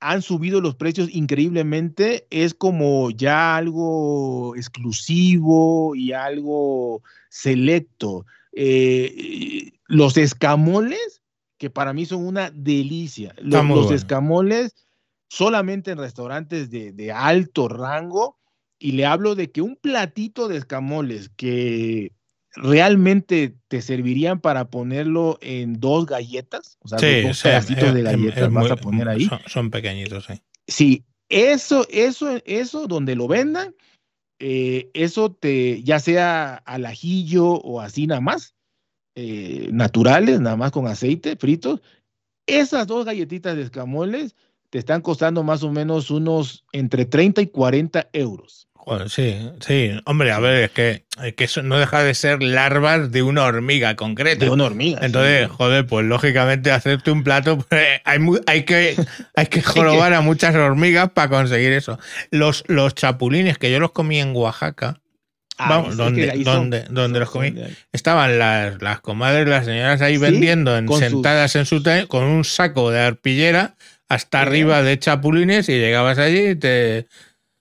[0.00, 2.26] Han subido los precios increíblemente.
[2.28, 8.26] Es como ya algo exclusivo y algo selecto.
[9.88, 11.23] los escamoles
[11.64, 13.34] que para mí son una delicia.
[13.38, 14.74] Los, escamoles
[15.30, 18.38] solamente en restaurantes de, alto rango,
[18.78, 22.12] y le hablo de que un platito de escamoles que
[22.54, 28.70] realmente te servirían para ponerlo en dos galletas, o sea, dos pedacitos de galletas vas
[28.70, 29.30] a poner ahí.
[29.46, 30.42] Son, pequeñitos, sí.
[30.66, 33.74] Sí, eso, eso, eso, donde lo vendan,
[34.38, 38.54] eh, eso te, ya sea al ajillo o así nada más,
[39.14, 41.80] eh, naturales, nada más con aceite, fritos.
[42.46, 44.34] Esas dos galletitas de escamoles
[44.70, 48.66] te están costando más o menos unos entre 30 y 40 euros.
[49.06, 49.92] sí, sí.
[50.04, 51.04] Hombre, a ver, es que,
[51.36, 54.44] que eso no deja de ser larvas de una hormiga concreta.
[54.44, 54.98] De una hormiga.
[55.02, 58.96] Entonces, joder, pues lógicamente hacerte un plato, pues, hay, hay, que,
[59.36, 62.00] hay que jorobar a muchas hormigas para conseguir eso.
[62.32, 65.00] Los, los chapulines que yo los comí en Oaxaca,
[65.58, 67.54] Vamos, donde, donde, los comí.
[67.92, 73.00] Estaban las, las comadres, las señoras ahí vendiendo, sentadas en su con un saco de
[73.00, 73.76] arpillera
[74.08, 77.06] hasta arriba de chapulines y llegabas allí y te.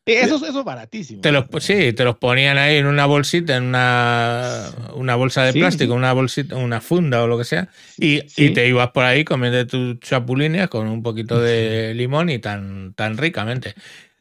[0.06, 1.22] Eso, eso es baratísimo.
[1.22, 5.54] Te los, sí, te los ponían ahí en una bolsita, en una, una bolsa de
[5.54, 9.24] plástico, una bolsita, una funda o lo que sea, y, y, te ibas por ahí
[9.24, 13.76] comiendo tus chapulines con un poquito de limón y tan, tan ricamente.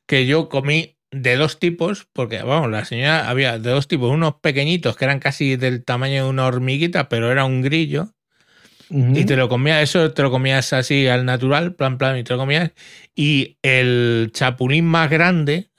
[0.07, 4.37] Que yo comí de dos tipos, porque vamos, la señora había de dos tipos, unos
[4.41, 8.09] pequeñitos que eran casi del tamaño de una hormiguita, pero era un grillo.
[8.95, 12.35] Y te lo comías, eso te lo comías así al natural, plan, plan, y te
[12.35, 12.73] lo comías.
[13.15, 15.71] Y el chapulín más grande,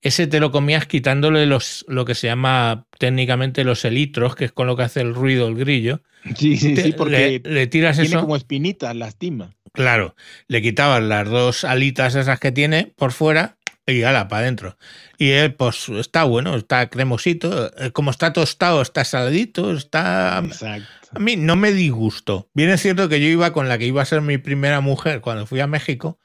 [0.00, 4.52] ese te lo comías quitándole los, lo que se llama técnicamente los elitros, que es
[4.52, 6.00] con lo que hace el ruido el grillo.
[6.38, 9.54] Sí, sí, sí, porque le, tiras tiene como espinitas, lastima.
[9.72, 10.16] Claro,
[10.48, 14.76] le quitabas las dos alitas esas que tiene por fuera y ala, para adentro.
[15.18, 17.72] Y él, pues está bueno, está cremosito.
[17.76, 20.38] Eh, como está tostado, está saladito, está.
[20.38, 22.48] A mí no me disgustó.
[22.54, 25.20] Bien es cierto que yo iba con la que iba a ser mi primera mujer
[25.20, 26.18] cuando fui a México.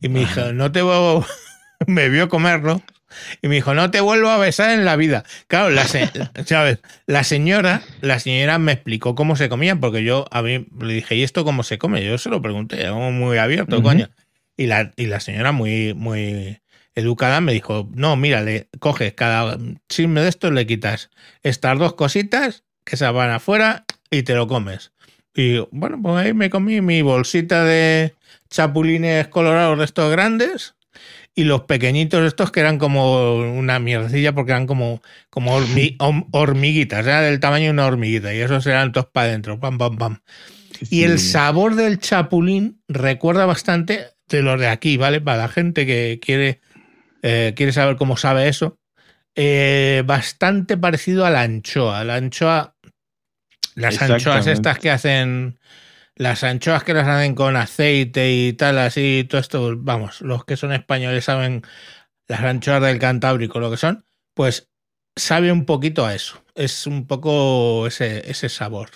[0.00, 1.24] Y me dijo, no te voy.
[1.86, 2.82] me vio comerlo.
[3.42, 5.24] Y me dijo, no te vuelvo a besar en la vida.
[5.46, 5.86] Claro, la,
[6.44, 6.80] ¿sabes?
[7.06, 11.14] la señora, la señora me explicó cómo se comía, porque yo a mí le dije,
[11.14, 12.04] ¿y esto cómo se come?
[12.04, 14.10] Yo se lo pregunté, como muy abierto, coño.
[14.56, 16.60] Y la, y la señora muy, muy,
[16.98, 19.58] educada me dijo, no, mira, le coges cada
[19.88, 21.10] chisme de esto, le quitas
[21.42, 24.92] estas dos cositas que se van afuera y te lo comes.
[25.34, 28.14] Y bueno, pues ahí me comí mi bolsita de
[28.50, 30.74] chapulines colorados de estos grandes
[31.34, 35.00] y los pequeñitos estos que eran como una mierdecilla porque eran como,
[35.30, 35.56] como
[36.32, 39.96] hormiguitas, era del tamaño de una hormiguita y esos eran todos para adentro, pam, pam,
[39.96, 40.20] pam.
[40.90, 45.20] Y el sabor del chapulín recuerda bastante de los de aquí, ¿vale?
[45.20, 46.60] Para la gente que quiere
[47.22, 48.78] eh, ¿Quieres saber cómo sabe eso?
[49.34, 52.04] Eh, bastante parecido a la anchoa.
[52.04, 52.74] La anchoa,
[53.74, 55.58] las anchoas estas que hacen,
[56.16, 60.56] las anchoas que las hacen con aceite y tal, así, todo esto, vamos, los que
[60.56, 61.62] son españoles saben
[62.26, 64.04] las anchoas del Cantábrico, lo que son,
[64.34, 64.70] pues
[65.16, 66.42] sabe un poquito a eso.
[66.54, 68.90] Es un poco ese, ese sabor.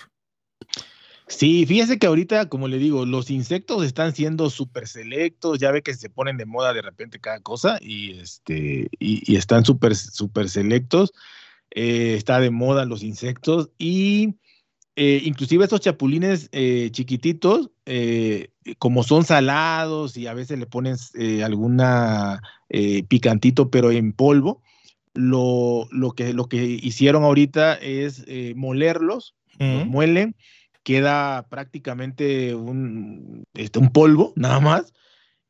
[1.27, 5.81] Sí, fíjese que ahorita, como le digo, los insectos están siendo súper selectos, ya ve
[5.81, 10.49] que se ponen de moda de repente cada cosa y, este, y, están súper super
[10.49, 11.13] selectos.
[11.71, 14.35] Eh, está de moda los insectos y
[14.95, 17.71] eh, inclusive estos chapulines eh, chiquititos,
[18.77, 21.11] como son salados y a veces le pones
[21.43, 22.41] alguna
[23.07, 24.61] picantito, pero en polvo,
[25.13, 28.25] lo, que, lo que hicieron ahorita es
[28.55, 30.35] molerlos, los muelen,
[30.83, 34.93] queda prácticamente un, este, un polvo, nada más,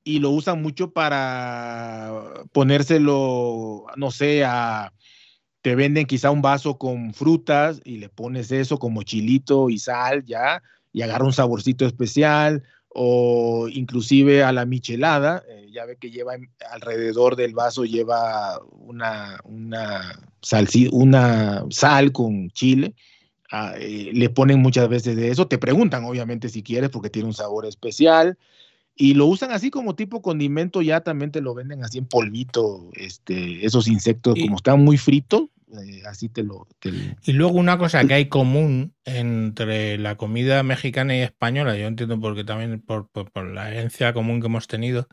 [0.03, 2.11] y lo usan mucho para
[2.51, 4.43] ponérselo, no sé,
[5.61, 10.23] te venden quizá un vaso con frutas y le pones eso como chilito y sal
[10.25, 10.61] ya,
[10.91, 16.33] y agarra un saborcito especial, o inclusive a la michelada, eh, ya ve que lleva
[16.71, 20.19] alrededor del vaso lleva una, una,
[20.91, 22.93] una sal con chile,
[23.53, 27.29] ah, eh, le ponen muchas veces de eso, te preguntan obviamente si quieres porque tiene
[27.29, 28.37] un sabor especial,
[28.95, 32.89] y lo usan así como tipo condimento, ya también te lo venden así en polvito,
[32.93, 35.45] este, esos insectos, como están muy fritos,
[35.81, 36.67] eh, así te lo,
[37.25, 42.19] Y luego una cosa que hay común entre la comida mexicana y española, yo entiendo
[42.19, 43.09] porque también por,
[43.51, 45.07] la herencia común que hemos tenido,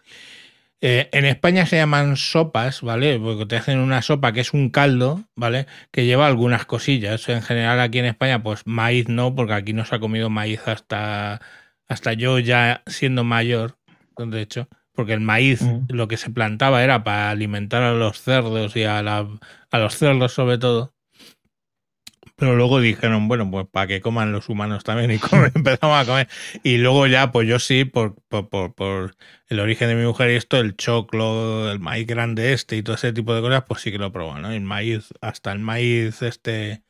[0.81, 3.19] eh, en España se llaman sopas, ¿vale?
[3.19, 5.66] Porque te hacen una sopa que es un caldo, ¿vale?
[5.90, 7.28] Que lleva algunas cosillas.
[7.28, 10.66] En general aquí en España, pues maíz no, porque aquí no se ha comido maíz
[10.66, 11.40] hasta
[11.89, 13.77] hasta yo ya siendo mayor,
[14.16, 18.77] de hecho, porque el maíz lo que se plantaba era para alimentar a los cerdos
[18.77, 20.94] y a, a los cerdos sobre todo.
[22.41, 25.21] Pero luego dijeron, bueno, pues para que coman los humanos también y
[25.55, 26.29] empezamos a comer.
[26.62, 29.15] Y luego ya, pues yo sí, por, por, por,
[29.49, 32.97] el origen de mi mujer y esto, el choclo, el maíz grande este y todo
[32.97, 34.51] ese tipo de cosas, pues sí que lo probó, ¿no?
[34.51, 36.83] El maíz, hasta el maíz este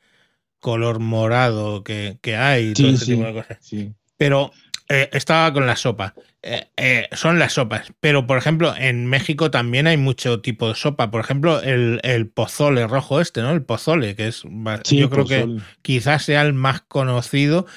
[0.61, 3.57] color morado que, hay y todo ese tipo de cosas.
[3.59, 3.93] Sí.
[4.15, 4.53] Pero
[4.93, 6.13] eh, estaba con la sopa.
[6.41, 7.93] Eh, eh, son las sopas.
[8.01, 11.09] Pero, por ejemplo, en México también hay mucho tipo de sopa.
[11.09, 13.51] Por ejemplo, el, pozole rojo este, ¿no?
[13.51, 14.43] El pozole, que es.
[14.89, 17.67] yo creo que quizás sea el más conocido.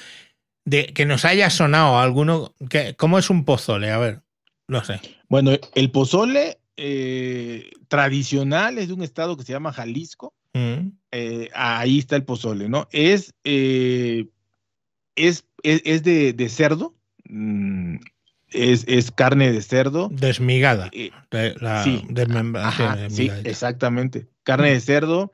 [0.65, 2.53] De que nos haya sonado alguno.
[2.69, 3.91] Que, ¿Cómo es un pozole?
[3.91, 4.21] A ver,
[4.67, 4.99] no sé.
[5.29, 6.59] Bueno, el pozole
[7.87, 10.33] tradicional es de un estado que se llama Jalisco.
[10.53, 10.89] Mm.
[11.53, 12.89] ahí está el pozole, ¿no?
[12.91, 14.25] Es, es,
[15.63, 16.94] es, de, de, cerdo,
[17.29, 17.97] Mm,
[18.49, 20.09] es, carne de cerdo.
[20.11, 20.89] Desmigada.
[20.91, 21.11] Eh,
[21.83, 22.05] sí,
[23.09, 24.27] sí, exactamente.
[24.43, 25.31] Carne de cerdo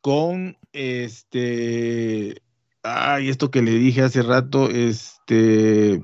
[0.00, 2.42] con este.
[2.82, 6.02] Ay, esto que le dije hace rato, este.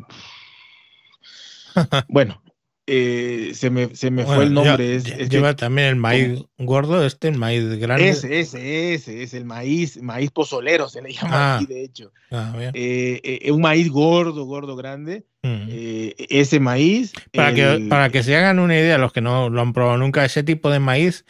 [2.08, 2.42] bueno,
[2.86, 4.96] eh, se me, se me fue el nombre.
[4.96, 8.08] es, lleva también el maíz gordo, este, el maíz grande.
[8.08, 11.56] Ese, ese, ese, es el maíz, maíz pozolero, se le llama ah.
[11.56, 12.12] aquí, de hecho.
[12.30, 15.24] Ah, eh, eh, un maíz gordo, gordo, grande.
[15.42, 17.12] Ese maíz.
[17.32, 20.24] Para, que, para que se hagan una idea, los que no lo han probado nunca,
[20.24, 21.24] ese tipo de maíz,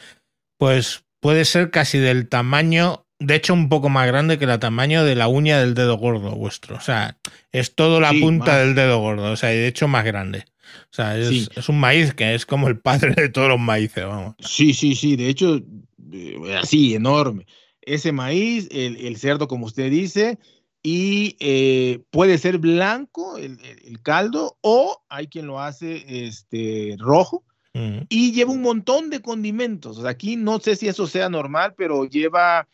[0.57, 5.03] pues puede ser casi del tamaño de hecho un poco más grande que el tamaño
[5.03, 6.75] de la uña del dedo gordo vuestro.
[6.75, 7.17] O sea,
[7.51, 10.45] es todo la punta del dedo gordo, o sea, de hecho más grande.
[10.91, 14.35] O sea, es, un maíz que es como el padre de todos los maíces, vamos.
[14.39, 15.61] Sí, sí, sí, de hecho,
[16.11, 17.45] eh, así, enorme.
[17.81, 20.39] Ese maíz, el, cerdo, como usted dice,
[20.81, 23.57] y eh, puede ser blanco el,
[24.01, 27.43] caldo o hay quien lo hace este, rojo
[28.07, 30.03] y lleva un montón de condimentos.
[30.05, 32.69] aquí no sé si eso sea normal, pero lleva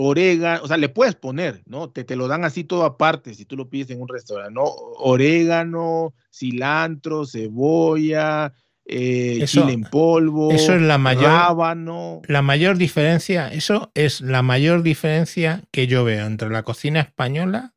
[0.00, 1.90] orégano, o sea, le puedes poner, ¿no?
[1.90, 4.64] Te, te lo dan así todo aparte si tú lo pides en un restaurante, ¿no?
[4.64, 8.52] Orégano, cilantro, cebolla,
[8.86, 14.82] eh, chile en polvo, eso es la mayor, La mayor diferencia, eso es la mayor
[14.82, 17.74] diferencia que yo veo entre la cocina española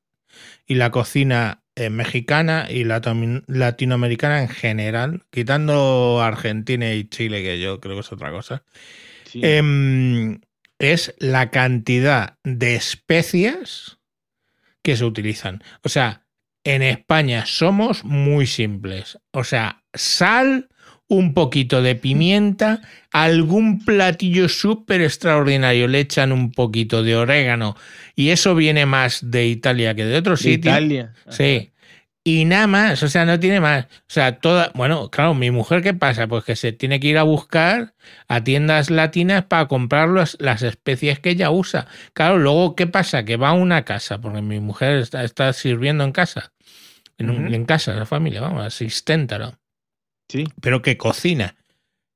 [0.65, 3.01] y la cocina eh, mexicana y la
[3.47, 8.63] latinoamericana en general, quitando Argentina y Chile, que yo creo que es otra cosa.
[9.25, 9.41] Sí.
[9.43, 10.39] Em,
[10.83, 13.99] es la cantidad de especias
[14.81, 15.63] que se utilizan.
[15.83, 16.25] O sea,
[16.63, 19.17] en España somos muy simples.
[19.31, 20.69] O sea, sal,
[21.07, 22.81] un poquito de pimienta,
[23.11, 27.75] algún platillo súper extraordinario, le echan un poquito de orégano
[28.15, 30.73] y eso viene más de Italia que de otros sitios.
[30.73, 31.13] Italia.
[31.29, 31.72] Sí
[32.25, 33.85] y nada más, o sea, no tiene más.
[33.85, 36.25] O sea, toda, bueno, claro, mi mujer, ¿qué pasa?
[36.27, 37.95] Pues que se tiene que ir a buscar
[38.29, 41.87] a tiendas latinas para comprar las especies que ella usa.
[42.13, 43.25] Claro, luego, ¿qué pasa?
[43.25, 46.53] Que va a una casa, porque mi mujer está, sirviendo en casa,
[47.17, 49.59] en, en casa, la familia, vamos, asistente, ¿no?
[50.29, 50.45] Sí.
[50.61, 51.55] Pero que cocina.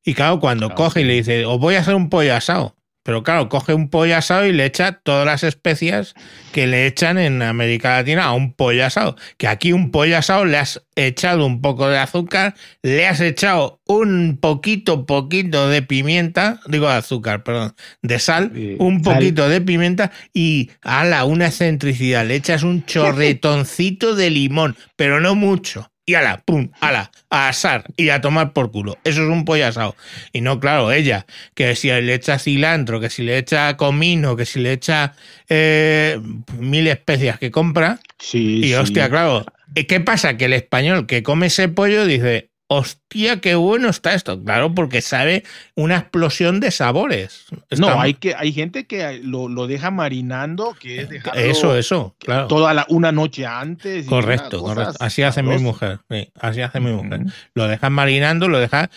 [0.05, 2.76] Y claro, cuando coge y le dice, os voy a hacer un pollo asado,
[3.07, 6.13] Pero claro, coge un pollo asado y le echa todas las especias
[6.51, 9.15] que le echan en América Latina a un pollo asado.
[9.37, 13.79] Que aquí un pollo asado le has echado un poco de azúcar, le has echado
[13.87, 20.11] un poquito, poquito de pimienta, digo de azúcar, perdón, de sal, un poquito de pimienta
[20.33, 22.25] y ala, una excentricidad.
[22.25, 27.83] Le echas un chorretoncito de limón, pero no mucho y ala, pum, ala, a asar
[27.97, 28.97] y a tomar por culo.
[29.03, 29.93] Eso es un pollo asado.
[30.31, 34.45] Y no, claro, ella, que si le echa cilantro, que si le echa comino, que
[34.45, 35.15] si le echa
[35.49, 36.17] eh,
[36.57, 37.99] mil especias que compra.
[38.19, 38.61] Sí.
[38.63, 39.45] Y hostia, claro.
[39.75, 40.37] ¿Qué pasa?
[40.37, 44.41] Que el español que come ese pollo dice, hostia, qué bueno está esto.
[44.43, 45.43] Claro, porque sabe
[45.75, 47.45] una explosión de sabores.
[47.77, 52.47] no, hay, que, hay gente que lo, deja marinando, que es Eso, eso, claro.
[52.47, 54.05] Toda la, una noche antes.
[54.05, 54.95] Correcto, correcto.
[54.99, 55.99] Así hace mi mujer.
[56.39, 57.21] así hace mi mujer.
[57.53, 58.89] Lo deja marinando, lo deja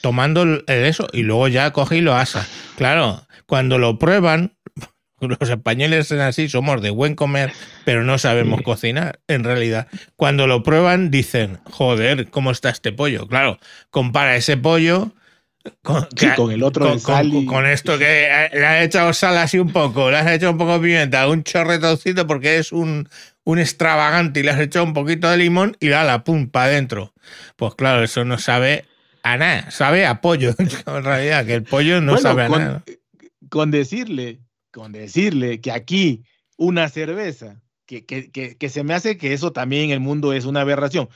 [0.00, 2.46] tomando el, eso y luego ya coge y lo asa.
[2.76, 4.54] Claro, cuando lo prueban,
[5.20, 7.52] los españoles son así, somos de buen comer,
[7.84, 9.88] pero no sabemos cocinar, en realidad.
[10.16, 13.26] Cuando lo prueban dicen, joder, ¿cómo está este pollo?
[13.28, 13.58] Claro,
[13.90, 15.12] compara ese pollo
[15.82, 16.06] con,
[16.50, 16.96] el otro
[17.46, 20.72] con, esto que le has echado sal así un poco, le has echado un poco
[20.74, 23.08] de pimienta, un chorretoncito porque es un,
[23.44, 27.12] un extravagante y le has echado un poquito de limón y la pum, para adentro.
[27.56, 28.86] Pues claro, eso no sabe
[29.22, 32.82] a nada, sabe a pollo, en realidad, que el pollo no sabe a nada.
[33.50, 34.38] Con decirle
[34.70, 36.24] con decirle que aquí
[36.56, 40.44] una cerveza, que, que, que, se me hace que eso también en el mundo es
[40.44, 41.08] una aberración,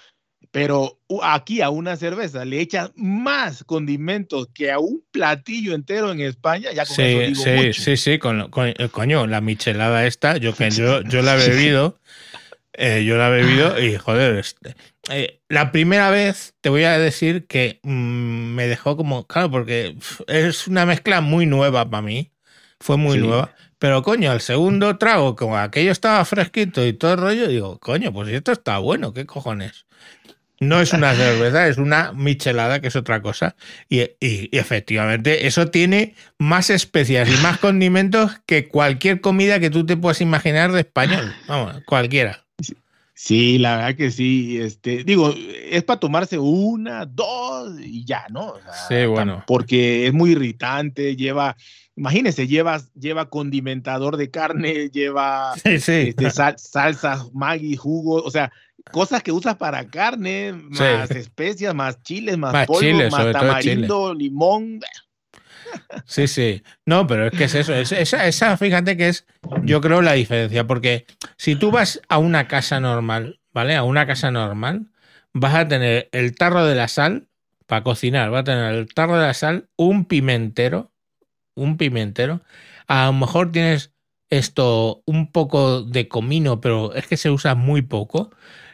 [0.51, 6.21] pero aquí a una cerveza le echas más condimentos que a un platillo entero en
[6.21, 7.83] España, ya con sí, eso digo sí, mucho.
[7.83, 11.99] sí, sí, con, eh, coño, la michelada esta, yo, yo, yo la he bebido,
[12.73, 14.75] eh, yo la he bebido y joder, este,
[15.11, 19.97] eh, la primera vez te voy a decir que mm, me dejó como, claro, porque
[20.27, 22.33] es una mezcla muy nueva para mí
[22.85, 23.51] fue muy nueva.
[23.79, 28.13] Pero coño, al segundo trago, como aquello estaba fresquito y todo el rollo, digo, coño,
[28.13, 29.87] pues esto está bueno, ¿qué cojones?
[30.61, 33.57] No es una cerveza, es una michelada, que es otra cosa.
[33.89, 39.97] Y, efectivamente, eso tiene más especias y más condimentos que cualquier comida que tú te
[39.97, 41.35] puedas imaginar de español.
[41.49, 42.45] Vamos, cualquiera.
[43.15, 44.61] Sí, la verdad que sí.
[44.61, 45.35] Este, digo,
[45.71, 48.55] es para tomarse una, dos y ya, ¿no?
[48.89, 49.43] sí, bueno.
[49.47, 51.57] Porque es muy irritante, lleva
[51.97, 58.53] imagínese, lleva, lleva condimentador de carne, lleva Este, salsas, Maggi, jugo, o sea,
[58.91, 64.81] cosas que usas para carne, más especias, más chiles, más, polvo, más tamarindo, limón.
[66.07, 66.63] Sí, sí.
[66.87, 67.75] No, pero es que es eso.
[67.75, 69.27] esa, esa, fíjate que es,
[69.63, 70.67] yo creo, la diferencia.
[70.67, 71.07] Porque
[71.37, 73.75] si tú vas a una casa normal, ¿vale?
[73.75, 74.87] A una casa normal,
[75.33, 77.27] vas a tener el tarro de la sal
[77.67, 80.93] para cocinar, vas a tener el tarro de la sal, un pimentero,
[81.55, 82.43] un pimentero.
[82.87, 83.93] A lo mejor tienes
[84.31, 88.31] esto, un poco de comino, pero es que se usa muy poco.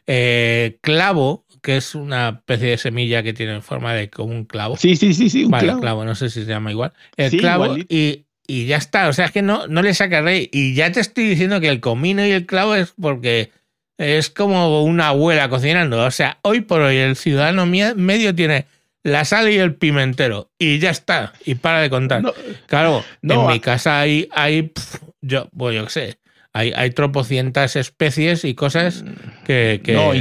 [0.06, 4.76] Eh, clavo, que es una especie de semilla que tiene forma de como un clavo.
[4.76, 5.44] Sí, sí, sí, sí.
[5.44, 6.04] Un clavo.
[6.04, 6.92] no sé si se llama igual.
[7.16, 9.08] El clavo y, y, ya está.
[9.08, 10.48] O sea, es que no, no le saca rey.
[10.52, 13.52] Y ya te estoy diciendo que el comino y el clavo es porque
[13.98, 16.04] es como una abuela cocinando.
[16.04, 18.66] O sea, hoy por hoy el ciudadano medio tiene
[19.02, 22.22] la sal y el pimentero y ya está y para de contar.
[22.66, 24.72] claro, en mi casa hay, hay
[25.20, 26.18] yo, pues yo qué sé,
[26.52, 29.44] hay, hay tropocientas especies y cosas mm.
[29.44, 29.80] que...
[29.88, 30.12] No,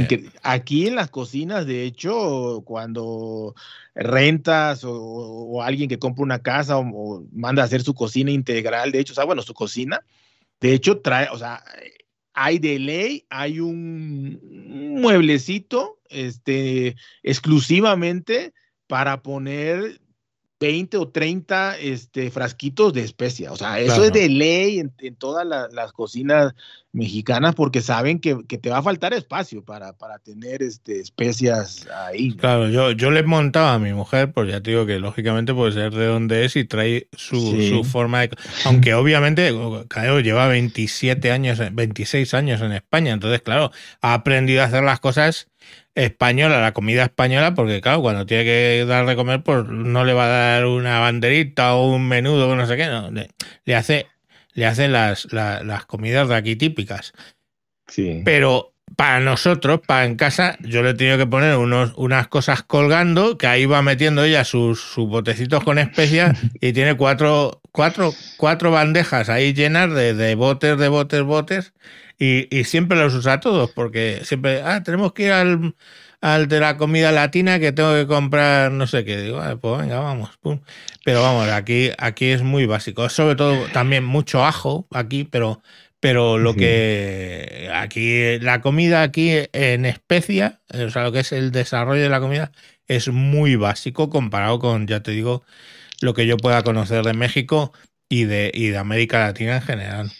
[0.42, 3.54] aquí en las cocinas, de hecho, cuando
[3.94, 9.00] rentas o, alguien que compra una casa o, manda a hacer su cocina integral, de
[9.00, 10.04] hecho, o sea, bueno, su cocina,
[10.60, 11.62] de hecho trae, o sea,
[12.32, 14.40] hay de ley, hay un
[15.00, 18.52] mueblecito este, exclusivamente
[18.90, 20.00] para poner
[20.60, 23.52] 20 o 30 este, frasquitos de especia.
[23.52, 26.54] O sea, eso es de ley en, todas las cocinas
[26.92, 32.32] mexicanas porque saben que, te va a faltar espacio para, para tener este, especias ahí.
[32.32, 35.72] Claro, yo, yo le montaba a mi mujer, pues ya te digo que lógicamente puede
[35.72, 38.30] ser de donde es y trae su, forma de...
[38.64, 39.54] Aunque obviamente,
[39.88, 43.70] claro, lleva 27 años, 26 años en España, entonces claro,
[44.02, 45.46] ha aprendido a hacer las cosas
[45.94, 50.12] española, la comida española, porque claro, cuando tiene que dar de comer, pues no le
[50.12, 54.06] va a dar una banderita o un menudo o no sé qué, no, le, hace,
[54.52, 57.12] le hace las, las, comidas de aquí típicas.
[57.88, 58.22] Sí.
[58.24, 62.62] Pero para nosotros, para en casa, yo le he tenido que poner unos, unas cosas
[62.62, 68.12] colgando, que ahí va metiendo ella sus, sus botecitos con especias y tiene cuatro, cuatro,
[68.36, 71.72] cuatro bandejas ahí llenas de, de botes, de botes, botes
[72.22, 75.74] y, siempre los usa todos, porque siempre, ah, tenemos que ir al,
[76.20, 79.16] al de la comida latina que tengo que comprar no sé qué.
[79.22, 80.38] Digo, pues venga, vamos.
[81.02, 83.08] Pero vamos, aquí, aquí es muy básico.
[83.08, 85.62] Sobre todo también mucho ajo aquí, pero,
[85.98, 91.52] pero lo que aquí, la comida aquí en especia, o sea, lo que es el
[91.52, 92.52] desarrollo de la comida,
[92.86, 95.42] es muy básico comparado con, ya te digo,
[96.02, 97.72] lo que yo pueda conocer de México
[98.10, 100.12] y de, y de América Latina en general.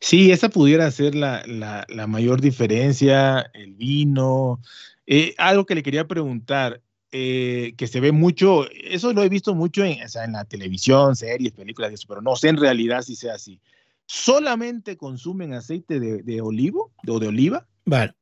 [0.00, 4.60] Sí, esa pudiera ser la, la, mayor diferencia, el vino.
[5.06, 6.80] Eh, algo que le quería preguntar,
[7.10, 11.52] eh, que se ve mucho, eso lo he visto mucho en, en la televisión, series,
[11.52, 13.60] películas, eso, pero no sé en realidad si sea así.
[14.06, 17.66] ¿Solamente consumen aceite de, de olivo o de oliva?
[17.84, 18.14] Vale,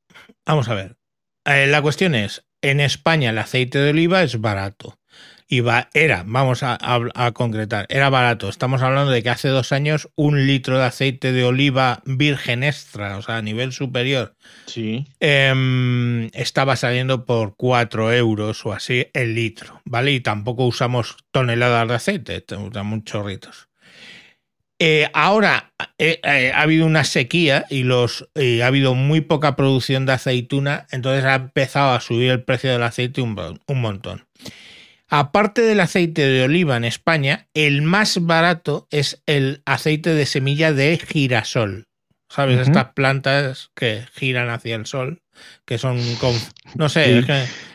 [0.44, 0.96] vamos a ver.
[1.44, 4.99] Eh, la cuestión es, en España el aceite de oliva es barato
[5.94, 6.78] era, vamos a,
[7.34, 8.48] concretar, era barato.
[8.48, 13.16] Estamos hablando de que hace dos años un litro de aceite de oliva virgen extra,
[13.16, 14.36] o sea, a nivel superior,
[14.66, 15.06] sí.
[15.18, 20.12] Em, estaba saliendo por cuatro euros o así el litro, ¿vale?
[20.12, 23.70] Y tampoco usamos toneladas de aceite, usamos chorritos.
[24.82, 30.06] Eh, ahora eh, eh, ha habido una sequía y los ha habido muy poca producción
[30.06, 34.24] de aceituna, entonces ha empezado a subir el precio del aceite un, un montón.
[35.10, 40.72] Aparte del aceite de oliva en España, el más barato es el aceite de semilla
[40.72, 41.88] de girasol.
[42.28, 42.60] ¿Sabes?
[42.60, 45.20] Estas plantas que giran hacia el sol,
[45.64, 45.98] que son
[46.76, 47.24] no sé,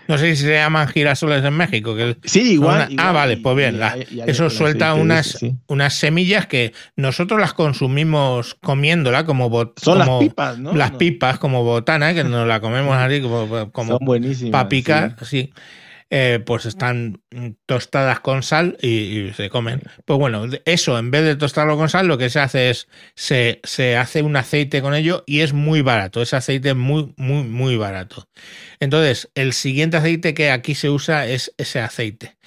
[0.07, 1.93] no sé si se llaman girasoles en México.
[1.93, 3.81] Que sí, igual, Ah, vale, pues bien.
[4.25, 10.73] eso suelta unas, unas semillas que nosotros las consumimos comiéndola como Son las pipas, ¿no?
[10.73, 13.99] Las pipas como botana, que nos la comemos así como, como
[14.51, 15.51] para picar, sí.
[16.17, 17.21] Eh, pues están
[17.65, 19.81] tostadas con sal y, se comen.
[20.05, 23.59] Pues bueno, eso en vez de tostarlo con sal, lo que se hace es se,
[23.65, 26.21] se, hace un aceite con ello y es muy barato.
[26.21, 28.29] Ese aceite es muy, muy, muy barato.
[28.79, 32.37] Entonces, el siguiente aceite que aquí se usa es ese aceite.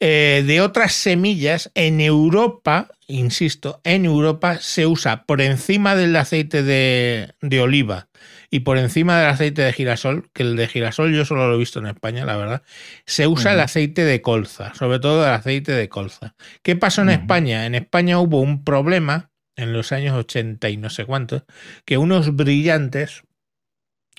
[0.00, 6.62] Eh, de otras semillas, en Europa, insisto, en Europa se usa por encima del aceite
[6.62, 8.08] de, de oliva
[8.54, 11.58] y por encima del aceite de girasol, que el de girasol yo solo lo he
[11.58, 12.62] visto en España, la verdad,
[13.06, 16.34] se usa el aceite de colza, sobre todo el aceite de colza.
[16.62, 17.64] ¿Qué pasó en España?
[17.64, 21.44] En España hubo un problema en los años 80 y no sé cuántos,
[21.86, 23.22] que unos brillantes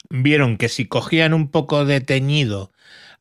[0.09, 2.71] vieron que si cogían un poco de teñido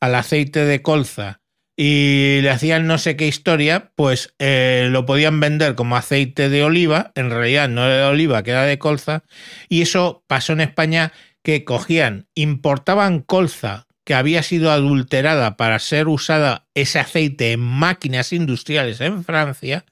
[0.00, 1.41] al aceite de colza
[1.76, 6.64] y le hacían no sé qué historia, pues eh, lo podían vender como aceite de
[6.64, 9.24] oliva, en realidad no era de oliva, que era de colza,
[9.68, 11.12] y eso pasó en España
[11.42, 18.32] que cogían, importaban colza que había sido adulterada para ser usada ese aceite en máquinas
[18.32, 19.84] industriales en Francia,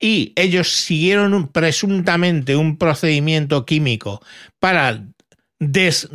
[0.00, 4.22] y ellos siguieron presuntamente un procedimiento químico
[4.60, 5.04] para,
[5.58, 6.08] des,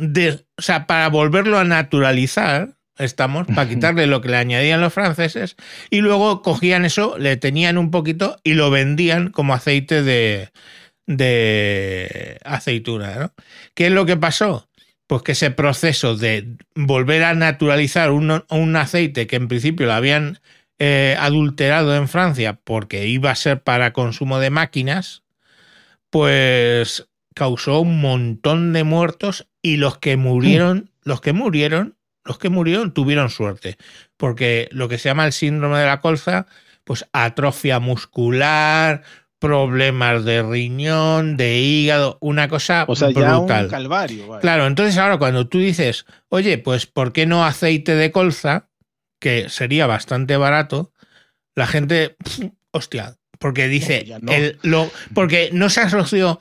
[0.56, 5.56] o sea, para volverlo a naturalizar, estamos, para quitarle lo que le añadían los franceses,
[5.90, 10.50] y luego cogían eso, le tenían un poquito y lo vendían como aceite de,
[11.06, 13.14] de aceituna.
[13.16, 13.32] ¿no?
[13.74, 14.68] ¿Qué es lo que pasó?
[15.06, 19.92] Pues que ese proceso de volver a naturalizar un, un aceite que en principio lo
[19.92, 20.40] habían
[20.78, 25.22] eh, adulterado en Francia porque iba a ser para consumo de máquinas,
[26.10, 32.48] pues causó un montón de muertos y los que murieron, los que murieron los que
[32.48, 33.76] murieron tuvieron suerte,
[34.16, 36.46] porque lo que se llama el síndrome de la colza,
[36.84, 39.02] pues atrofia muscular,
[39.38, 44.38] problemas de riñón, de hígado, una cosa o sea, Ya un calvario.
[44.40, 48.68] Claro, entonces ahora cuando tú dices, oye, pues ¿por qué no aceite de colza?
[49.18, 50.92] Que sería bastante barato,
[51.54, 52.16] la gente,
[52.70, 54.06] hostia, porque dice,
[54.62, 56.40] lo, porque no se asoció,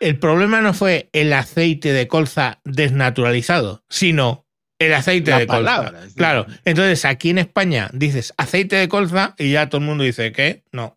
[0.00, 4.47] el problema no fue el aceite de colza desnaturalizado, sino
[4.78, 5.92] el aceite de colza.
[6.16, 6.46] Claro.
[6.64, 10.62] Entonces, aquí en España dices aceite de colza y ya todo el mundo dice que
[10.72, 10.96] no.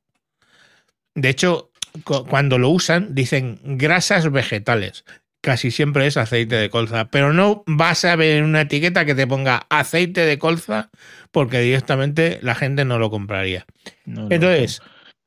[1.15, 1.71] De hecho,
[2.03, 5.03] cuando lo usan, dicen grasas vegetales.
[5.41, 7.05] Casi siempre es aceite de colza.
[7.05, 10.89] Pero no vas a ver en una etiqueta que te ponga aceite de colza
[11.31, 13.65] porque directamente la gente no lo compraría.
[14.05, 14.81] Entonces,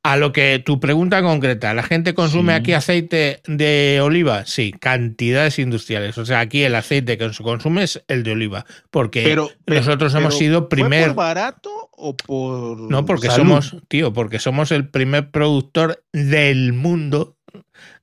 [0.05, 4.44] a lo que tu pregunta concreta, ¿la gente consume aquí aceite de oliva?
[4.44, 6.18] Sí, cantidades industriales.
[6.18, 8.66] O sea, aquí el aceite que se consume es el de oliva.
[8.90, 9.35] Porque
[9.66, 11.06] nosotros hemos sido primer.
[11.09, 12.78] ¿Por barato o por.?
[12.90, 17.39] No, porque somos, tío, porque somos el primer productor del mundo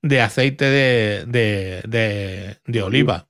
[0.02, 3.28] de aceite de, de, de oliva.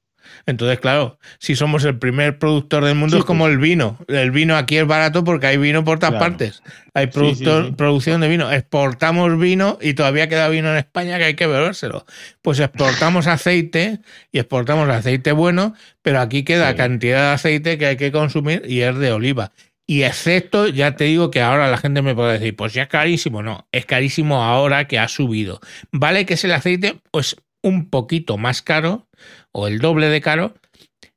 [0.51, 3.53] Entonces, claro, si somos el primer productor del mundo es como pues.
[3.53, 3.97] el vino.
[4.07, 6.61] El vino aquí es barato porque hay vino por todas partes.
[6.93, 8.51] Hay producción de vino.
[8.51, 12.05] Exportamos vino y todavía queda vino en España que hay que bebérselo.
[12.41, 14.01] Pues exportamos aceite
[14.31, 18.81] y exportamos aceite bueno, pero aquí queda cantidad de aceite que hay que consumir y
[18.81, 19.53] es de oliva.
[19.87, 22.89] Y excepto, ya te digo que ahora la gente me puede decir, pues ya es
[22.89, 23.41] carísimo.
[23.41, 25.61] No, es carísimo ahora que ha subido.
[25.91, 29.07] Vale que es el aceite, pues un poquito más caro
[29.51, 30.53] o el doble de caro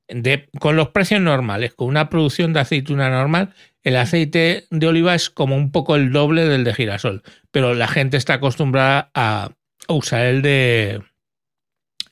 [0.09, 5.15] de, con los precios normales, con una producción de aceituna normal, el aceite de oliva
[5.15, 9.51] es como un poco el doble del de girasol, pero la gente está acostumbrada a
[9.89, 11.03] usar el de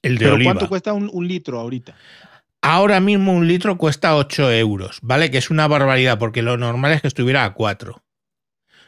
[0.03, 0.53] el de oliva.
[0.53, 1.95] ¿Cuánto cuesta un, litro ahorita?
[2.61, 5.31] Ahora mismo un litro cuesta 8 euros, ¿vale?
[5.31, 8.03] Que es una barbaridad, porque lo normal es que estuviera a 4.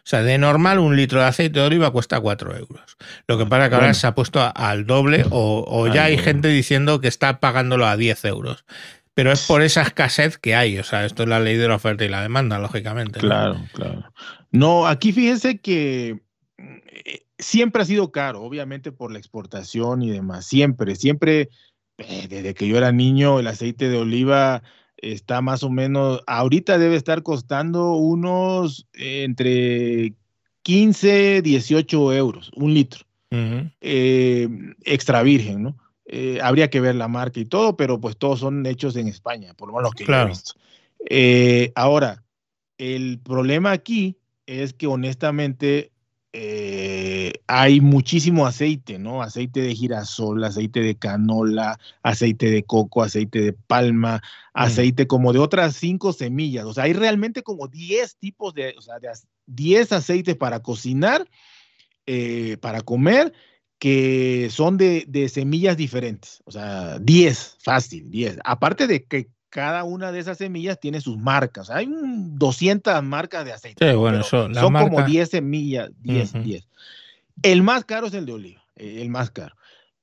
[0.04, 2.98] O sea, de normal un litro de aceite de oliva cuesta 4 euros.
[3.26, 7.00] Lo que pasa que ahora se ha puesto al doble o, ya hay gente diciendo
[7.00, 8.66] que está pagándolo a 10 euros.
[9.14, 10.76] Pero es por esa escasez que hay.
[10.78, 13.20] O sea, esto es la ley de la oferta y la demanda, lógicamente.
[13.20, 14.04] Claro, claro.
[14.50, 16.20] No, aquí fíjense que
[16.58, 20.44] eh, siempre ha sido caro, obviamente por la exportación y demás.
[20.44, 21.48] Siempre, siempre,
[21.96, 24.62] eh, desde que yo era niño, el aceite de oliva
[25.12, 30.14] está más o menos, ahorita debe estar costando unos eh, entre
[30.62, 33.04] 15, 18 euros, un litro.
[33.80, 34.48] Eh,
[34.84, 35.76] extra virgen, ¿no?
[36.06, 39.54] Eh, habría que ver la marca y todo, pero pues todos son hechos en España,
[39.54, 40.52] por lo menos que he visto.
[41.74, 42.22] ahora,
[42.78, 44.16] el problema aquí
[44.46, 45.90] es que honestamente
[46.36, 49.22] eh, hay muchísimo aceite, ¿no?
[49.22, 54.20] Aceite de girasol, aceite de canola, aceite de coco, aceite de palma,
[54.52, 56.64] aceite como de otras cinco semillas.
[56.64, 58.96] O sea, hay realmente como 10 tipos de, o sea,
[59.46, 61.24] 10 aceites para cocinar,
[62.04, 63.32] eh, para comer,
[63.78, 66.42] que son de, de, semillas diferentes.
[66.46, 68.38] O sea, 10, fácil, 10.
[68.42, 71.70] Aparte de que cada una de esas semillas tiene sus marcas.
[71.70, 73.88] Hay 200 marcas de aceite.
[73.88, 76.68] Sí, bueno, son como 10 semillas, 10, 10.
[77.40, 79.54] El más caro es el de oliva, eh, el más caro.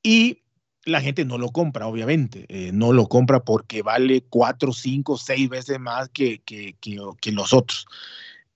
[0.01, 0.39] Y
[0.85, 2.45] la gente no lo compra, obviamente.
[2.47, 7.51] Eh, no lo compra porque vale 4, 5, 6 veces más que, que, que, los
[7.51, 7.87] otros.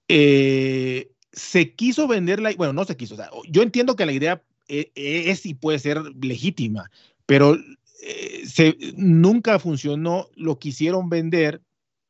[0.07, 3.17] Eh, se quiso venderla, bueno, no se quiso.
[3.49, 6.89] yo entiendo que la idea es y puede ser legítima,
[7.25, 7.57] pero
[8.01, 11.61] eh, se, nunca funcionó, lo quisieron vender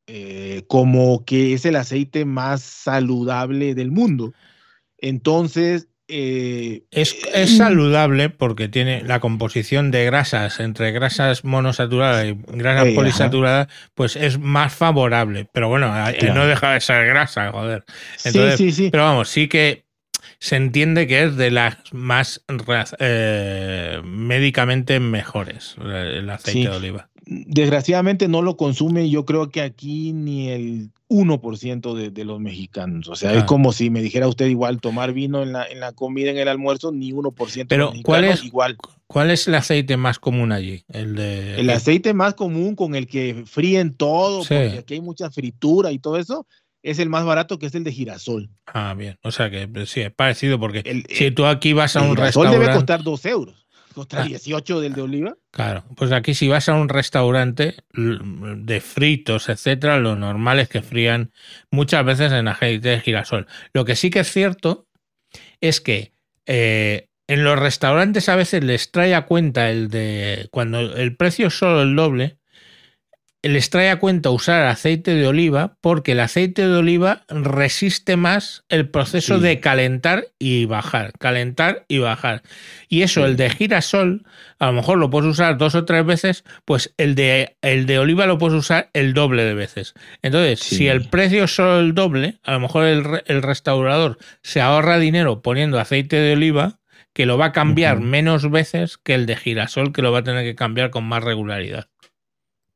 [0.08, 4.34] eh, como que es el aceite más saludable del mundo.
[4.98, 5.88] Entonces...
[6.08, 12.94] Eh, es, es, saludable porque tiene la composición de grasas entre grasas monosaturadas y grasas
[12.94, 15.48] polisaturadas, pues es más favorable.
[15.52, 15.92] Pero bueno,
[16.36, 17.86] no deja de ser grasa, joder.
[18.24, 18.90] Entonces, sí, sí, sí.
[18.92, 19.85] Pero vamos, sí que
[20.46, 22.46] se entiende que es de las más
[23.00, 27.10] eh, médicamente mejores, el aceite de oliva.
[27.26, 33.08] Desgraciadamente no lo consume yo creo que aquí ni el 1% de, de, los mexicanos.
[33.08, 35.94] O sea, es como si me dijera usted igual tomar vino en la, en la
[35.94, 38.78] comida, en el almuerzo, ni 1% Pero de ¿cuál es, igual.
[39.08, 40.84] ¿Cuál es el aceite más común allí?
[40.90, 45.32] El, de, el aceite más común con el que fríen todo, porque aquí hay mucha
[45.32, 46.46] fritura y todo eso,
[46.86, 48.50] es el más barato, que es el de girasol.
[48.68, 49.18] Ah, bien.
[49.24, 52.60] O sea que sí, es parecido porque si tú aquí vas a un restaurante.
[52.60, 53.66] debe costar 2 euros.
[53.96, 54.82] Contra 18 ah.
[54.82, 55.38] del de oliva.
[55.52, 60.82] Claro, pues aquí si vas a un restaurante de fritos, etcétera, lo normal es que
[60.82, 61.32] frían
[61.72, 63.48] muchas veces en aceite de girasol.
[63.74, 64.88] Lo que sí que es cierto
[65.62, 66.12] es que
[66.46, 71.48] eh, en los restaurantes a veces les trae a cuenta el de cuando el precio
[71.48, 72.38] es solo el doble,
[73.48, 78.64] les trae a cuenta usar aceite de oliva porque el aceite de oliva resiste más
[78.70, 82.42] el proceso de calentar y bajar, calentar y bajar.
[82.90, 84.24] Y eso, el de girasol,
[84.60, 88.00] a lo mejor lo puedes usar dos o tres veces, pues el de, el de
[88.00, 89.94] oliva lo puedes usar el doble de veces.
[90.22, 94.98] Entonces, si el precio es solo el doble, a lo mejor el, restaurador se ahorra
[94.98, 96.80] dinero poniendo aceite de oliva
[97.14, 100.24] que lo va a cambiar menos veces que el de girasol, que lo va a
[100.24, 101.88] tener que cambiar con más regularidad.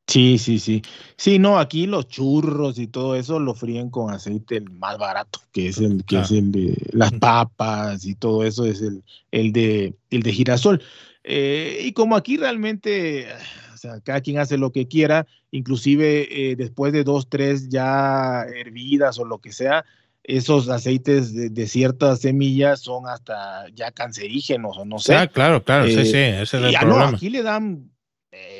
[0.10, 0.82] Sí, sí, sí.
[1.18, 5.68] Sí, no, aquí los churros y todo eso lo fríen con aceite más barato, que
[5.68, 9.94] es el que es el de las papas y todo eso es el, el de
[10.10, 10.82] el de girasol.
[11.24, 13.28] Eh, y como aquí realmente,
[13.72, 18.46] o sea, cada quien hace lo que quiera, inclusive eh, después de dos, tres ya
[18.46, 19.86] hervidas o lo que sea,
[20.24, 25.16] esos aceites de, ciertas semillas son hasta ya cancerígenos o no sé.
[25.16, 27.10] Ah, claro, claro, sí, sí, ese es el problema.
[27.10, 27.92] aquí le dan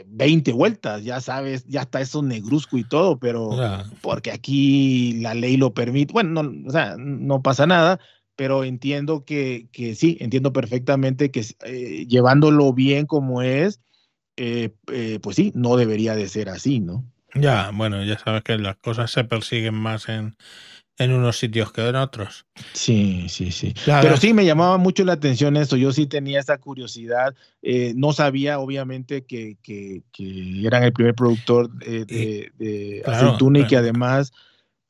[0.08, 3.52] 20 vueltas, ya sabes, ya está eso negruzco y todo, pero
[4.02, 8.00] porque aquí la ley lo permite, bueno, no, o sea, no pasa nada,
[8.40, 13.82] pero entiendo que, que sí, entiendo perfectamente que eh, llevándolo bien como es,
[14.38, 17.04] eh, eh, pues sí, no debería de ser así, ¿no?
[17.36, 20.38] Ya, bueno, ya sabes que las cosas se persiguen más en,
[21.00, 22.46] en unos sitios que en otros.
[22.74, 23.74] Sí, sí, sí.
[23.86, 25.78] Pero sí me llamaba mucho la atención eso.
[25.78, 27.34] Yo sí tenía esa curiosidad.
[27.62, 30.04] Eh, no sabía, obviamente, que, que,
[30.64, 34.32] eran el primer productor de, de, aceituna y que además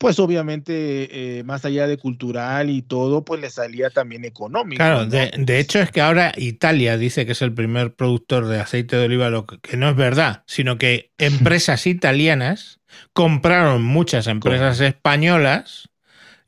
[0.00, 4.78] pues obviamente eh, más allá de cultural y todo, pues le salía también económico.
[4.78, 8.96] Claro, de, hecho es que ahora Italia dice que es el primer productor de aceite
[8.96, 12.80] de oliva, lo que, no es verdad, sino que empresas italianas
[13.12, 15.89] compraron muchas empresas españolas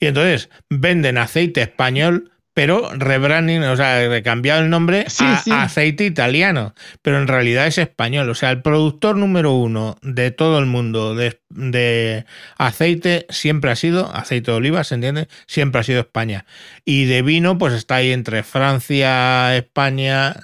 [0.03, 6.75] y entonces venden aceite español pero rebranding, o sea, cambiado el nombre a aceite italiano,
[7.01, 8.29] pero en realidad es español.
[8.29, 12.27] O sea, el productor número uno de todo el mundo de,
[12.59, 15.29] aceite siempre ha sido, aceite de oliva, ¿se entiende?
[15.47, 16.45] Siempre ha sido España.
[16.85, 20.35] Y de vino, pues está ahí entre Francia, España,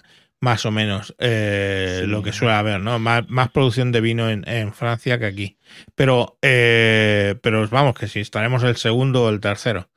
[0.41, 2.99] más o menos, eh, lo que suele haber, ¿no?
[2.99, 5.59] Más, producción de vino en, Francia que aquí.
[5.95, 9.89] Pero, eh, pero vamos, que si estaremos el segundo o el tercero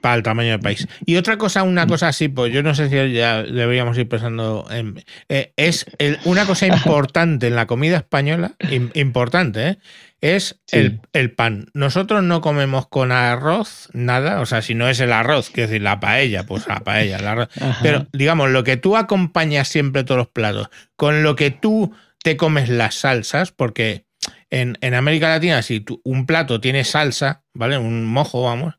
[0.00, 0.86] para el tamaño del país.
[1.06, 4.66] Y otra cosa, una cosa así, pues yo no sé si ya deberíamos ir pensando
[4.70, 5.02] en...
[5.28, 5.86] Eh, es
[6.24, 8.52] una cosa importante en la comida española,
[8.94, 9.78] importante, ¿eh?
[10.20, 11.00] es el,
[11.32, 11.68] pan.
[11.72, 15.82] Nosotros no comemos con arroz nada, o sea, si no es el arroz, que decir
[15.82, 17.48] la paella, pues la paella, el arroz.
[17.82, 22.36] Pero digamos, lo que tú acompañas siempre todos los platos, con lo que tú te
[22.36, 24.04] comes las salsas, porque
[24.50, 27.78] en, en América Latina, si un plato tiene salsa, ¿vale?
[27.78, 28.74] Un mojo, vamos,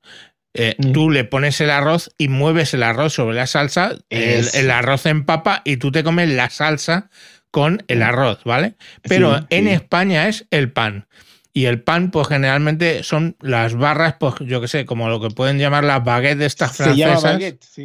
[0.53, 0.91] eh, mm.
[0.91, 5.25] Tú le pones el arroz y mueves el arroz sobre la salsa, el, arroz en
[5.25, 7.09] papa y tú te comes la salsa
[7.51, 8.03] con el mm.
[8.03, 8.75] arroz, ¿vale?
[9.03, 11.07] Pero en España es el pan.
[11.53, 15.29] Y el pan, pues generalmente son las barras, pues yo qué sé, como lo que
[15.29, 17.39] pueden llamar las baguettes de estas francesas.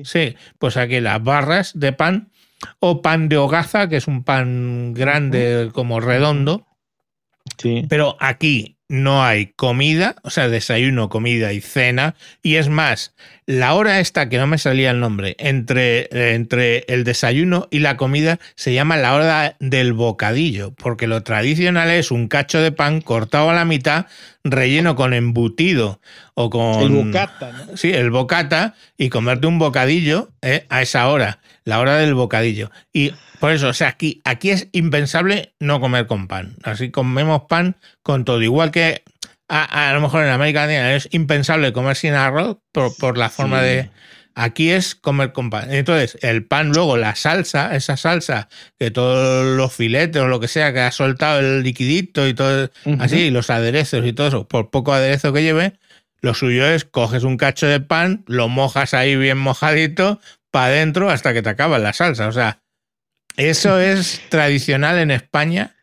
[0.04, 0.36] sí.
[0.58, 2.30] pues aquí las barras de pan
[2.78, 6.66] o pan de hogaza, que es un pan grande como redondo.
[7.58, 7.84] Sí.
[7.88, 12.14] Pero aquí no hay comida, o sea, desayuno, comida y cena.
[12.42, 13.14] Y es más,
[13.46, 17.96] la hora esta, que no me salía el nombre, entre, entre el desayuno y la
[17.96, 23.00] comida, se llama la hora del bocadillo, porque lo tradicional es un cacho de pan
[23.00, 24.06] cortado a la mitad,
[24.42, 26.00] relleno con embutido
[26.34, 26.82] o con...
[26.82, 27.76] El bocata, ¿no?
[27.76, 32.72] Sí, el bocata, y comerte un bocadillo eh, a esa hora, la hora del bocadillo.
[32.92, 36.56] Y por eso, o sea, aquí, aquí es impensable no comer con pan.
[36.64, 38.42] Así comemos pan con todo.
[38.42, 39.02] Igual que
[39.48, 43.90] a, lo mejor en América Latina es impensable comer sin arroz por, la forma de...
[44.38, 45.72] Aquí es comer con pan.
[45.72, 50.48] Entonces, el pan, luego la salsa, esa salsa, que todos los filetes o lo que
[50.48, 54.68] sea, que ha soltado el liquidito y todo, así, los aderezos y todo eso, por
[54.68, 55.78] poco aderezo que lleve,
[56.20, 60.20] lo suyo es coges un cacho de pan, lo mojas ahí bien mojadito,
[60.50, 62.28] para adentro hasta que te acaba la salsa.
[62.28, 62.60] O sea,
[63.38, 65.76] eso es tradicional en España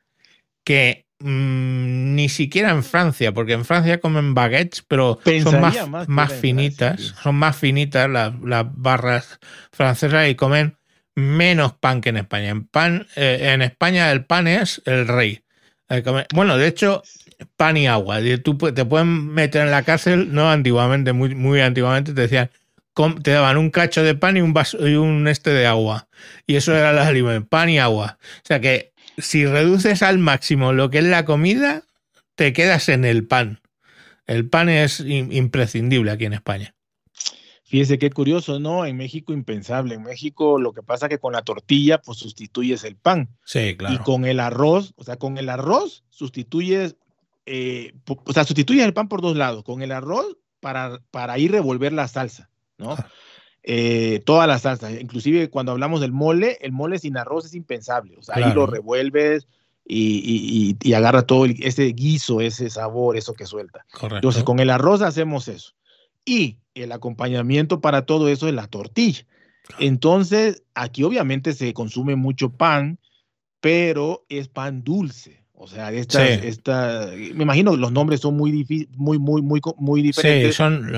[0.63, 5.61] que mm, ni siquiera en Francia, porque en Francia comen baguettes, pero son
[6.07, 8.33] más, finitas, son más finitas las,
[8.75, 9.39] barras
[9.71, 10.77] francesas y comen
[11.15, 12.49] menos pan que en España.
[12.49, 15.43] En, pan, eh, en España el pan es el rey.
[16.33, 17.03] Bueno, de hecho,
[17.55, 18.19] pan y agua.
[18.43, 22.49] Tú te pueden meter en la cárcel, no antiguamente, muy, muy antiguamente te decían,
[23.21, 26.07] te daban un cacho de pan y un vaso y un este de agua.
[26.47, 28.17] Y eso era la alimento, pan y agua.
[28.21, 31.83] O sea que si reduces al máximo lo que es la comida,
[32.35, 33.61] te quedas en el pan.
[34.25, 36.75] El pan es imprescindible aquí en España.
[37.65, 38.85] Fíjese qué curioso, ¿no?
[38.85, 39.95] En México impensable.
[39.95, 43.29] En México lo que pasa es que con la tortilla pues sustituyes el pan.
[43.45, 43.95] Sí, claro.
[43.95, 46.95] Y con el arroz, o sea, con el arroz sustituyes,
[47.45, 49.63] eh, o sea, sustituyes el pan por dos lados.
[49.63, 52.49] Con el arroz para, para ir revolver la salsa.
[52.77, 52.95] ¿no?
[53.63, 58.17] Eh, todas las salsas, inclusive cuando hablamos del mole, el mole sin arroz es impensable,
[58.17, 59.47] o sea, ahí lo revuelves
[59.85, 63.85] y, agarra todo ese guiso, ese sabor, eso que suelta.
[64.01, 65.73] Entonces, con el arroz hacemos eso.
[66.25, 69.25] Y el acompañamiento para todo eso es la tortilla.
[69.79, 72.99] Entonces, aquí obviamente se consume mucho pan,
[73.59, 75.42] pero es pan dulce.
[75.55, 78.51] O sea, esta, esta, me imagino los nombres son muy
[78.97, 80.55] muy, muy, muy, muy diferentes.
[80.55, 80.91] Sí, son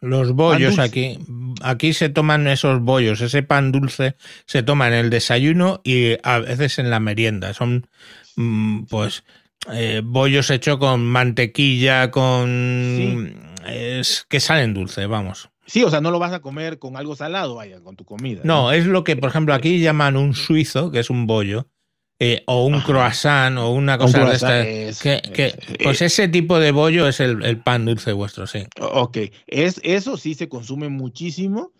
[0.00, 1.18] los bollos aquí.
[1.62, 4.14] Aquí se toman esos bollos, ese pan dulce
[4.46, 7.52] se toma en el desayuno y a veces en la merienda.
[7.54, 7.88] Son,
[8.36, 9.24] mm, pues,
[9.72, 13.34] eh, bollos hechos con mantequilla, con...
[13.66, 15.50] Es que salen dulces, vamos.
[15.66, 18.42] Sí, o sea, no lo vas a comer con algo salado, vaya, con tu comida.
[18.44, 21.68] No, es lo que, por ejemplo, aquí llaman un suizo, que es un bollo,
[22.24, 25.02] eh, o un croissant o una cosa de esta.
[25.02, 28.64] que, pues ese tipo de bollo es el, pan dulce vuestro, sí.
[28.80, 29.18] Ok,
[29.48, 31.72] es, eso sí se consume muchísimo.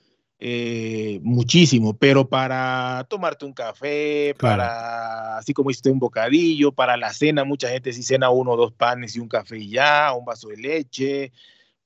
[0.44, 7.12] eh, muchísimo, pero para tomarte un café, para, así como hiciste un bocadillo, para la
[7.12, 10.24] cena, mucha gente sí cena uno o dos panes y un café y ya, un
[10.24, 11.32] vaso de leche,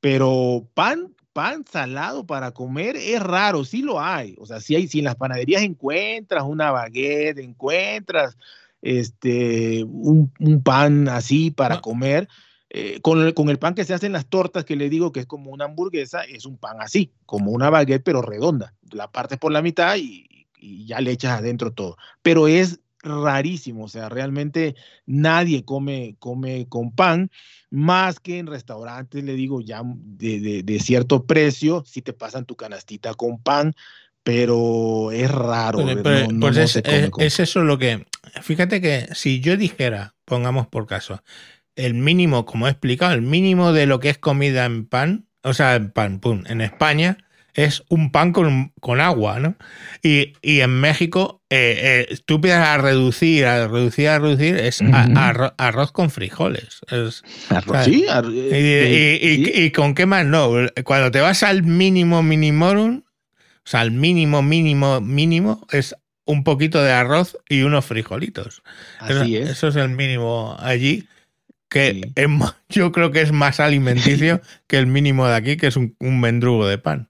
[0.00, 4.88] pero pan, pan salado para comer es raro, sí lo hay, o sea, si hay,
[4.88, 8.38] si en las panaderías encuentras una baguette, encuentras
[8.80, 12.26] este, un, un pan así para comer,
[12.70, 15.20] eh, con, el, con, el, pan que se hacen las tortas, que le digo que
[15.20, 18.72] es como una hamburguesa, es un pan así, como una baguette, pero redonda.
[18.90, 21.98] La partes por la mitad y, y, ya le echas adentro todo.
[22.22, 24.76] Pero es rarísimo, o sea, realmente
[25.06, 27.30] nadie come, come con pan,
[27.70, 32.44] más que en restaurantes, le digo, ya de, de, de cierto precio, si te pasan
[32.44, 33.74] tu canastita con pan,
[34.22, 35.78] pero es raro.
[35.78, 38.06] Pero, no, pues es, es, es eso lo que,
[38.42, 41.22] fíjate que si yo dijera, pongamos por caso,
[41.76, 45.54] el mínimo, como he explicado, el mínimo de lo que es comida en pan, o
[45.54, 47.18] sea, en pan, pum, en España
[47.56, 49.56] es un pan con, con agua, ¿no?
[50.02, 54.82] Y, y en México, eh, eh, tú piensas a reducir, a reducir, a reducir, es
[54.82, 56.80] arroz, arroz, con frijoles.
[56.88, 60.50] Es, arroz, sí, ar y, y, y, y, con qué más no.
[60.84, 65.96] Cuando te vas al mínimo minimorum, o sea, al mínimo, mínimo, mínimo, es
[66.26, 68.62] un poquito de arroz y unos frijolitos.
[69.00, 69.50] Así eso, es.
[69.50, 71.08] Eso es el mínimo allí
[71.68, 72.12] que sí.
[72.14, 72.28] es,
[72.68, 76.20] yo creo que es más alimenticio que el mínimo de aquí, que es un, un,
[76.20, 77.08] mendrugo de pan.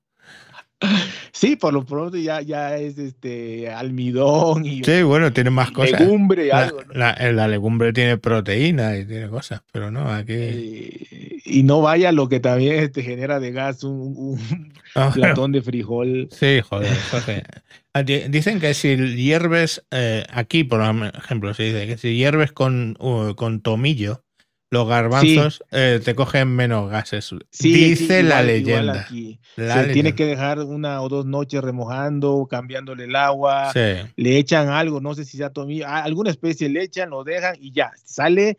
[1.33, 6.01] Sí, por lo pronto ya, ya es este almidón y sí, bueno, tiene más cosas.
[6.01, 6.83] Legumbre, la, algo.
[6.83, 6.93] ¿no?
[6.95, 10.33] La, la, legumbre tiene proteína y tiene cosas, pero no, aquí.
[10.33, 15.53] Y, y no vaya lo que también te genera de gas un, un oh, platón
[15.53, 16.29] de frijol.
[16.31, 17.43] Sí, joder, Jorge.
[18.29, 23.35] Dicen que si hierves, eh, aquí por ejemplo, se dice que si hierves con, uh,
[23.35, 24.26] con tomillo,
[24.71, 25.61] los garbanzos sí.
[25.71, 27.31] eh, te cogen menos gases.
[27.51, 28.83] Sí, Dice sí, la igual, leyenda.
[28.83, 29.41] Igual aquí.
[29.57, 29.93] La Se leyenda.
[29.93, 33.73] tiene que dejar una o dos noches remojando, cambiándole el agua.
[33.73, 34.11] Sí.
[34.17, 37.71] Le echan algo, no sé si sea tomillo, alguna especie le echan, lo dejan y
[37.73, 38.59] ya, sale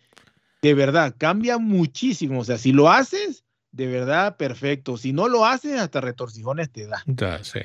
[0.61, 2.39] de verdad, cambia muchísimo.
[2.39, 4.97] O sea, si lo haces, de verdad, perfecto.
[4.97, 7.03] Si no lo haces, hasta retorcijones te da.
[7.05, 7.59] Ya, sí.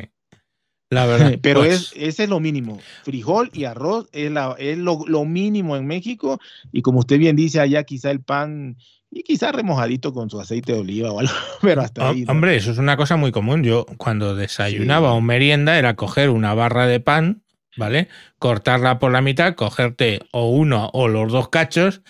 [0.92, 1.38] La verdad.
[1.40, 1.72] Pero pues...
[1.72, 2.78] es, ese es lo mínimo.
[3.02, 6.38] Frijol y arroz es, la, es lo, lo, mínimo en México.
[6.70, 8.76] Y como usted bien dice, allá quizá el pan
[9.10, 11.32] y quizá remojadito con su aceite de oliva o algo.
[11.62, 12.24] Pero hasta ahí.
[12.24, 12.32] ¿no?
[12.32, 13.64] Hombre, eso es una cosa muy común.
[13.64, 15.16] Yo cuando desayunaba sí.
[15.16, 17.42] o merienda era coger una barra de pan,
[17.78, 18.08] ¿vale?
[18.38, 22.02] Cortarla por la mitad, cogerte o uno o los dos cachos,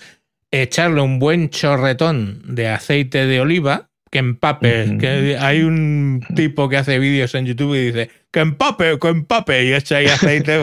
[0.51, 4.99] echarle un buen chorretón de aceite de oliva que empape.
[4.99, 9.65] Que hay un tipo que hace vídeos en YouTube y dice que empape, que empape,
[9.65, 10.61] y echa ahí aceite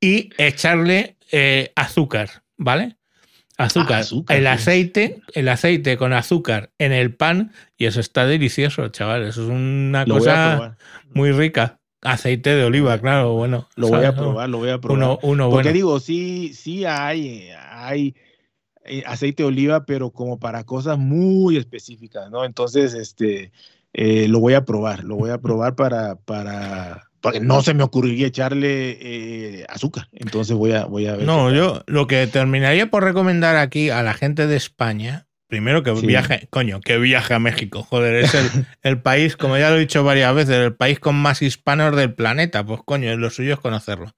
[0.00, 2.96] y echarle eh, azúcar, ¿vale?
[3.56, 3.98] Azúcar.
[3.98, 4.36] Ah, azúcar.
[4.36, 9.22] El aceite, el aceite con azúcar en el pan, y eso está delicioso, chaval.
[9.22, 10.76] Eso es una lo cosa
[11.14, 11.78] muy rica.
[12.02, 13.68] Aceite de oliva, claro, bueno.
[13.76, 14.08] Lo ¿sabes?
[14.08, 14.98] voy a probar, lo voy a probar.
[14.98, 15.72] Uno, uno Porque bueno.
[15.72, 18.14] digo, sí, sí hay, hay
[19.06, 22.44] aceite de oliva, pero como para cosas muy específicas, ¿no?
[22.44, 23.52] Entonces, este,
[23.92, 27.82] eh, lo voy a probar, lo voy a probar para, para, porque no se me
[27.82, 30.08] ocurriría echarle eh, azúcar.
[30.12, 31.26] Entonces voy a, voy a ver.
[31.26, 35.96] No, yo lo que terminaría por recomendar aquí a la gente de España, primero que
[35.96, 36.06] sí.
[36.06, 39.80] viaje, coño, que viaje a México, joder, es el, el, país, como ya lo he
[39.80, 43.60] dicho varias veces, el país con más hispanos del planeta, pues coño, lo suyo es
[43.60, 44.12] conocerlo.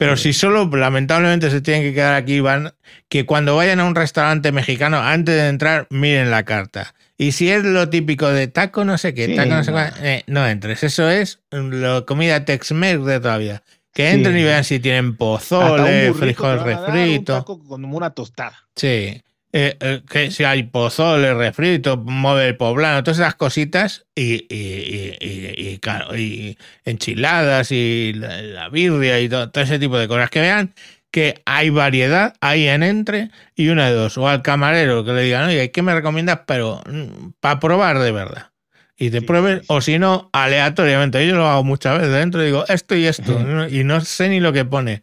[0.00, 2.72] Pero si solo lamentablemente se tienen que quedar aquí, van
[3.10, 6.94] que cuando vayan a un restaurante mexicano, antes de entrar, miren la carta.
[7.18, 9.92] Y si es lo típico de taco no sé qué, sí, taco no sé cuál,
[10.00, 10.84] eh, no entres.
[10.84, 13.62] Eso es lo, comida Tex-Mex de todavía.
[13.92, 14.40] Que entren sí.
[14.40, 17.44] y vean si tienen pozole, frijol refrito.
[17.44, 18.58] con una tostada.
[18.76, 19.20] Sí.
[19.52, 25.80] Eh, eh, que si hay pozole, refrito, móvil poblano, todas esas cositas y, y, y,
[26.16, 30.30] y, enchiladas y la, la birria y todo, todo, ese tipo de cosas.
[30.30, 30.72] Que vean
[31.10, 34.16] que hay variedad ahí en entre y una de dos.
[34.18, 36.42] O al camarero que le digan, oye, ¿qué me recomiendas?
[36.46, 38.50] Pero mm, para probar de verdad.
[38.96, 39.66] Y te sí, prueben, sí, sí.
[39.68, 41.26] o si no, aleatoriamente.
[41.26, 44.52] Yo lo hago muchas veces dentro digo esto y esto, y no sé ni lo
[44.52, 45.02] que pone.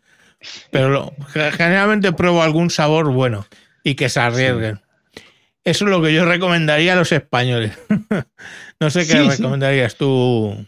[0.72, 3.45] Pero lo, generalmente pruebo algún sabor bueno
[3.88, 4.76] y que se arriesguen.
[4.76, 5.22] Sí.
[5.64, 7.77] Eso es lo que yo recomendaría a los españoles.
[8.80, 9.97] no sé qué sí, recomendarías sí.
[9.99, 10.68] tú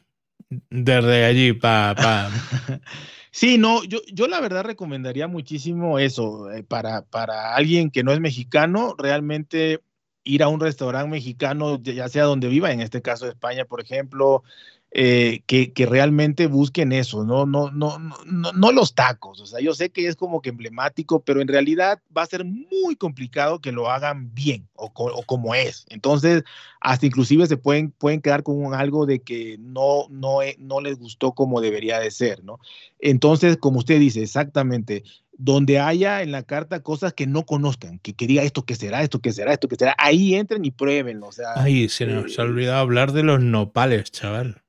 [0.69, 1.95] desde allí para...
[1.95, 2.31] Pa...
[3.31, 6.51] Sí, no, yo, yo la verdad recomendaría muchísimo eso.
[6.51, 9.81] Eh, para, para alguien que no es mexicano, realmente
[10.23, 14.43] ir a un restaurante mexicano, ya sea donde viva, en este caso España, por ejemplo,
[14.91, 17.45] eh, que, que, realmente busquen eso, ¿no?
[17.45, 19.39] No, no, no, no los tacos.
[19.39, 22.43] O sea, yo sé que es como que emblemático, pero en realidad va a ser
[22.43, 25.85] muy complicado que lo hagan bien o, como es.
[25.89, 26.43] Entonces,
[26.81, 31.33] hasta inclusive se pueden, pueden quedar con algo de que no, no, no les gustó
[31.33, 32.59] como debería de ser, ¿no?
[32.97, 35.03] Entonces, como usted dice, exactamente,
[35.37, 39.03] donde haya en la carta cosas que no conozcan, que, que diga esto que será,
[39.03, 41.27] esto que será, esto que será, ahí entren y pruébenlo.
[41.27, 44.63] O sea, Ay, se nos ha eh, olvidado hablar de los nopales, chaval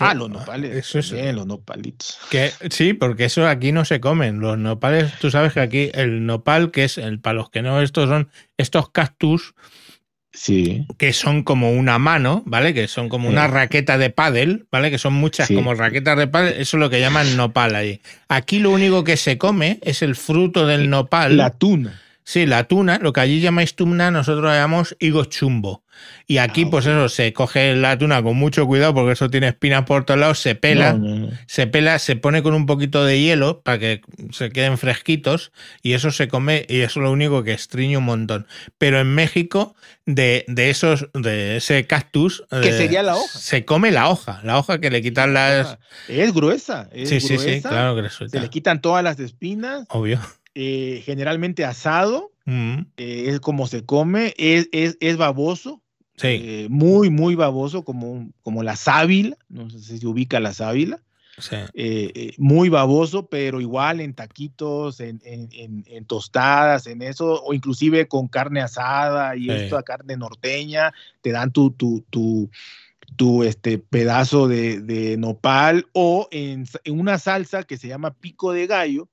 [0.00, 0.76] ah, los nopales.
[0.76, 2.18] Eso es, bien, los nopalitos.
[2.30, 4.40] Que, sí, porque eso aquí no se comen.
[4.40, 7.80] Los nopales, tú sabes que aquí el nopal, que es el, para los que no,
[7.80, 9.54] estos son estos cactus.
[10.34, 10.86] Sí.
[10.96, 12.72] Que son como una mano, ¿vale?
[12.72, 14.90] Que son como una raqueta de pádel, ¿vale?
[14.90, 16.54] Que son muchas como raquetas de pádel.
[16.54, 18.00] Eso es lo que llaman nopal ahí.
[18.28, 21.36] Aquí lo único que se come es el fruto del nopal.
[21.36, 22.00] La tuna.
[22.24, 25.82] Sí, la tuna, lo que allí llamáis tuna, nosotros llamamos higo chumbo.
[26.26, 29.48] Y aquí, ah, pues eso, se coge la tuna con mucho cuidado porque eso tiene
[29.48, 30.98] espinas por todos lados, se pela,
[31.46, 34.00] se pela, se pone con un poquito de hielo para que
[34.30, 38.04] se queden fresquitos y eso se come y eso es lo único que estriñe un
[38.04, 38.46] montón.
[38.78, 39.74] Pero en México,
[40.06, 42.44] de, de esos, de ese cactus...
[42.50, 43.38] ¿Qué eh, sería la hoja?
[43.38, 45.78] Se come la hoja, la hoja que le quitan las...
[46.08, 46.88] Es gruesa.
[46.94, 48.38] sí, sí, sí, claro que resulta.
[48.38, 49.86] Se le quitan todas las espinas.
[49.88, 50.20] Obvio.
[50.54, 52.80] Eh, generalmente asado, mm.
[52.96, 55.80] eh, es como se come, es, es, es baboso,
[56.22, 61.02] eh, muy, muy baboso, como, como la sábila, no sé si se ubica la sábila.
[62.36, 68.28] muy baboso, pero igual en taquitos, en, en, en, tostadas, en eso, o inclusive con
[68.28, 70.92] carne asada y esto esto, carne norteña,
[71.22, 72.50] te dan tu, tu, tu,
[73.16, 78.66] tu este, pedazo de, de nopal o en, una salsa que se llama pico de
[78.66, 79.08] gallo,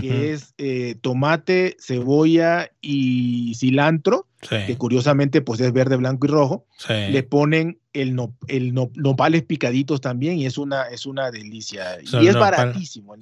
[0.00, 6.66] que es eh, tomate, cebolla y cilantro, que curiosamente pues es verde, blanco y rojo.
[6.88, 11.98] Le ponen el, no, el nopales picaditos también y es una, es una delicia.
[12.02, 13.14] y es baratísimo.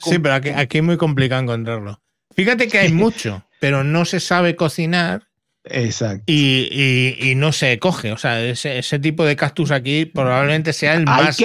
[0.00, 2.00] sí, pero aquí, aquí es muy complicado encontrarlo.
[2.34, 5.29] Fíjate que hay mucho, pero no se sabe cocinar
[5.64, 6.24] Exacto.
[6.26, 8.12] Y, no se coge.
[8.12, 11.38] O sea, ese, tipo de cactus aquí probablemente sea el más,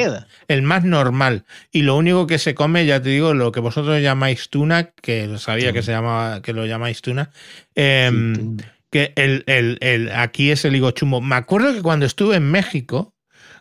[0.47, 1.45] el más normal.
[1.71, 5.37] Y lo único que se come, ya te digo, lo que vosotros llamáis tuna, que
[5.37, 7.31] sabía que se llamaba, que lo llamáis tuna.
[7.75, 8.57] Em,
[8.89, 11.19] que el, el, aquí es el higo chumbo.
[11.19, 13.14] Me acuerdo que cuando estuve en México,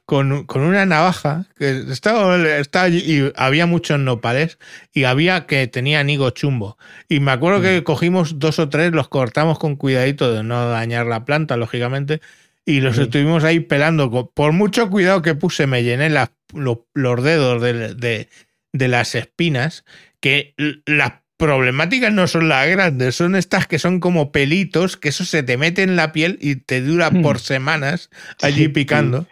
[0.07, 4.59] con, una navaja, que estaba, estaba allí y había muchos nopales
[4.93, 6.77] y había que tenían higo chumbo.
[7.09, 7.85] Y me acuerdo que mm.
[7.85, 12.21] cogimos dos o tres, los cortamos con cuidadito de no dañar la planta, lógicamente,
[12.67, 14.31] y los estuvimos ahí pelando.
[14.33, 16.11] Por mucho cuidado que puse, me llené
[16.53, 18.29] los dedos de,
[18.73, 19.85] de, las espinas,
[20.21, 20.55] que
[20.87, 25.43] las problemáticas no son las grandes, son estas que son como pelitos, que eso se
[25.43, 27.23] te mete en la piel y te dura mm.
[27.23, 28.11] por semanas
[28.43, 29.27] allí picando.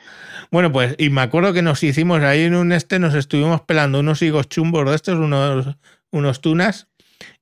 [0.52, 4.00] Bueno, pues, y me acuerdo que nos hicimos ahí en un este, nos estuvimos pelando
[4.00, 5.78] unos higos chumbos de estos, unos,
[6.10, 6.88] unos tunas,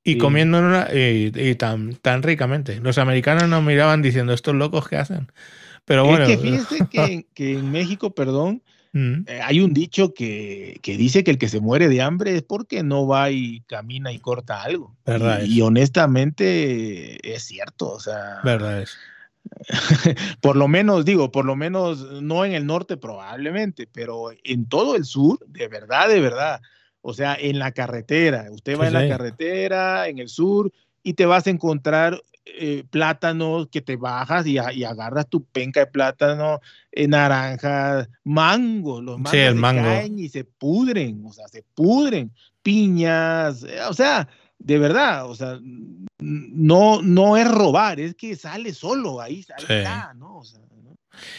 [0.05, 2.79] y comiéndonos y, tan, tan ricamente.
[2.79, 5.27] Los americanos nos miraban diciendo, estos locos que hacen.
[5.85, 6.25] Pero bueno.
[6.25, 8.63] Es que fíjense que, en México, perdón,
[8.93, 9.25] mm.
[9.27, 12.43] eh, hay un dicho que, que, dice que el que se muere de hambre es
[12.43, 14.95] porque no va y camina y corta algo.
[15.05, 18.39] Verdad y, y honestamente es cierto, o sea.
[18.45, 18.97] Verdad es.
[20.41, 24.97] por lo menos, digo, por lo menos no en el norte probablemente, pero en todo
[24.97, 26.61] el sur, de verdad, de verdad.
[27.03, 30.71] O sea, en la carretera, usted va en la carretera, en el sur,
[31.03, 35.87] y te vas a encontrar eh, plátanos que te bajas y, agarras tu penca de
[35.87, 36.61] plátano,
[36.91, 43.63] eh, naranjas, mangos, los mangos se caen y se pudren, o sea, se pudren, piñas,
[43.63, 44.29] eh, o sea,
[44.61, 45.59] de verdad, o sea,
[46.19, 49.85] no, no es robar, es que sale solo, ahí, sale
[50.15, 50.39] ¿no?
[50.39, 50.61] O sea,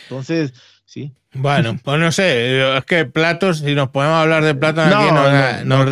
[0.03, 0.53] Entonces,
[0.91, 1.13] sí.
[1.33, 5.13] Bueno, pues no sé, es que platos, si nos podemos hablar de platos no, aquí,
[5.63, 5.85] no,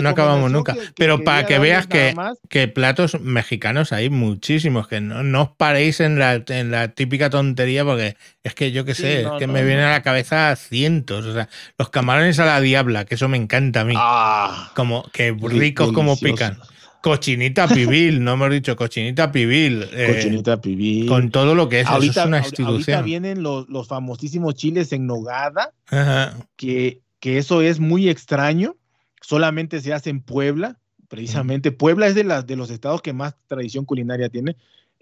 [0.00, 0.76] no, acabamos, nunca.
[0.96, 2.14] Pero para que veas que,
[2.48, 7.84] que, platos mexicanos hay muchísimos, que no, os paréis en la, en la típica tontería,
[7.84, 11.26] porque es que yo qué sé, es que me vienen a la cabeza cientos.
[11.26, 13.94] O sea, los camarones a la diabla, que eso me encanta a mí.
[13.96, 16.58] Ah, como que ricos como pican.
[17.02, 19.86] Cochinita pibil, no hemos dicho cochinita pibil.
[19.92, 21.06] Eh, cochinita pibil.
[21.06, 22.68] Con todo lo que es, eso es una institución.
[22.68, 25.72] Ahorita vienen los, los famosísimos chiles en nogada,
[26.56, 28.76] Que, que eso es muy extraño,
[29.22, 30.78] solamente se hace en Puebla,
[31.08, 31.72] precisamente.
[31.72, 34.56] Puebla es de, las, de los estados que más tradición culinaria tiene.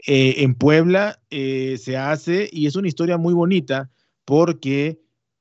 [0.07, 3.91] Eh, en Puebla eh, se hace, y es una historia muy bonita,
[4.25, 4.99] porque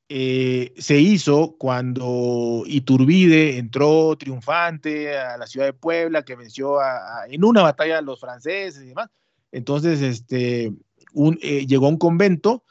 [0.09, 6.77] eh, se hizo cuando Iturbide entró triunfante a la ciudad de Puebla, que venció
[7.27, 9.09] en una batalla a los franceses y demás.
[9.51, 10.73] Entonces, este,
[11.13, 12.63] un, eh, llegó a un convento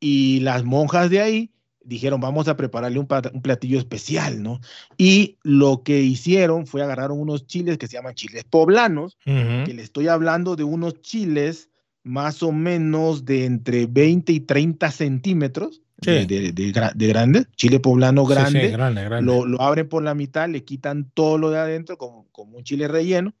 [0.00, 1.52] y las monjas de ahí
[1.84, 4.60] dijeron, vamos a prepararle un, platillo especial, ¿no?
[4.96, 9.82] Y lo que hicieron fue agarraron unos chiles que se llaman chiles poblanos, que le
[9.82, 11.68] estoy hablando de unos chiles
[12.02, 15.82] más o menos de entre 20 y 30 centímetros.
[16.00, 18.76] De, de, grande, chile poblano grande,
[19.22, 22.88] Lo, abren por la mitad, le quitan todo lo de adentro como, como un chile
[22.88, 23.34] relleno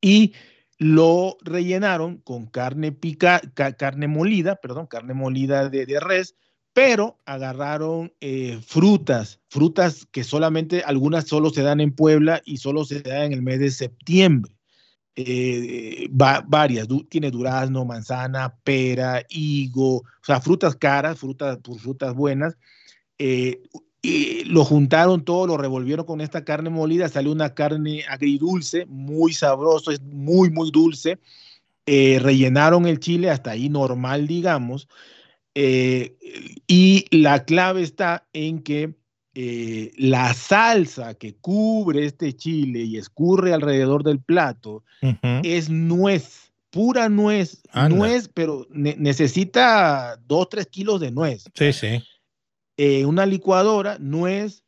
[0.00, 0.32] y
[0.78, 6.34] lo rellenaron con carne pica, carne molida, perdón, carne molida de, res,
[6.72, 12.84] pero agarraron eh, frutas, frutas que solamente algunas solo se dan en Puebla y solo
[12.84, 14.52] se dan en el mes de septiembre.
[15.14, 22.56] Eh, varias, tiene durazno, manzana, pera, higo, o sea, frutas caras, frutas, frutas buenas.
[23.18, 23.62] Eh,
[24.00, 29.32] y lo juntaron todo, lo revolvieron con esta carne molida, salió una carne agridulce, muy
[29.32, 31.18] sabroso, es muy, muy dulce.
[31.86, 34.88] Eh, rellenaron el chile hasta ahí normal, digamos.
[35.54, 38.94] Y la clave está en que
[39.34, 44.84] eh, la salsa que cubre este chile y escurre alrededor del plato
[45.42, 51.44] es nuez, pura nuez, nuez, pero necesita dos, tres kilos de nuez.
[51.54, 52.02] Sí, sí.
[52.76, 54.64] Eh, una licuadora, nuez,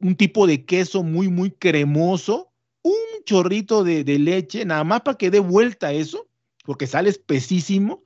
[0.00, 5.30] un tipo de queso muy, muy cremoso, un chorrito de, leche, nada más para que
[5.30, 6.28] dé vuelta eso,
[6.64, 8.02] porque sale espesísimo,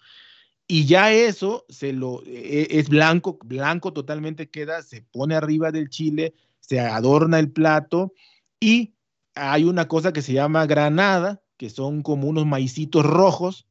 [0.71, 5.89] y ya eso se lo, e, es blanco, blanco totalmente queda, se pone arriba del
[5.89, 8.15] chile, se adorna el plato,
[8.61, 8.95] y
[9.35, 13.67] hay una cosa que se llama granada, que son como unos maicitos rojos,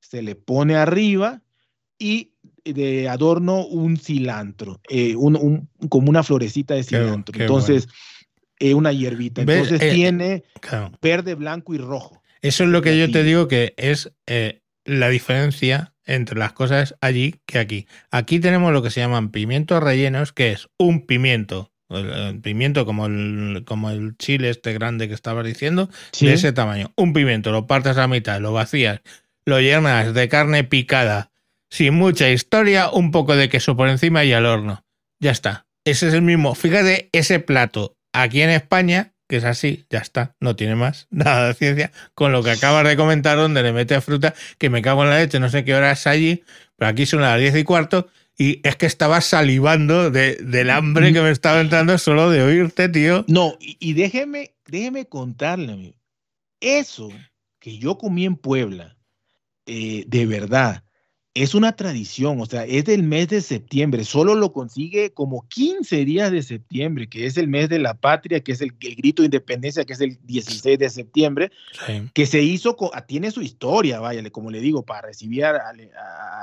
[0.00, 1.40] se le pone arriba
[2.00, 2.32] y
[2.64, 7.40] de adorno un cilantro, eh, un, como una florecita de cilantro.
[7.40, 7.86] Entonces,
[8.58, 9.42] eh, una hierbita.
[9.42, 10.42] Entonces eh, tiene
[11.00, 12.20] verde, blanco y rojo.
[12.42, 14.10] Eso es lo que yo te digo que es
[14.84, 17.86] la diferencia entre las cosas allí que aquí.
[18.10, 23.06] Aquí tenemos lo que se llaman pimientos rellenos, que es un pimiento, el, pimiento como
[23.06, 25.88] el, como el chile este grande que estabas diciendo,
[26.20, 26.92] de ese tamaño.
[26.96, 29.00] Un pimiento, lo partes a mitad, lo vacías,
[29.44, 31.30] lo llenas de carne picada
[31.70, 34.84] sin mucha historia, un poco de queso por encima y al horno.
[35.20, 35.66] Ya está.
[35.84, 36.54] Ese es el mismo.
[36.54, 41.46] Fíjate, ese plato aquí en España, que es así, ya está, no tiene más, nada
[41.46, 45.04] de ciencia, con lo que acabas de comentar, donde le mete fruta, que me cago
[45.04, 46.42] en la leche, no sé qué hora es allí,
[46.76, 51.12] pero aquí son las 10 y cuarto, y es que estaba salivando de, del hambre
[51.12, 53.24] que me estaba entrando solo de oírte, tío.
[53.28, 55.96] No, y, déjeme, déjeme contarle, amigo.
[56.58, 57.10] Eso
[57.60, 58.96] que yo comí en Puebla,
[59.66, 60.82] eh, de verdad,
[61.34, 66.04] es una tradición, o sea, es del mes de septiembre, solo lo consigue como 15
[66.04, 69.26] días de septiembre, que es el mes de la patria, que es el, grito de
[69.26, 71.52] independencia, que es el 16 de septiembre,
[72.14, 72.76] que se hizo,
[73.06, 75.72] tiene su historia, váyale, como le digo, para recibir a,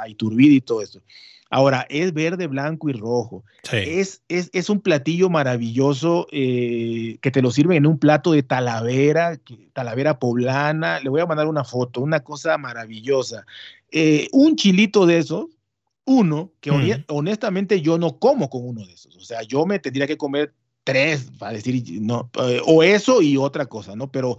[0.02, 1.02] a, Iturbide y todo eso.
[1.50, 3.44] Ahora, es verde, blanco y rojo.
[3.72, 9.40] Es, es, un platillo maravilloso eh, que te lo sirven en un plato de talavera,
[9.72, 11.00] talavera poblana.
[11.00, 13.46] Le voy a mandar una foto, una cosa maravillosa.
[13.92, 15.46] Eh, un chilito de esos,
[16.06, 17.06] uno, que mm.
[17.08, 19.16] honestamente yo no como con uno de esos.
[19.16, 20.54] O sea, yo me tendría que comer
[20.84, 24.12] tres, para decir, no, eh, o eso y otra cosa, ¿no?
[24.12, 24.38] Pero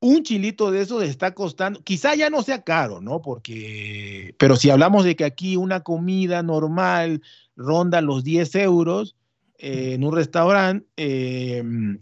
[0.00, 3.22] un chilito de esos está costando, quizá ya no sea caro, ¿no?
[3.22, 7.22] Porque, pero si hablamos de que aquí una comida normal
[7.54, 9.16] ronda los 10 euros
[9.58, 10.86] eh, en un restaurante,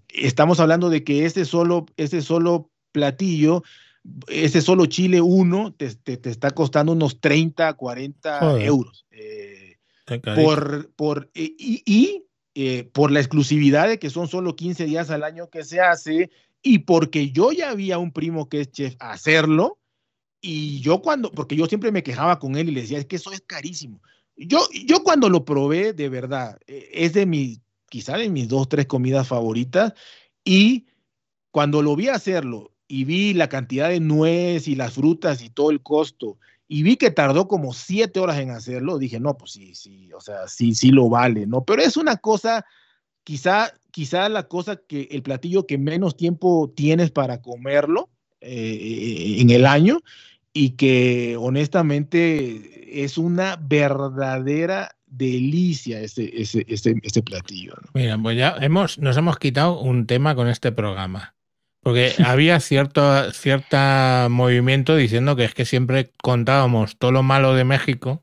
[0.08, 3.62] estamos hablando de que ese solo, ese solo platillo
[4.28, 9.06] ese solo Chile 1 te, te, está costando unos 30, 40 euros.
[9.10, 9.76] Eh,
[10.34, 12.24] por, por, y, y
[12.54, 16.30] eh, por la exclusividad de que son solo 15 días al año que se hace
[16.62, 19.78] y porque yo ya había un primo que es chef hacerlo
[20.40, 23.16] y yo cuando, porque yo siempre me quejaba con él y le decía, es que
[23.16, 24.00] eso es carísimo.
[24.36, 28.68] Yo, yo cuando lo probé, de verdad, eh, es de mis, quizá de mis dos,
[28.68, 29.94] tres comidas favoritas
[30.44, 30.86] y
[31.50, 35.70] cuando lo vi hacerlo y vi la cantidad de nuez y las frutas y todo
[35.70, 39.74] el costo, y vi que tardó como siete horas en hacerlo, dije, no, pues sí,
[39.74, 41.64] sí, o sea, sí, sí lo vale, ¿no?
[41.64, 42.64] Pero es una cosa,
[43.24, 48.10] quizá, quizá la cosa que el platillo que menos tiempo tienes para comerlo
[48.40, 50.00] eh, en el año
[50.52, 57.74] y que honestamente es una verdadera delicia ese, ese, platillo.
[57.94, 61.34] Mira, pues ya hemos, nos hemos quitado un tema con este programa.
[61.88, 67.64] Porque había cierto cierta movimiento diciendo que es que siempre contábamos todo lo malo de
[67.64, 68.22] México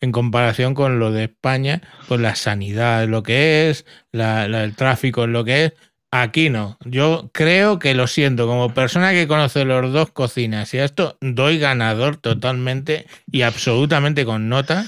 [0.00, 5.26] en comparación con lo de España, pues la sanidad lo que es, la, el tráfico
[5.26, 5.72] lo que es.
[6.12, 6.78] Aquí no.
[6.84, 11.18] Yo creo que lo siento, como persona que conoce los dos cocinas y a esto
[11.20, 14.86] doy ganador totalmente y absolutamente con nota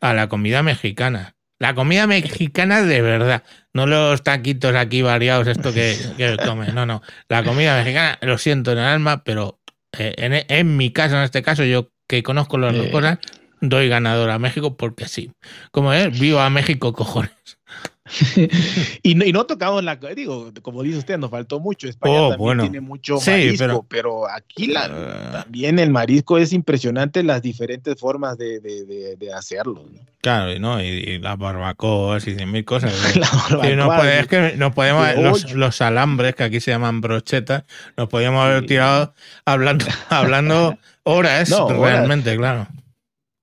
[0.00, 1.35] a la comida mexicana.
[1.58, 3.42] La comida mexicana de verdad,
[3.72, 7.02] no los taquitos aquí variados, esto que, que comen, no, no.
[7.28, 9.58] La comida mexicana, lo siento en el alma, pero
[9.98, 13.18] eh, en, en, mi caso, en este caso, yo que conozco las dos cosas,
[13.60, 15.32] doy ganador a México porque sí.
[15.70, 17.58] Como es, vivo a México, cojones.
[19.02, 19.96] y, no, y, no, tocamos la.
[19.96, 21.88] Digo, como dice usted, nos faltó mucho.
[21.88, 25.42] España oh, también tiene mucho marisco, pero, aquí la, ah.
[25.42, 29.84] también el marisco es impresionante las diferentes formas de, de, de, hacerlo.
[29.92, 30.00] ¿no?
[30.20, 30.82] Claro, ¿no?
[30.82, 32.92] Y, las barbacoas y mil cosas.
[33.50, 35.16] no es que nos podemos.
[35.16, 37.64] Los, los, alambres, que aquí se llaman brochetas,
[37.96, 39.14] nos podíamos haber tirado
[39.44, 42.66] hablando, hablando horas, realmente, claro.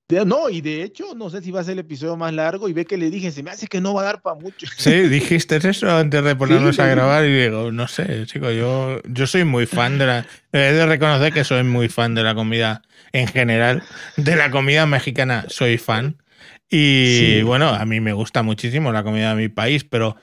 [0.09, 2.73] No, y de hecho, no sé si va a ser el episodio más largo y
[2.73, 4.67] ve que le dije, se me hace que no va a dar para mucho.
[4.77, 9.27] Sí, dijiste eso antes de ponernos a grabar y digo, no sé, chico, yo, yo
[9.27, 10.25] soy muy fan de la...
[10.51, 13.81] He de reconocer que soy muy fan de la comida en general,
[14.17, 16.17] de la comida mexicana soy fan.
[16.69, 20.17] Y bueno, a mí me gusta muchísimo la comida de mi país, pero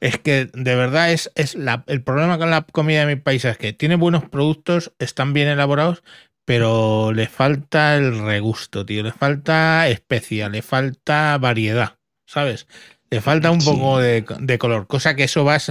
[0.00, 3.44] es que de verdad es, es la, el problema con la comida de mi país
[3.44, 6.02] es que tiene buenos productos, están bien elaborados,
[6.44, 9.02] pero le falta el regusto, tío.
[9.02, 12.66] Le falta especia, le falta variedad, ¿sabes?
[13.10, 14.24] Le falta un poco de,
[14.58, 15.70] color, cosa que eso vas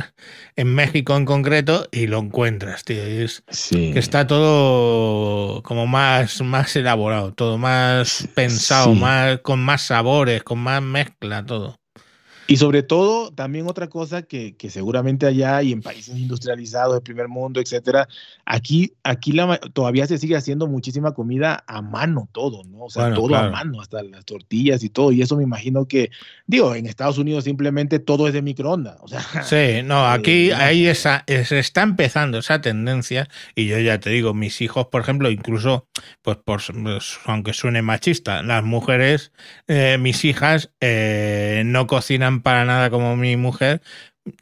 [0.56, 3.04] en México en concreto y lo encuentras, tío.
[3.04, 10.44] Es, Que está todo como más, más elaborado, todo más pensado, más, con más sabores,
[10.44, 11.81] con más mezcla, todo.
[12.52, 17.02] Y sobre todo, también otra cosa que, que, seguramente allá y en países industrializados del
[17.02, 18.10] primer mundo, etcétera,
[18.46, 22.84] aquí, aquí la, todavía se sigue haciendo muchísima comida a mano, todo, ¿no?
[22.84, 25.14] O sea, todo a mano, hasta las tortillas y todo.
[25.14, 26.12] Y eso me imagino que,
[26.46, 28.98] digo, en Estados Unidos simplemente todo es de microondas.
[29.00, 33.30] O sea, sí, no, aquí eh, ahí esa, se está empezando esa tendencia.
[33.56, 35.88] Y yo ya te digo, mis hijos, por ejemplo, incluso,
[36.22, 39.32] pues, por, pues, aunque suene machista, las mujeres,
[39.70, 43.82] eh, mis hijas, eh, no cocinan para nada como mi mujer.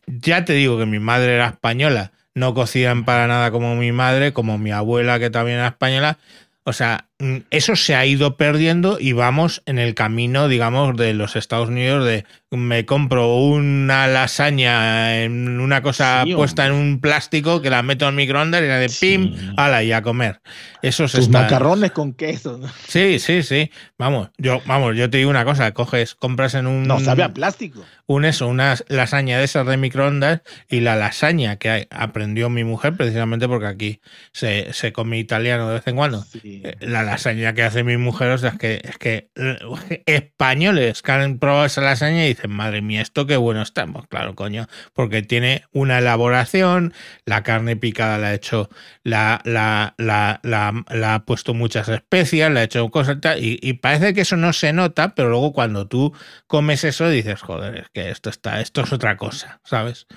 [0.07, 4.33] Ya te digo que mi madre era española, no cocinan para nada como mi madre,
[4.33, 6.17] como mi abuela que también era española.
[6.63, 7.08] O sea,
[7.49, 12.05] eso se ha ido perdiendo y vamos en el camino, digamos, de los Estados Unidos
[12.05, 18.07] de me compro una lasaña en una cosa puesta en un plástico que la meto
[18.07, 20.41] al microondas y la de pim, ala, y a comer.
[20.81, 22.59] Eso se Tus macarrones con queso.
[22.87, 23.69] Sí, sí, sí.
[23.99, 26.87] Vamos, yo, vamos, yo te digo una cosa, coges, compras en un.
[26.87, 27.83] No, sabe a plástico.
[28.07, 32.95] Un eso, una lasaña de esas de microondas y la lasaña que aprendió mi mujer,
[32.95, 34.01] precisamente porque aquí
[34.31, 36.25] se, se come italiano de vez en cuando.
[36.43, 41.01] Eh, la lasaña que hace mi mujer, o sea, es que, es que eh, españoles
[41.01, 44.67] que han probado esa lasaña y dicen, madre mía, esto qué bueno estamos, claro, coño,
[44.93, 46.93] porque tiene una elaboración,
[47.25, 48.69] la carne picada la ha hecho,
[49.03, 54.13] la, la, la, la, ha puesto muchas especias, la ha hecho cosas y, y, parece
[54.13, 56.13] que eso no se nota, pero luego cuando tú
[56.47, 60.07] comes eso dices, joder, es que esto está, esto es otra cosa, ¿sabes?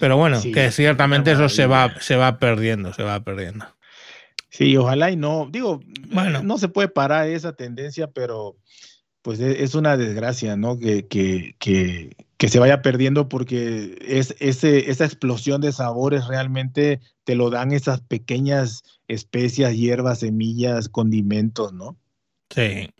[0.00, 3.66] Pero bueno, que ciertamente eso se va, se va perdiendo, se va perdiendo.
[4.56, 5.80] Sí, ojalá y no, digo,
[6.12, 6.44] bueno.
[6.44, 8.56] no se puede parar esa tendencia, pero
[9.20, 10.78] pues e, es una desgracia, ¿no?
[10.78, 17.00] Que, que, que, que se vaya perdiendo porque es, ese, esa explosión de sabores realmente
[17.24, 21.96] te lo dan esas pequeñas especias, hierbas, semillas, condimentos, ¿no?
[22.50, 22.90] Sí.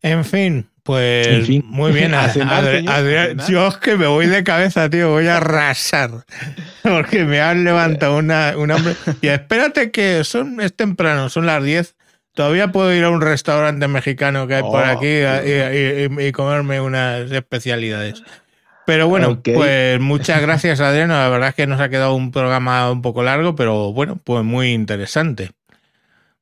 [0.00, 3.38] En fin, pues muy bien, Adrián.
[3.48, 6.10] Yo es que me voy de cabeza, tío, voy a arrasar.
[6.82, 8.94] Porque me han levantado una, un hombre.
[9.20, 11.96] Y espérate que son, es temprano, son las 10
[12.34, 17.30] Todavía puedo ir a un restaurante mexicano que hay por oh, aquí y, comerme unas
[17.30, 18.24] especialidades.
[18.86, 21.14] Pero bueno, pues muchas gracias Adriano.
[21.14, 24.42] La verdad es que nos ha quedado un programa un poco largo, pero bueno, pues
[24.42, 25.52] muy interesante.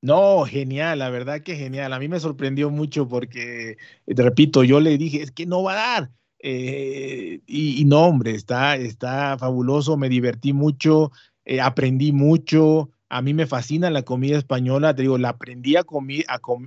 [0.03, 1.93] No, genial, la verdad que genial.
[1.93, 5.73] A mí me sorprendió mucho porque, te repito, yo le dije, es que no va
[5.73, 6.11] a dar.
[6.41, 11.13] Eh, y, no, hombre, está, está fabuloso, me divertí mucho,
[11.45, 12.91] eh, aprendí mucho.
[13.09, 15.85] A mí me fascina la comida española, te digo, la aprendí a,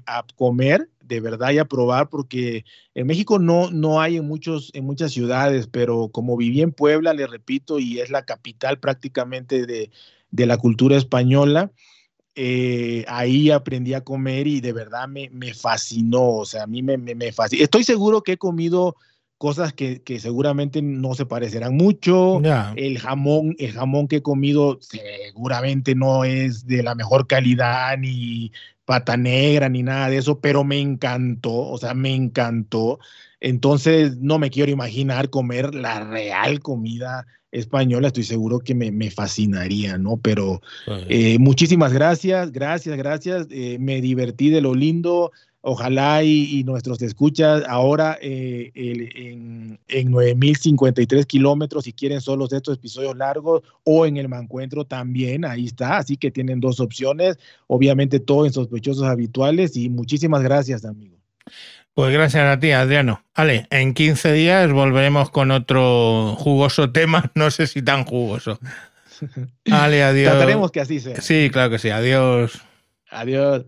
[0.05, 2.63] a, comer de verdad y a probar porque
[2.93, 7.13] en México no, no hay en, muchos, en muchas ciudades, pero como viví en Puebla,
[7.13, 9.91] le repito, y es la capital prácticamente de,
[10.31, 11.71] la cultura española,
[12.35, 16.83] eh, ahí aprendí a comer y de verdad me, me fascinó, o sea, a mí
[16.83, 17.63] me, me, me fascinó.
[17.63, 18.95] Estoy seguro que he comido
[19.37, 22.41] cosas que, que, seguramente no se parecerán mucho.
[22.75, 28.51] El jamón, el jamón que he comido seguramente no es de la mejor calidad, ni
[28.85, 32.99] pata negra, ni nada de eso, pero me encantó, o sea, me encantó.
[33.45, 39.11] Entonces, no me quiero imaginar comer la real comida española, estoy seguro que me, me
[39.11, 40.17] fascinaría, ¿no?
[40.17, 40.61] Pero
[41.07, 43.45] eh, muchísimas gracias, gracias, gracias.
[43.51, 45.31] Eh, me divertí de lo lindo
[45.67, 53.15] Ojalá y, nuestros escuchas ahora eh, en, en 9.053 kilómetros, si quieren solo estos episodios
[53.17, 55.97] largos, o en el Mancuentro también, ahí está.
[55.97, 59.75] Así que tienen dos opciones, obviamente todo en sospechosos habituales.
[59.75, 61.15] Y muchísimas gracias, amigo.
[61.95, 63.23] Pues gracias a ti, Adriano.
[63.37, 68.59] Vale, en 15 días volveremos con otro jugoso tema, no sé si tan jugoso.
[69.65, 70.33] Vale, adiós.
[70.33, 71.21] Trataremos que así sea.
[71.21, 71.89] Sí, claro que sí.
[71.89, 72.61] Adiós.
[73.09, 73.65] Adiós.